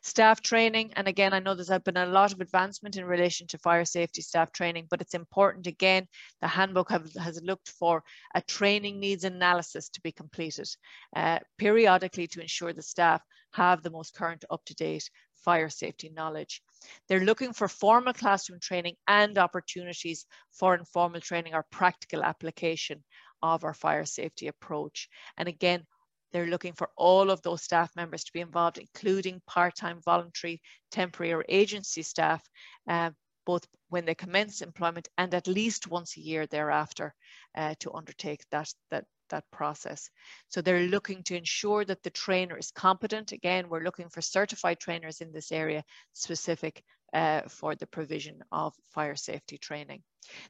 Staff 0.01 0.41
training, 0.41 0.91
and 0.95 1.07
again, 1.07 1.33
I 1.33 1.39
know 1.39 1.55
there's 1.55 1.69
been 1.83 1.97
a 1.97 2.05
lot 2.05 2.33
of 2.33 2.41
advancement 2.41 2.97
in 2.97 3.05
relation 3.05 3.47
to 3.47 3.57
fire 3.57 3.85
safety 3.85 4.21
staff 4.21 4.51
training, 4.51 4.87
but 4.89 5.01
it's 5.01 5.13
important 5.13 5.67
again, 5.67 6.07
the 6.41 6.47
handbook 6.47 6.89
have, 6.89 7.13
has 7.15 7.41
looked 7.43 7.69
for 7.69 8.03
a 8.35 8.41
training 8.41 8.99
needs 8.99 9.23
analysis 9.23 9.89
to 9.89 10.01
be 10.01 10.11
completed 10.11 10.67
uh, 11.15 11.39
periodically 11.57 12.27
to 12.27 12.41
ensure 12.41 12.73
the 12.73 12.81
staff 12.81 13.21
have 13.51 13.81
the 13.81 13.89
most 13.89 14.13
current 14.13 14.45
up-to-date 14.49 15.09
fire 15.35 15.69
safety 15.69 16.09
knowledge. 16.09 16.61
They're 17.07 17.21
looking 17.21 17.53
for 17.53 17.67
formal 17.67 18.13
classroom 18.13 18.59
training 18.61 18.95
and 19.07 19.37
opportunities 19.37 20.25
for 20.51 20.75
informal 20.75 21.21
training 21.21 21.53
or 21.55 21.65
practical 21.71 22.23
application 22.23 23.03
of 23.41 23.63
our 23.63 23.73
fire 23.73 24.05
safety 24.05 24.47
approach. 24.47 25.07
And 25.37 25.47
again, 25.47 25.85
they're 26.31 26.47
looking 26.47 26.73
for 26.73 26.89
all 26.95 27.29
of 27.29 27.41
those 27.41 27.63
staff 27.63 27.95
members 27.95 28.23
to 28.23 28.33
be 28.33 28.41
involved, 28.41 28.77
including 28.77 29.41
part-time, 29.47 30.01
voluntary, 30.03 30.61
temporary 30.91 31.33
or 31.33 31.45
agency 31.49 32.01
staff, 32.01 32.41
uh, 32.87 33.11
both 33.45 33.65
when 33.89 34.05
they 34.05 34.15
commence 34.15 34.61
employment 34.61 35.07
and 35.17 35.33
at 35.33 35.47
least 35.47 35.87
once 35.87 36.17
a 36.17 36.21
year 36.21 36.45
thereafter 36.45 37.13
uh, 37.55 37.73
to 37.79 37.93
undertake 37.93 38.43
that, 38.51 38.71
that, 38.91 39.05
that 39.29 39.43
process. 39.51 40.09
So 40.49 40.61
they're 40.61 40.87
looking 40.87 41.23
to 41.23 41.35
ensure 41.35 41.83
that 41.85 42.03
the 42.03 42.11
trainer 42.11 42.57
is 42.57 42.71
competent. 42.71 43.31
Again, 43.31 43.69
we're 43.69 43.83
looking 43.83 44.09
for 44.09 44.21
certified 44.21 44.79
trainers 44.79 45.21
in 45.21 45.31
this 45.31 45.51
area 45.51 45.83
specific 46.13 46.83
uh, 47.13 47.41
for 47.47 47.75
the 47.75 47.87
provision 47.87 48.43
of 48.51 48.75
fire 48.93 49.15
safety 49.15 49.57
training. 49.57 50.03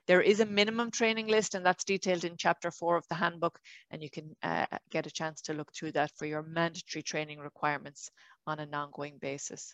There 0.07 0.21
is 0.21 0.39
a 0.39 0.45
minimum 0.45 0.91
training 0.91 1.27
list 1.27 1.55
and 1.55 1.65
that's 1.65 1.83
detailed 1.83 2.23
in 2.23 2.35
chapter 2.37 2.71
four 2.71 2.97
of 2.97 3.07
the 3.07 3.15
handbook 3.15 3.59
and 3.91 4.03
you 4.03 4.09
can 4.09 4.35
uh, 4.43 4.65
get 4.89 5.07
a 5.07 5.11
chance 5.11 5.41
to 5.41 5.53
look 5.53 5.73
through 5.73 5.93
that 5.93 6.11
for 6.17 6.25
your 6.25 6.43
mandatory 6.43 7.03
training 7.03 7.39
requirements 7.39 8.11
on 8.47 8.59
an 8.59 8.73
ongoing 8.73 9.17
basis. 9.19 9.73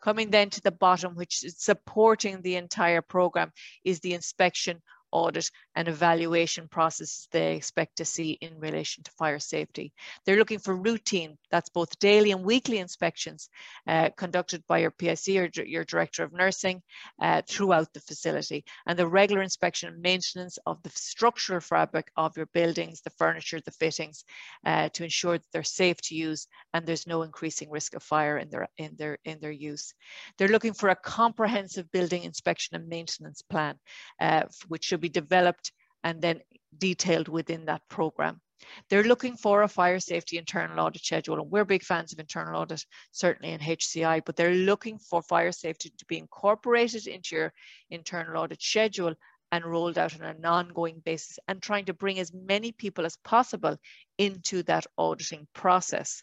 Coming 0.00 0.30
then 0.30 0.50
to 0.50 0.60
the 0.60 0.70
bottom, 0.70 1.16
which 1.16 1.42
is 1.42 1.56
supporting 1.58 2.40
the 2.40 2.56
entire 2.56 3.02
program, 3.02 3.52
is 3.84 4.00
the 4.00 4.14
inspection 4.14 4.80
audit 5.14 5.50
and 5.76 5.88
evaluation 5.88 6.68
processes 6.68 7.28
they 7.30 7.54
expect 7.54 7.96
to 7.96 8.04
see 8.04 8.32
in 8.32 8.58
relation 8.58 9.04
to 9.04 9.10
fire 9.12 9.38
safety. 9.38 9.92
They're 10.26 10.36
looking 10.36 10.58
for 10.58 10.76
routine, 10.76 11.38
that's 11.50 11.70
both 11.70 11.98
daily 12.00 12.32
and 12.32 12.44
weekly 12.44 12.78
inspections 12.78 13.48
uh, 13.86 14.10
conducted 14.16 14.64
by 14.66 14.78
your 14.78 14.90
PIC 14.90 15.36
or 15.36 15.48
your 15.62 15.84
Director 15.84 16.24
of 16.24 16.32
Nursing 16.32 16.82
uh, 17.22 17.42
throughout 17.48 17.92
the 17.94 18.00
facility 18.00 18.64
and 18.86 18.98
the 18.98 19.06
regular 19.06 19.42
inspection 19.42 19.88
and 19.88 20.02
maintenance 20.02 20.58
of 20.66 20.82
the 20.82 20.90
structural 20.90 21.60
fabric 21.60 22.10
of 22.16 22.36
your 22.36 22.46
buildings, 22.46 23.00
the 23.00 23.10
furniture, 23.10 23.60
the 23.64 23.70
fittings 23.70 24.24
uh, 24.66 24.88
to 24.90 25.04
ensure 25.04 25.38
that 25.38 25.46
they're 25.52 25.62
safe 25.62 26.00
to 26.02 26.16
use 26.16 26.48
and 26.72 26.84
there's 26.84 27.06
no 27.06 27.22
increasing 27.22 27.70
risk 27.70 27.94
of 27.94 28.02
fire 28.02 28.36
in 28.38 28.50
their, 28.50 28.68
in 28.78 28.96
their, 28.96 29.18
in 29.24 29.38
their 29.40 29.52
use. 29.52 29.94
They're 30.36 30.48
looking 30.48 30.74
for 30.74 30.88
a 30.88 30.96
comprehensive 30.96 31.90
building 31.92 32.24
inspection 32.24 32.76
and 32.76 32.88
maintenance 32.88 33.42
plan, 33.42 33.78
uh, 34.20 34.44
which 34.66 34.84
should 34.84 35.03
be 35.04 35.20
developed 35.22 35.72
and 36.02 36.20
then 36.22 36.40
detailed 36.78 37.28
within 37.28 37.66
that 37.66 37.82
program. 37.88 38.40
They're 38.88 39.10
looking 39.12 39.36
for 39.36 39.62
a 39.62 39.68
fire 39.68 40.00
safety 40.00 40.38
internal 40.38 40.80
audit 40.80 41.04
schedule, 41.04 41.40
and 41.40 41.50
we're 41.50 41.66
big 41.66 41.82
fans 41.82 42.12
of 42.12 42.18
internal 42.18 42.60
audit, 42.60 42.82
certainly 43.12 43.52
in 43.52 43.60
HCI, 43.60 44.22
but 44.24 44.36
they're 44.36 44.54
looking 44.70 44.98
for 44.98 45.20
fire 45.22 45.52
safety 45.52 45.92
to 45.98 46.04
be 46.06 46.16
incorporated 46.16 47.06
into 47.06 47.36
your 47.36 47.52
internal 47.90 48.42
audit 48.42 48.62
schedule 48.62 49.14
and 49.52 49.64
rolled 49.64 49.98
out 49.98 50.14
on 50.18 50.26
an 50.26 50.46
ongoing 50.46 51.02
basis 51.04 51.38
and 51.46 51.60
trying 51.60 51.84
to 51.84 51.94
bring 51.94 52.18
as 52.18 52.32
many 52.32 52.72
people 52.72 53.04
as 53.04 53.18
possible 53.24 53.76
into 54.16 54.62
that 54.62 54.86
auditing 54.96 55.46
process. 55.52 56.22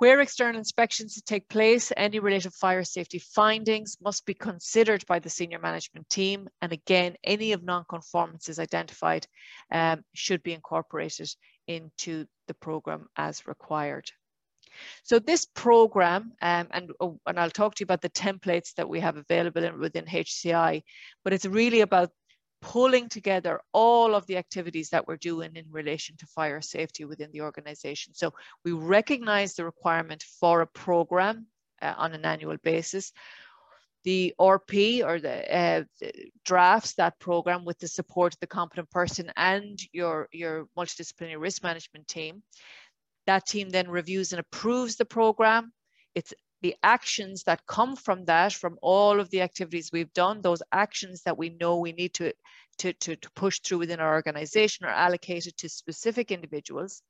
Where 0.00 0.22
external 0.22 0.58
inspections 0.58 1.20
take 1.26 1.46
place, 1.50 1.92
any 1.94 2.20
related 2.20 2.54
fire 2.54 2.84
safety 2.84 3.18
findings 3.18 3.98
must 4.00 4.24
be 4.24 4.32
considered 4.32 5.04
by 5.06 5.18
the 5.18 5.28
senior 5.28 5.58
management 5.58 6.08
team. 6.08 6.48
And 6.62 6.72
again, 6.72 7.16
any 7.22 7.52
of 7.52 7.62
non-conformances 7.62 8.58
identified 8.58 9.26
um, 9.70 10.02
should 10.14 10.42
be 10.42 10.54
incorporated 10.54 11.28
into 11.66 12.24
the 12.48 12.54
program 12.54 13.08
as 13.14 13.46
required. 13.46 14.10
So 15.02 15.18
this 15.18 15.44
program, 15.44 16.32
um, 16.40 16.68
and, 16.70 16.92
oh, 16.98 17.20
and 17.26 17.38
I'll 17.38 17.50
talk 17.50 17.74
to 17.74 17.82
you 17.82 17.84
about 17.84 18.00
the 18.00 18.08
templates 18.08 18.72
that 18.76 18.88
we 18.88 19.00
have 19.00 19.18
available 19.18 19.64
in, 19.64 19.78
within 19.78 20.06
HCI, 20.06 20.82
but 21.24 21.34
it's 21.34 21.44
really 21.44 21.82
about 21.82 22.10
pulling 22.62 23.08
together 23.08 23.60
all 23.72 24.14
of 24.14 24.26
the 24.26 24.36
activities 24.36 24.90
that 24.90 25.06
we're 25.06 25.16
doing 25.16 25.52
in 25.54 25.64
relation 25.70 26.16
to 26.18 26.26
fire 26.26 26.60
safety 26.60 27.04
within 27.04 27.30
the 27.32 27.40
organization. 27.40 28.14
So 28.14 28.32
we 28.64 28.72
recognize 28.72 29.54
the 29.54 29.64
requirement 29.64 30.22
for 30.22 30.60
a 30.60 30.66
program 30.66 31.46
uh, 31.80 31.94
on 31.96 32.12
an 32.12 32.24
annual 32.24 32.56
basis. 32.62 33.12
The 34.04 34.34
RP 34.40 35.04
or 35.04 35.20
the, 35.20 35.54
uh, 35.54 35.82
drafts 36.44 36.94
that 36.94 37.18
program 37.18 37.64
with 37.64 37.78
the 37.78 37.88
support 37.88 38.34
of 38.34 38.40
the 38.40 38.46
competent 38.46 38.90
person 38.90 39.30
and 39.36 39.78
your, 39.92 40.28
your 40.32 40.66
multidisciplinary 40.76 41.38
risk 41.38 41.62
management 41.62 42.08
team. 42.08 42.42
That 43.26 43.46
team 43.46 43.68
then 43.68 43.90
reviews 43.90 44.32
and 44.32 44.40
approves 44.40 44.96
the 44.96 45.04
program. 45.04 45.72
It's 46.14 46.32
the 46.62 46.76
actions 46.82 47.44
that 47.44 47.66
come 47.66 47.96
from 47.96 48.24
that, 48.26 48.52
from 48.52 48.78
all 48.82 49.18
of 49.18 49.30
the 49.30 49.40
activities 49.40 49.90
we've 49.92 50.12
done, 50.12 50.42
those 50.42 50.62
actions 50.72 51.22
that 51.22 51.38
we 51.38 51.50
know 51.50 51.78
we 51.78 51.92
need 51.92 52.12
to, 52.14 52.32
to, 52.78 52.92
to, 52.92 53.16
to 53.16 53.30
push 53.32 53.60
through 53.60 53.78
within 53.78 54.00
our 54.00 54.12
organization 54.12 54.86
are 54.86 54.90
allocated 54.90 55.56
to 55.56 55.68
specific 55.68 56.30
individuals. 56.30 57.02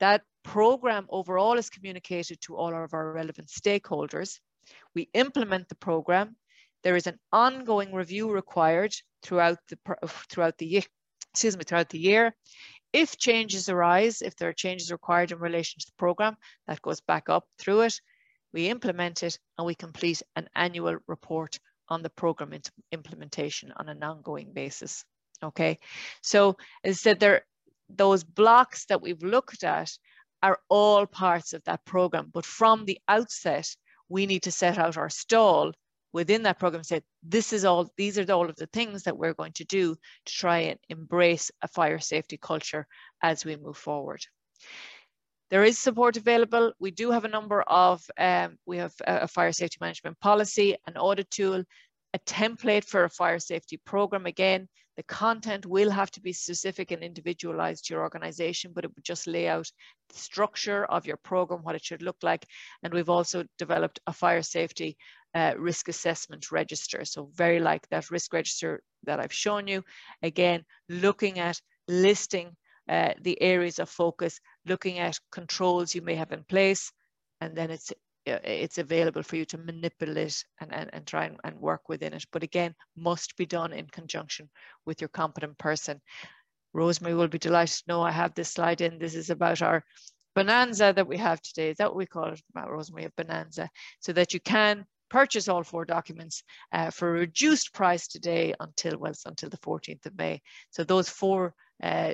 That 0.00 0.22
program 0.42 1.06
overall 1.10 1.58
is 1.58 1.70
communicated 1.70 2.40
to 2.42 2.56
all 2.56 2.74
of 2.74 2.92
our 2.92 3.12
relevant 3.12 3.48
stakeholders. 3.48 4.40
We 4.94 5.08
implement 5.14 5.68
the 5.68 5.76
program. 5.76 6.36
There 6.82 6.96
is 6.96 7.06
an 7.06 7.18
ongoing 7.32 7.92
review 7.92 8.30
required 8.30 8.94
throughout 9.22 9.58
the, 9.68 9.78
throughout 10.28 10.58
the 10.58 10.66
year, 10.66 10.82
excuse 11.32 11.56
me, 11.56 11.64
throughout 11.64 11.88
the 11.88 11.98
year. 11.98 12.34
If 12.92 13.18
changes 13.18 13.68
arise, 13.68 14.22
if 14.22 14.34
there 14.36 14.48
are 14.48 14.54
changes 14.54 14.90
required 14.90 15.30
in 15.30 15.38
relation 15.38 15.78
to 15.78 15.86
the 15.86 15.98
program, 15.98 16.36
that 16.66 16.82
goes 16.82 17.00
back 17.00 17.28
up 17.28 17.44
through 17.58 17.82
it 17.82 18.00
we 18.52 18.68
implement 18.68 19.22
it 19.22 19.38
and 19.56 19.66
we 19.66 19.74
complete 19.74 20.22
an 20.36 20.48
annual 20.54 20.98
report 21.06 21.58
on 21.88 22.02
the 22.02 22.10
program 22.10 22.52
implementation 22.92 23.72
on 23.76 23.88
an 23.88 24.02
ongoing 24.02 24.52
basis. 24.52 25.04
Okay, 25.42 25.78
so 26.22 26.56
as 26.84 27.06
I 27.06 27.14
there, 27.14 27.42
those 27.88 28.24
blocks 28.24 28.84
that 28.86 29.00
we've 29.00 29.22
looked 29.22 29.64
at 29.64 29.90
are 30.42 30.58
all 30.68 31.06
parts 31.06 31.52
of 31.52 31.62
that 31.64 31.84
program, 31.84 32.30
but 32.32 32.44
from 32.44 32.84
the 32.84 32.98
outset, 33.08 33.68
we 34.08 34.26
need 34.26 34.42
to 34.42 34.52
set 34.52 34.78
out 34.78 34.96
our 34.96 35.10
stall 35.10 35.72
within 36.12 36.42
that 36.42 36.58
program 36.58 36.82
say 36.82 37.02
this 37.22 37.52
is 37.52 37.64
all 37.64 37.90
these 37.96 38.18
are 38.18 38.32
all 38.32 38.48
of 38.48 38.56
the 38.56 38.66
things 38.68 39.02
that 39.02 39.16
we're 39.16 39.34
going 39.34 39.52
to 39.52 39.64
do 39.64 39.94
to 40.24 40.32
try 40.32 40.58
and 40.60 40.78
embrace 40.88 41.50
a 41.62 41.68
fire 41.68 41.98
safety 41.98 42.38
culture 42.38 42.86
as 43.22 43.44
we 43.44 43.56
move 43.56 43.76
forward 43.76 44.20
there 45.50 45.64
is 45.64 45.78
support 45.78 46.16
available. 46.16 46.72
We 46.78 46.90
do 46.90 47.10
have 47.10 47.24
a 47.24 47.28
number 47.28 47.62
of, 47.62 48.04
um, 48.18 48.58
we 48.66 48.78
have 48.78 48.92
a, 49.06 49.20
a 49.20 49.28
fire 49.28 49.52
safety 49.52 49.78
management 49.80 50.20
policy, 50.20 50.76
an 50.86 50.96
audit 50.96 51.30
tool, 51.30 51.64
a 52.14 52.18
template 52.20 52.84
for 52.84 53.04
a 53.04 53.10
fire 53.10 53.38
safety 53.38 53.78
program. 53.84 54.26
Again, 54.26 54.68
the 54.96 55.02
content 55.04 55.64
will 55.64 55.90
have 55.90 56.10
to 56.10 56.20
be 56.20 56.32
specific 56.32 56.90
and 56.90 57.02
individualized 57.02 57.84
to 57.84 57.94
your 57.94 58.02
organization, 58.02 58.72
but 58.74 58.84
it 58.84 58.90
would 58.94 59.04
just 59.04 59.26
lay 59.26 59.46
out 59.46 59.70
the 60.08 60.18
structure 60.18 60.84
of 60.86 61.06
your 61.06 61.18
program, 61.18 61.62
what 61.62 61.76
it 61.76 61.84
should 61.84 62.02
look 62.02 62.16
like. 62.22 62.44
And 62.82 62.92
we've 62.92 63.08
also 63.08 63.44
developed 63.58 64.00
a 64.06 64.12
fire 64.12 64.42
safety 64.42 64.96
uh, 65.34 65.54
risk 65.56 65.88
assessment 65.88 66.50
register. 66.50 67.04
So 67.04 67.30
very 67.34 67.60
like 67.60 67.88
that 67.90 68.10
risk 68.10 68.32
register 68.32 68.82
that 69.04 69.20
I've 69.20 69.32
shown 69.32 69.68
you. 69.68 69.84
Again, 70.22 70.64
looking 70.88 71.38
at 71.38 71.60
listing 71.86 72.56
uh, 72.88 73.12
the 73.20 73.40
areas 73.42 73.78
of 73.78 73.88
focus, 73.88 74.40
looking 74.66 74.98
at 74.98 75.18
controls 75.30 75.94
you 75.94 76.02
may 76.02 76.14
have 76.14 76.32
in 76.32 76.44
place, 76.44 76.92
and 77.40 77.56
then 77.56 77.70
it's 77.70 77.92
uh, 78.28 78.38
it's 78.44 78.78
available 78.78 79.22
for 79.22 79.36
you 79.36 79.44
to 79.46 79.58
manipulate 79.58 80.44
and, 80.60 80.74
and, 80.74 80.90
and 80.92 81.06
try 81.06 81.24
and, 81.24 81.36
and 81.44 81.58
work 81.58 81.88
within 81.88 82.12
it. 82.12 82.26
But 82.30 82.42
again, 82.42 82.74
must 82.96 83.36
be 83.36 83.46
done 83.46 83.72
in 83.72 83.86
conjunction 83.86 84.50
with 84.84 85.00
your 85.00 85.08
competent 85.08 85.56
person. 85.58 86.00
Rosemary 86.74 87.14
will 87.14 87.28
be 87.28 87.38
delighted 87.38 87.76
to 87.78 87.84
know 87.88 88.02
I 88.02 88.10
have 88.10 88.34
this 88.34 88.50
slide 88.50 88.80
in. 88.80 88.98
This 88.98 89.14
is 89.14 89.30
about 89.30 89.62
our 89.62 89.82
bonanza 90.34 90.92
that 90.94 91.08
we 91.08 91.16
have 91.16 91.40
today. 91.40 91.70
Is 91.70 91.78
that 91.78 91.88
what 91.88 91.96
we 91.96 92.06
call 92.06 92.26
it, 92.26 92.42
Rosemary, 92.54 93.06
a 93.06 93.10
bonanza? 93.16 93.70
So 94.00 94.12
that 94.12 94.34
you 94.34 94.40
can 94.40 94.84
purchase 95.08 95.48
all 95.48 95.62
four 95.62 95.84
documents 95.84 96.42
uh, 96.72 96.90
for 96.90 97.08
a 97.08 97.20
reduced 97.20 97.72
price 97.72 98.06
today 98.08 98.54
until, 98.60 98.98
well, 98.98 99.14
until 99.24 99.48
the 99.48 99.56
14th 99.58 100.04
of 100.06 100.18
May. 100.18 100.42
So 100.70 100.84
those 100.84 101.08
four 101.08 101.54
uh, 101.82 102.12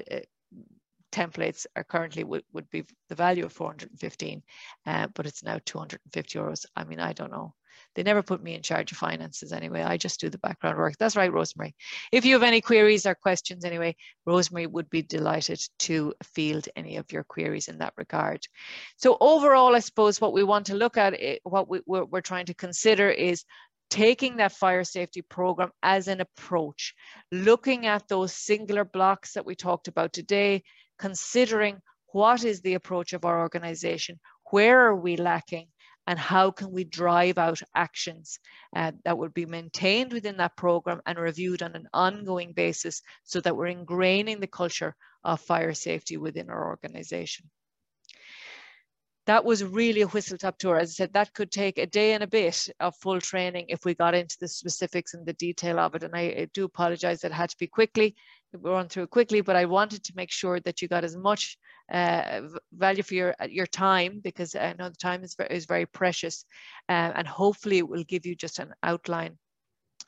templates 1.13 1.67
are 1.77 1.85
currently 1.85 2.25
would, 2.25 2.45
would 2.53 2.69
be 2.71 2.85
the 3.09 3.15
value 3.15 3.45
of 3.45 3.53
415, 3.53 4.43
uh, 4.87 5.07
but 5.15 5.27
it's 5.27 5.45
now 5.45 5.59
250 5.65 6.39
euros. 6.39 6.67
I 6.75 6.85
mean, 6.85 7.01
I 7.01 7.13
don't 7.13 7.31
know. 7.31 7.55
They 7.95 8.03
never 8.03 8.23
put 8.23 8.43
me 8.43 8.55
in 8.55 8.63
charge 8.63 8.91
of 8.91 8.99
finances 8.99 9.53
anyway. 9.53 9.83
I 9.83 9.97
just 9.97 10.21
do 10.21 10.29
the 10.29 10.39
background 10.39 10.79
work. 10.79 10.95
That's 10.99 11.17
right, 11.17 11.33
Rosemary. 11.33 11.75
If 12.11 12.25
you 12.25 12.35
have 12.35 12.43
any 12.43 12.61
queries 12.61 13.07
or 13.07 13.15
questions 13.15 13.65
anyway, 13.65 13.95
Rosemary 14.27 14.67
would 14.67 14.91
be 14.91 15.03
delighted 15.03 15.61
to 15.81 16.15
field 16.25 16.69
any 16.75 16.97
of 16.97 17.13
your 17.13 17.25
queries 17.25 17.69
in 17.69 17.79
that 17.79 17.95
regard. 17.97 18.45
So 18.97 19.17
overall, 19.21 19.77
I 19.77 19.81
suppose 19.81 20.21
what 20.21 20.33
we 20.33 20.43
want 20.43 20.67
to 20.67 20.75
look 20.75 20.97
at, 20.97 21.15
eh, 21.19 21.39
what 21.45 21.69
we, 21.69 21.81
we're, 21.87 22.05
we're 22.05 22.21
trying 22.21 22.47
to 22.47 22.55
consider 22.55 23.09
is 23.11 23.45
taking 23.91 24.37
that 24.37 24.53
fire 24.53 24.85
safety 24.85 25.23
program 25.23 25.71
as 25.83 26.09
an 26.09 26.21
approach, 26.21 26.95
looking 27.31 27.87
at 27.87 28.09
those 28.09 28.33
singular 28.33 28.85
blocks 28.85 29.35
that 29.35 29.47
we 29.47 29.55
talked 29.55 29.89
about 29.89 30.13
today, 30.13 30.63
considering 30.99 31.79
what 32.13 32.45
is 32.45 32.61
the 32.61 32.75
approach 32.75 33.13
of 33.13 33.25
our 33.25 33.41
organization, 33.41 34.19
where 34.51 34.81
are 34.87 34.97
we 34.97 35.17
lacking, 35.17 35.69
and 36.07 36.19
how 36.19 36.51
can 36.51 36.71
we 36.71 36.85
drive 36.85 37.39
out 37.39 37.61
actions 37.75 38.39
uh, 38.77 38.93
that 39.05 39.17
would 39.17 39.33
be 39.33 39.47
maintained 39.47 40.13
within 40.13 40.37
that 40.37 40.57
program 40.57 41.01
and 41.07 41.19
reviewed 41.19 41.63
on 41.63 41.75
an 41.75 41.89
ongoing 41.95 42.53
basis 42.53 43.03
so 43.25 43.41
that 43.41 43.57
we're 43.57 43.75
ingraining 43.75 44.41
the 44.41 44.47
culture 44.47 44.95
of 45.25 45.41
fire 45.41 45.73
safety 45.73 46.17
within 46.17 46.51
our 46.51 46.69
organization 46.69 47.51
that 49.27 49.45
was 49.45 49.65
really 49.65 50.03
a 50.03 50.07
whistle 50.09 50.37
top 50.37 50.59
tour. 50.59 50.77
As 50.79 50.91
I 50.91 50.93
said, 50.93 51.13
that 51.15 51.33
could 51.33 51.51
take 51.51 51.79
a 51.79 51.87
day 51.87 52.13
and 52.13 52.23
a 52.23 52.27
bit 52.27 52.69
of 52.81 52.95
full 52.97 53.21
training 53.21 53.67
if 53.69 53.85
we 53.85 53.95
got 53.95 54.15
into 54.15 54.37
the 54.39 54.49
specifics 54.49 55.15
and 55.15 55.25
the 55.25 55.33
detail 55.33 55.79
of 55.79 55.95
it. 55.95 56.03
And 56.03 56.15
I, 56.15 56.47
do 56.53 56.65
apologize 56.65 57.21
that 57.21 57.31
it 57.31 57.35
had 57.35 57.51
to 57.51 57.57
be 57.59 57.67
quickly, 57.67 58.15
we 58.53 58.71
run 58.71 58.89
through 58.89 59.05
it 59.05 59.11
quickly, 59.11 59.41
but 59.41 59.57
I 59.57 59.65
wanted 59.65 60.05
to 60.05 60.13
make 60.15 60.31
sure 60.31 60.61
that 60.61 60.83
you 60.83 60.89
got 60.89 61.05
as 61.05 61.17
much 61.17 61.57
uh, 61.93 62.43
value 62.73 63.03
for 63.03 63.15
your 63.15 63.35
your 63.49 63.67
time 63.67 64.21
because 64.23 64.55
I 64.55 64.75
know 64.79 64.89
the 64.89 64.97
time 64.97 65.25
is 65.25 65.35
very, 65.35 65.55
is 65.55 65.67
very 65.67 65.87
precious. 65.87 66.45
Uh, 66.89 67.13
and 67.15 67.27
hopefully 67.27 67.79
it 67.79 67.89
will 67.89 68.05
give 68.05 68.27
you 68.27 68.35
just 68.35 68.59
an 68.59 68.73
outline 68.83 69.39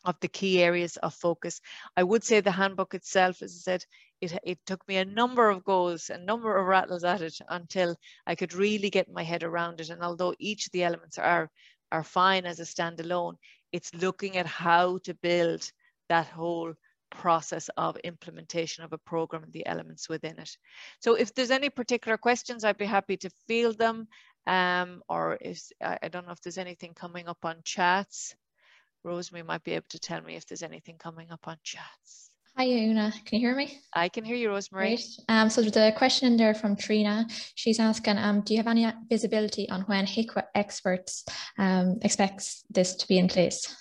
of 0.07 0.17
the 0.21 0.29
key 0.29 0.63
areas 0.63 0.97
of 0.99 1.13
focus. 1.15 1.61
I 1.97 2.03
would 2.03 2.25
say 2.25 2.41
the 2.41 2.51
handbook 2.51 2.95
itself, 2.95 3.43
as 3.43 3.53
I 3.53 3.61
said, 3.73 3.85
it, 4.21 4.39
it 4.45 4.59
took 4.65 4.87
me 4.89 4.97
a 4.97 5.05
number 5.05 5.51
of 5.51 5.65
goes, 5.65 6.09
a 6.09 6.19
number 6.19 6.57
of 6.57 6.67
rattles 6.67 7.05
at 7.05 7.21
it 7.21 7.39
until 7.49 7.97
I 8.27 8.35
could 8.35 8.55
really 8.55 8.89
get 8.89 9.13
my 9.13 9.23
head 9.23 9.43
around 9.43 9.81
it. 9.81 9.91
And 9.91 10.03
although 10.03 10.35
each 10.39 10.67
of 10.67 10.73
the 10.73 10.85
elements 10.85 11.19
are, 11.19 11.51
are 11.93 12.05
fine 12.05 12.47
as 12.47 12.61
a 12.61 12.65
standalone, 12.65 13.35
it's 13.73 13.95
looking 13.95 14.39
at 14.39 14.47
how 14.47 14.99
to 14.99 15.15
build 15.15 15.71
that 16.09 16.29
whole 16.29 16.73
process 17.11 17.69
of 17.77 17.97
implementation 17.99 18.85
of 18.85 18.93
a 18.93 18.99
program 18.99 19.43
and 19.43 19.53
the 19.53 19.67
elements 19.67 20.09
within 20.09 20.39
it. 20.39 20.57
So 21.01 21.15
if 21.15 21.35
there's 21.35 21.51
any 21.51 21.69
particular 21.69 22.17
questions, 22.17 22.65
I'd 22.65 22.79
be 22.79 22.87
happy 22.87 23.17
to 23.19 23.31
field 23.49 23.79
them. 23.79 24.09
Um, 24.47 25.03
or 25.09 25.39
if 25.41 25.61
I, 25.83 25.99
I 26.05 26.09
don't 26.09 26.27
know 26.27 26.33
if 26.33 26.41
there's 26.41 26.59
anything 26.59 26.95
coming 26.95 27.29
up 27.29 27.45
on 27.45 27.57
chats. 27.65 28.37
Rosemary 29.05 29.43
might 29.43 29.63
be 29.63 29.73
able 29.73 29.87
to 29.91 29.99
tell 29.99 30.21
me 30.23 30.37
if 30.37 30.47
there's 30.47 30.63
anything 30.63 30.97
coming 30.99 31.31
up 31.31 31.47
on 31.47 31.57
chats. 31.63 32.31
Hi, 32.57 32.65
Una. 32.65 33.13
Can 33.27 33.39
you 33.39 33.47
hear 33.47 33.55
me? 33.55 33.81
I 33.93 34.09
can 34.09 34.25
hear 34.25 34.35
you, 34.35 34.49
Rosemary. 34.49 34.97
Great. 34.97 35.07
Um, 35.29 35.51
so 35.51 35.61
the 35.61 35.93
question 35.95 36.27
in 36.27 36.37
there 36.39 36.55
from 36.55 36.75
Trina. 36.75 37.27
She's 37.55 37.79
asking, 37.79 38.17
um, 38.17 38.41
do 38.41 38.55
you 38.55 38.59
have 38.61 38.67
any 38.67 38.91
visibility 39.11 39.69
on 39.69 39.83
when 39.83 40.07
HIQA 40.07 40.45
experts 40.55 41.25
um, 41.59 41.99
expects 42.01 42.65
this 42.71 42.95
to 42.97 43.09
be 43.09 43.19
in 43.19 43.29
place? 43.29 43.77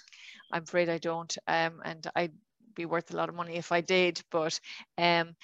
I'm 0.52 0.64
afraid 0.64 0.90
I 0.90 0.98
don't, 0.98 1.38
um, 1.48 1.82
and 1.86 2.06
I'd 2.16 2.34
be 2.76 2.86
worth 2.86 3.14
a 3.14 3.18
lot 3.18 3.30
of 3.30 3.36
money 3.36 3.56
if 3.56 3.72
I 3.72 3.80
did, 3.80 4.22
but 4.30 4.60
um, 4.98 5.36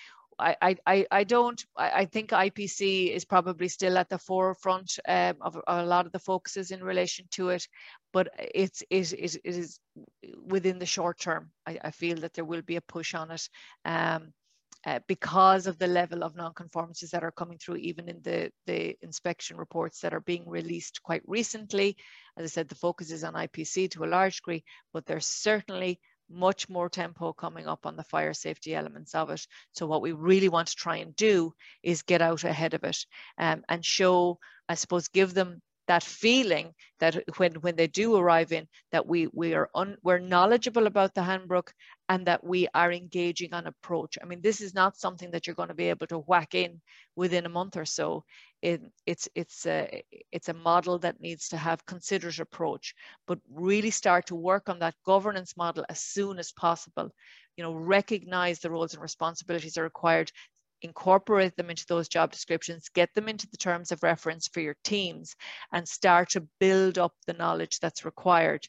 I, 0.41 0.75
I, 0.85 1.05
I 1.11 1.23
don't, 1.23 1.63
I 1.77 2.05
think 2.05 2.31
IPC 2.31 3.13
is 3.13 3.25
probably 3.25 3.67
still 3.67 3.97
at 3.97 4.09
the 4.09 4.17
forefront 4.17 4.99
um, 5.07 5.35
of, 5.41 5.57
a 5.67 5.85
lot 5.85 6.05
of 6.05 6.11
the 6.11 6.19
focuses 6.19 6.71
in 6.71 6.83
relation 6.83 7.25
to 7.31 7.49
it, 7.49 7.67
but 8.11 8.29
it's, 8.37 8.81
it, 8.89 9.13
it, 9.13 9.35
it 9.43 9.55
is 9.55 9.79
within 10.43 10.79
the 10.79 10.85
short 10.85 11.19
term. 11.19 11.51
I, 11.67 11.79
I 11.83 11.91
feel 11.91 12.17
that 12.17 12.33
there 12.33 12.45
will 12.45 12.63
be 12.63 12.77
a 12.77 12.81
push 12.81 13.13
on 13.13 13.31
it 13.31 13.47
um, 13.85 14.33
uh, 14.85 14.99
because 15.07 15.67
of 15.67 15.77
the 15.77 15.87
level 15.87 16.23
of 16.23 16.35
non-conformances 16.35 17.11
that 17.11 17.23
are 17.23 17.31
coming 17.31 17.59
through, 17.59 17.75
even 17.75 18.09
in 18.09 18.19
the, 18.23 18.51
the 18.65 18.97
inspection 19.01 19.57
reports 19.57 19.99
that 19.99 20.13
are 20.13 20.21
being 20.21 20.47
released 20.49 21.03
quite 21.03 21.21
recently. 21.27 21.95
As 22.35 22.45
I 22.45 22.47
said, 22.47 22.67
the 22.67 22.75
focus 22.75 23.11
is 23.11 23.23
on 23.23 23.33
IPC 23.33 23.91
to 23.91 24.03
a 24.03 24.07
large 24.07 24.37
degree, 24.37 24.63
but 24.91 25.05
there's 25.05 25.27
certainly 25.27 25.99
much 26.33 26.69
more 26.69 26.89
tempo 26.89 27.33
coming 27.33 27.67
up 27.67 27.85
on 27.85 27.95
the 27.95 28.03
fire 28.03 28.33
safety 28.33 28.75
elements 28.75 29.15
of 29.15 29.29
it. 29.29 29.45
So 29.73 29.87
what 29.87 30.01
we 30.01 30.11
really 30.11 30.49
want 30.49 30.67
to 30.69 30.75
try 30.75 30.97
and 30.97 31.15
do 31.15 31.53
is 31.83 32.01
get 32.01 32.21
out 32.21 32.43
ahead 32.43 32.73
of 32.73 32.83
it 32.83 33.05
um, 33.37 33.63
and 33.69 33.85
show, 33.85 34.39
I 34.67 34.75
suppose, 34.75 35.07
give 35.07 35.33
them 35.33 35.61
that 35.87 36.03
feeling 36.03 36.73
that 36.99 37.15
when 37.37 37.53
when 37.55 37.75
they 37.75 37.87
do 37.87 38.15
arrive 38.15 38.51
in 38.51 38.67
that 38.91 39.05
we 39.07 39.27
we 39.33 39.53
are 39.53 39.69
un, 39.75 39.97
we're 40.03 40.19
knowledgeable 40.19 40.87
about 40.87 41.13
the 41.13 41.23
handbook 41.23 41.73
and 42.09 42.27
that 42.27 42.43
we 42.43 42.67
are 42.73 42.91
engaging 42.91 43.53
on 43.53 43.67
approach. 43.67 44.17
I 44.21 44.25
mean 44.25 44.41
this 44.41 44.61
is 44.61 44.73
not 44.73 44.97
something 44.97 45.31
that 45.31 45.47
you're 45.47 45.55
going 45.55 45.69
to 45.69 45.75
be 45.75 45.89
able 45.89 46.07
to 46.07 46.19
whack 46.19 46.55
in 46.55 46.81
within 47.15 47.45
a 47.45 47.49
month 47.49 47.77
or 47.77 47.85
so. 47.85 48.23
It, 48.61 48.81
it's 49.05 49.27
it's 49.33 49.65
a 49.65 50.03
it's 50.31 50.49
a 50.49 50.53
model 50.53 50.99
that 50.99 51.19
needs 51.19 51.49
to 51.49 51.57
have 51.57 51.85
considered 51.85 52.39
approach 52.39 52.93
but 53.27 53.39
really 53.49 53.89
start 53.89 54.27
to 54.27 54.35
work 54.35 54.69
on 54.69 54.79
that 54.79 54.95
governance 55.05 55.57
model 55.57 55.85
as 55.89 55.99
soon 55.99 56.37
as 56.37 56.51
possible. 56.51 57.09
You 57.57 57.63
know 57.63 57.73
recognize 57.73 58.59
the 58.59 58.71
roles 58.71 58.93
and 58.93 59.01
responsibilities 59.01 59.77
are 59.77 59.83
required 59.83 60.31
incorporate 60.81 61.55
them 61.55 61.69
into 61.69 61.85
those 61.87 62.07
job 62.07 62.31
descriptions, 62.31 62.89
get 62.93 63.13
them 63.13 63.27
into 63.27 63.47
the 63.49 63.57
terms 63.57 63.91
of 63.91 64.03
reference 64.03 64.47
for 64.47 64.61
your 64.61 64.75
teams, 64.83 65.35
and 65.71 65.87
start 65.87 66.29
to 66.29 66.47
build 66.59 66.97
up 66.97 67.13
the 67.27 67.33
knowledge 67.33 67.79
that's 67.79 68.05
required. 68.05 68.65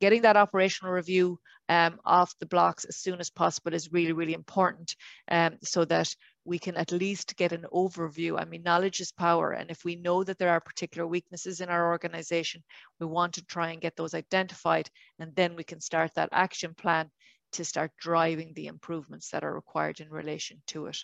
Getting 0.00 0.22
that 0.22 0.36
operational 0.36 0.92
review 0.92 1.38
um, 1.68 1.98
off 2.04 2.38
the 2.38 2.46
blocks 2.46 2.84
as 2.84 2.96
soon 2.96 3.18
as 3.18 3.30
possible 3.30 3.74
is 3.74 3.92
really, 3.92 4.12
really 4.12 4.34
important 4.34 4.94
um, 5.30 5.56
so 5.62 5.84
that 5.86 6.14
we 6.44 6.58
can 6.58 6.76
at 6.76 6.92
least 6.92 7.36
get 7.36 7.52
an 7.52 7.66
overview. 7.72 8.40
I 8.40 8.44
mean, 8.44 8.62
knowledge 8.62 9.00
is 9.00 9.10
power. 9.10 9.52
And 9.52 9.70
if 9.70 9.84
we 9.84 9.96
know 9.96 10.22
that 10.22 10.38
there 10.38 10.50
are 10.50 10.60
particular 10.60 11.06
weaknesses 11.06 11.60
in 11.60 11.68
our 11.68 11.90
organization, 11.90 12.62
we 13.00 13.06
want 13.06 13.34
to 13.34 13.44
try 13.44 13.70
and 13.70 13.80
get 13.80 13.96
those 13.96 14.14
identified. 14.14 14.88
And 15.18 15.34
then 15.34 15.56
we 15.56 15.64
can 15.64 15.80
start 15.80 16.12
that 16.14 16.28
action 16.30 16.74
plan 16.74 17.10
to 17.52 17.64
start 17.64 17.90
driving 17.98 18.52
the 18.54 18.66
improvements 18.66 19.30
that 19.30 19.44
are 19.44 19.54
required 19.54 20.00
in 20.00 20.10
relation 20.10 20.62
to 20.68 20.86
it. 20.86 20.98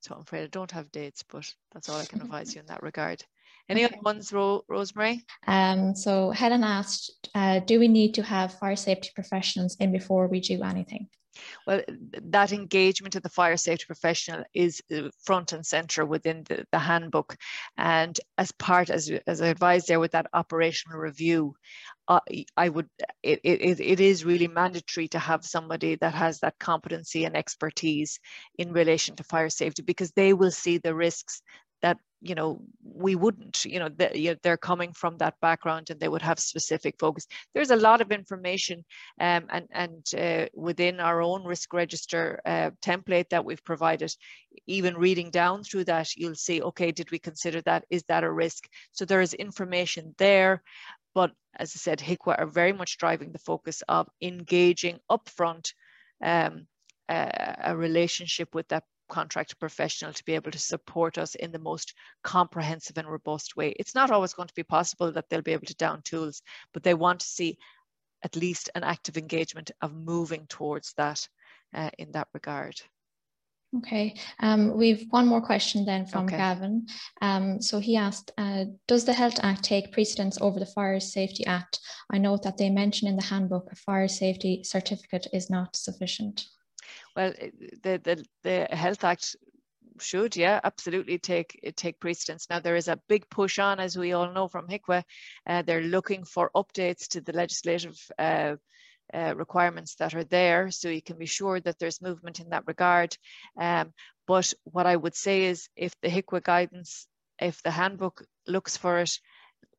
So 0.00 0.14
I'm 0.14 0.22
afraid 0.22 0.44
I 0.44 0.46
don't 0.48 0.70
have 0.72 0.92
dates, 0.92 1.24
but 1.28 1.50
that's 1.72 1.88
all 1.88 1.98
I 1.98 2.04
can 2.04 2.20
advise 2.22 2.54
you 2.54 2.60
in 2.60 2.66
that 2.66 2.82
regard. 2.82 3.24
Any 3.68 3.84
okay. 3.84 3.94
other 3.94 4.02
ones, 4.02 4.32
Ro 4.32 4.62
Rosemary? 4.68 5.24
Um, 5.46 5.94
so 5.94 6.30
Helen 6.30 6.64
asked, 6.64 7.28
uh, 7.34 7.60
do 7.60 7.78
we 7.78 7.88
need 7.88 8.14
to 8.14 8.22
have 8.22 8.58
fire 8.58 8.76
safety 8.76 9.10
professionals 9.14 9.76
in 9.78 9.92
before 9.92 10.26
we 10.26 10.40
do 10.40 10.62
anything? 10.62 11.08
Well, 11.66 11.82
that 11.88 12.52
engagement 12.52 13.14
of 13.16 13.22
the 13.22 13.28
fire 13.28 13.56
safety 13.56 13.84
professional 13.86 14.44
is 14.54 14.82
uh, 14.94 15.08
front 15.24 15.52
and 15.52 15.64
center 15.64 16.04
within 16.04 16.44
the, 16.48 16.64
the 16.72 16.78
handbook. 16.78 17.36
And 17.76 18.18
as 18.36 18.52
part, 18.52 18.90
as, 18.90 19.10
as 19.26 19.42
I 19.42 19.48
advised 19.48 19.88
there 19.88 20.00
with 20.00 20.12
that 20.12 20.26
operational 20.32 20.98
review, 20.98 21.54
uh, 22.08 22.20
I 22.56 22.68
would, 22.70 22.88
it, 23.22 23.40
it, 23.44 23.80
it 23.80 24.00
is 24.00 24.24
really 24.24 24.48
mandatory 24.48 25.08
to 25.08 25.18
have 25.18 25.44
somebody 25.44 25.96
that 25.96 26.14
has 26.14 26.40
that 26.40 26.58
competency 26.58 27.24
and 27.26 27.36
expertise 27.36 28.18
in 28.56 28.72
relation 28.72 29.16
to 29.16 29.24
fire 29.24 29.50
safety 29.50 29.82
because 29.82 30.12
they 30.12 30.32
will 30.32 30.50
see 30.50 30.78
the 30.78 30.94
risks 30.94 31.42
that 31.82 31.98
you 32.20 32.34
know 32.34 32.60
we 32.82 33.14
wouldn't 33.14 33.64
you 33.64 33.78
know, 33.78 33.88
they're 34.42 34.56
coming 34.56 34.92
from 34.92 35.16
that 35.18 35.34
background 35.40 35.90
and 35.90 36.00
they 36.00 36.08
would 36.08 36.22
have 36.22 36.40
specific 36.40 36.96
focus. 36.98 37.26
There's 37.54 37.70
a 37.70 37.76
lot 37.76 38.00
of 38.00 38.10
information 38.10 38.84
um, 39.20 39.46
and 39.50 39.66
and 39.70 40.04
uh, 40.16 40.46
within 40.54 41.00
our 41.00 41.22
own 41.22 41.44
risk 41.44 41.72
register 41.72 42.40
uh, 42.44 42.70
template 42.82 43.28
that 43.30 43.44
we've 43.44 43.64
provided. 43.64 44.12
Even 44.66 44.96
reading 44.96 45.30
down 45.30 45.62
through 45.62 45.84
that 45.84 46.16
you'll 46.16 46.34
see 46.34 46.60
okay 46.62 46.90
did 46.92 47.10
we 47.10 47.18
consider 47.18 47.60
that? 47.62 47.84
Is 47.90 48.02
that 48.08 48.24
a 48.24 48.30
risk? 48.30 48.64
So 48.92 49.04
there 49.04 49.20
is 49.20 49.34
information 49.34 50.14
there 50.18 50.62
but 51.14 51.32
as 51.56 51.72
I 51.74 51.78
said, 51.78 51.98
HIQA 51.98 52.38
are 52.38 52.46
very 52.46 52.72
much 52.72 52.98
driving 52.98 53.32
the 53.32 53.40
focus 53.40 53.82
of 53.88 54.08
engaging 54.22 55.00
upfront 55.10 55.72
um, 56.22 56.68
a, 57.08 57.56
a 57.64 57.76
relationship 57.76 58.54
with 58.54 58.68
that 58.68 58.84
contract 59.08 59.58
professional 59.58 60.12
to 60.12 60.24
be 60.24 60.34
able 60.34 60.50
to 60.50 60.58
support 60.58 61.18
us 61.18 61.34
in 61.34 61.52
the 61.52 61.58
most 61.58 61.94
comprehensive 62.22 62.98
and 62.98 63.08
robust 63.08 63.56
way. 63.56 63.74
It's 63.78 63.94
not 63.94 64.10
always 64.10 64.34
going 64.34 64.48
to 64.48 64.54
be 64.54 64.62
possible 64.62 65.12
that 65.12 65.28
they'll 65.28 65.42
be 65.42 65.52
able 65.52 65.66
to 65.66 65.74
down 65.74 66.02
tools, 66.02 66.42
but 66.72 66.82
they 66.82 66.94
want 66.94 67.20
to 67.20 67.26
see 67.26 67.58
at 68.24 68.36
least 68.36 68.70
an 68.74 68.84
active 68.84 69.16
engagement 69.16 69.70
of 69.80 69.94
moving 69.94 70.46
towards 70.48 70.92
that 70.94 71.26
uh, 71.74 71.90
in 71.98 72.12
that 72.12 72.28
regard. 72.34 72.80
Okay, 73.76 74.14
um, 74.40 74.78
we've 74.78 75.04
one 75.10 75.26
more 75.26 75.42
question 75.42 75.84
then 75.84 76.06
from 76.06 76.24
okay. 76.24 76.38
Gavin. 76.38 76.86
Um, 77.20 77.60
so 77.60 77.80
he 77.80 77.96
asked, 77.96 78.30
uh, 78.38 78.64
does 78.86 79.04
the 79.04 79.12
Health 79.12 79.38
Act 79.42 79.62
take 79.62 79.92
precedence 79.92 80.38
over 80.40 80.58
the 80.58 80.64
Fire 80.64 80.98
Safety 81.00 81.44
Act? 81.44 81.78
I 82.10 82.16
note 82.16 82.42
that 82.44 82.56
they 82.56 82.70
mention 82.70 83.08
in 83.08 83.16
the 83.16 83.24
handbook 83.26 83.70
a 83.70 83.76
fire 83.76 84.08
safety 84.08 84.62
certificate 84.64 85.26
is 85.34 85.50
not 85.50 85.76
sufficient. 85.76 86.46
Well, 87.16 87.32
the, 87.82 88.00
the, 88.02 88.24
the 88.42 88.76
Health 88.76 89.04
Act 89.04 89.36
should, 90.00 90.36
yeah, 90.36 90.60
absolutely 90.62 91.18
take 91.18 91.60
take 91.76 91.98
precedence. 91.98 92.46
Now 92.48 92.60
there 92.60 92.76
is 92.76 92.88
a 92.88 93.00
big 93.08 93.28
push 93.30 93.58
on, 93.58 93.80
as 93.80 93.96
we 93.96 94.12
all 94.12 94.32
know 94.32 94.48
from 94.48 94.68
HIQA, 94.68 95.02
uh, 95.46 95.62
they're 95.62 95.82
looking 95.82 96.24
for 96.24 96.50
updates 96.54 97.08
to 97.08 97.20
the 97.20 97.32
legislative 97.32 97.98
uh, 98.18 98.56
uh, 99.12 99.34
requirements 99.36 99.94
that 99.96 100.14
are 100.14 100.24
there, 100.24 100.70
so 100.70 100.88
you 100.88 101.02
can 101.02 101.18
be 101.18 101.26
sure 101.26 101.60
that 101.60 101.78
there's 101.78 102.02
movement 102.02 102.40
in 102.40 102.50
that 102.50 102.66
regard. 102.66 103.16
Um, 103.60 103.92
but 104.26 104.52
what 104.64 104.86
I 104.86 104.94
would 104.94 105.16
say 105.16 105.46
is, 105.46 105.68
if 105.74 105.92
the 106.02 106.08
HIQA 106.08 106.42
guidance, 106.42 107.06
if 107.40 107.62
the 107.62 107.70
handbook 107.70 108.24
looks 108.46 108.76
for 108.76 108.98
it, 108.98 109.18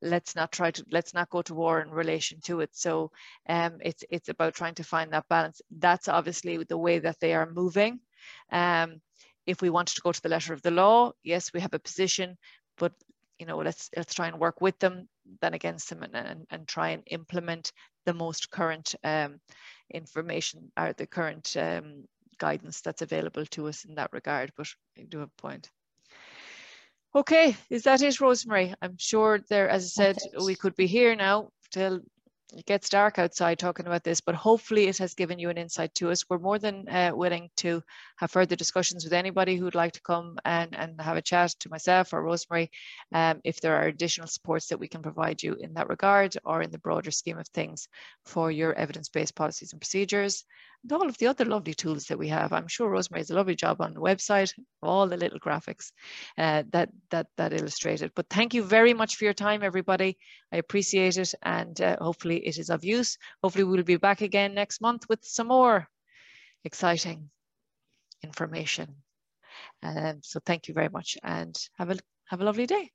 let's 0.02 0.34
not 0.36 0.52
try 0.52 0.70
to 0.70 0.84
let's 0.90 1.14
not 1.14 1.30
go 1.30 1.42
to 1.42 1.54
war 1.54 1.80
in 1.80 1.90
relation 1.90 2.40
to 2.42 2.60
it. 2.60 2.70
So 2.72 3.10
um, 3.48 3.78
it's 3.82 4.04
it's 4.10 4.28
about 4.28 4.54
trying 4.54 4.74
to 4.76 4.84
find 4.84 5.12
that 5.12 5.28
balance. 5.28 5.60
That's 5.70 6.08
obviously 6.08 6.56
the 6.64 6.78
way 6.78 6.98
that 7.00 7.20
they 7.20 7.34
are 7.34 7.50
moving. 7.50 8.00
Um, 8.52 9.00
if 9.46 9.62
we 9.62 9.70
wanted 9.70 9.94
to 9.94 10.02
go 10.02 10.12
to 10.12 10.22
the 10.22 10.28
letter 10.28 10.52
of 10.52 10.62
the 10.62 10.70
law 10.70 11.12
yes 11.24 11.50
we 11.52 11.60
have 11.60 11.72
a 11.72 11.78
position 11.78 12.36
but 12.76 12.92
you 13.38 13.46
know 13.46 13.56
let's 13.56 13.88
let's 13.96 14.14
try 14.14 14.28
and 14.28 14.38
work 14.38 14.60
with 14.60 14.78
them 14.78 15.08
then 15.40 15.54
against 15.54 15.88
them 15.88 16.02
and, 16.02 16.14
and, 16.14 16.46
and 16.50 16.68
try 16.68 16.90
and 16.90 17.02
implement 17.06 17.72
the 18.06 18.14
most 18.14 18.50
current 18.50 18.94
um, 19.04 19.40
information 19.92 20.70
or 20.78 20.92
the 20.92 21.06
current 21.06 21.56
um, 21.58 22.04
guidance 22.38 22.80
that's 22.80 23.02
available 23.02 23.44
to 23.46 23.68
us 23.68 23.84
in 23.84 23.94
that 23.94 24.12
regard. 24.12 24.50
But 24.56 24.68
I 24.98 25.02
do 25.02 25.18
have 25.20 25.28
a 25.28 25.42
point 25.42 25.68
Okay, 27.12 27.56
is 27.70 27.82
that 27.82 28.02
it, 28.02 28.20
Rosemary? 28.20 28.72
I'm 28.80 28.96
sure 28.96 29.40
there, 29.48 29.68
as 29.68 29.84
I 29.84 29.88
said, 29.88 30.18
we 30.44 30.54
could 30.54 30.76
be 30.76 30.86
here 30.86 31.16
now 31.16 31.50
till 31.72 32.00
it 32.56 32.66
gets 32.66 32.88
dark 32.88 33.18
outside 33.18 33.58
talking 33.58 33.86
about 33.86 34.04
this, 34.04 34.20
but 34.20 34.36
hopefully 34.36 34.86
it 34.86 34.98
has 34.98 35.14
given 35.14 35.38
you 35.38 35.50
an 35.50 35.58
insight 35.58 35.92
to 35.96 36.10
us. 36.10 36.24
We're 36.28 36.38
more 36.38 36.58
than 36.58 36.88
uh, 36.88 37.10
willing 37.14 37.50
to 37.58 37.82
have 38.16 38.30
further 38.30 38.54
discussions 38.54 39.02
with 39.02 39.12
anybody 39.12 39.56
who'd 39.56 39.74
like 39.74 39.92
to 39.94 40.02
come 40.02 40.38
and, 40.44 40.74
and 40.76 41.00
have 41.00 41.16
a 41.16 41.22
chat 41.22 41.50
to 41.60 41.68
myself 41.68 42.12
or 42.12 42.22
Rosemary 42.22 42.70
um, 43.12 43.40
if 43.42 43.60
there 43.60 43.76
are 43.76 43.86
additional 43.86 44.28
supports 44.28 44.68
that 44.68 44.78
we 44.78 44.88
can 44.88 45.02
provide 45.02 45.42
you 45.42 45.54
in 45.54 45.74
that 45.74 45.88
regard 45.88 46.36
or 46.44 46.62
in 46.62 46.70
the 46.70 46.78
broader 46.78 47.10
scheme 47.10 47.38
of 47.38 47.48
things 47.48 47.88
for 48.24 48.50
your 48.52 48.72
evidence-based 48.74 49.34
policies 49.34 49.72
and 49.72 49.80
procedures 49.80 50.44
all 50.90 51.08
of 51.08 51.18
the 51.18 51.26
other 51.26 51.44
lovely 51.44 51.74
tools 51.74 52.06
that 52.06 52.18
we 52.18 52.28
have. 52.28 52.52
I'm 52.52 52.68
sure 52.68 52.88
Rosemary 52.88 53.20
has 53.20 53.30
a 53.30 53.34
lovely 53.34 53.54
job 53.54 53.80
on 53.80 53.94
the 53.94 54.00
website, 54.00 54.52
all 54.82 55.06
the 55.06 55.16
little 55.16 55.38
graphics 55.38 55.92
uh, 56.38 56.62
that, 56.72 56.88
that, 57.10 57.26
that 57.36 57.52
illustrated. 57.52 58.12
But 58.14 58.28
thank 58.30 58.54
you 58.54 58.62
very 58.62 58.94
much 58.94 59.16
for 59.16 59.24
your 59.24 59.34
time, 59.34 59.62
everybody. 59.62 60.16
I 60.52 60.56
appreciate 60.56 61.18
it 61.18 61.34
and 61.42 61.80
uh, 61.80 61.96
hopefully 62.00 62.38
it 62.46 62.58
is 62.58 62.70
of 62.70 62.84
use. 62.84 63.18
Hopefully 63.42 63.64
we'll 63.64 63.82
be 63.82 63.96
back 63.96 64.22
again 64.22 64.54
next 64.54 64.80
month 64.80 65.04
with 65.08 65.20
some 65.22 65.48
more 65.48 65.86
exciting 66.64 67.30
information. 68.22 68.96
Um, 69.82 70.20
so 70.22 70.40
thank 70.44 70.68
you 70.68 70.74
very 70.74 70.88
much 70.88 71.18
and 71.22 71.56
have 71.78 71.90
a, 71.90 71.96
have 72.26 72.40
a 72.40 72.44
lovely 72.44 72.66
day. 72.66 72.90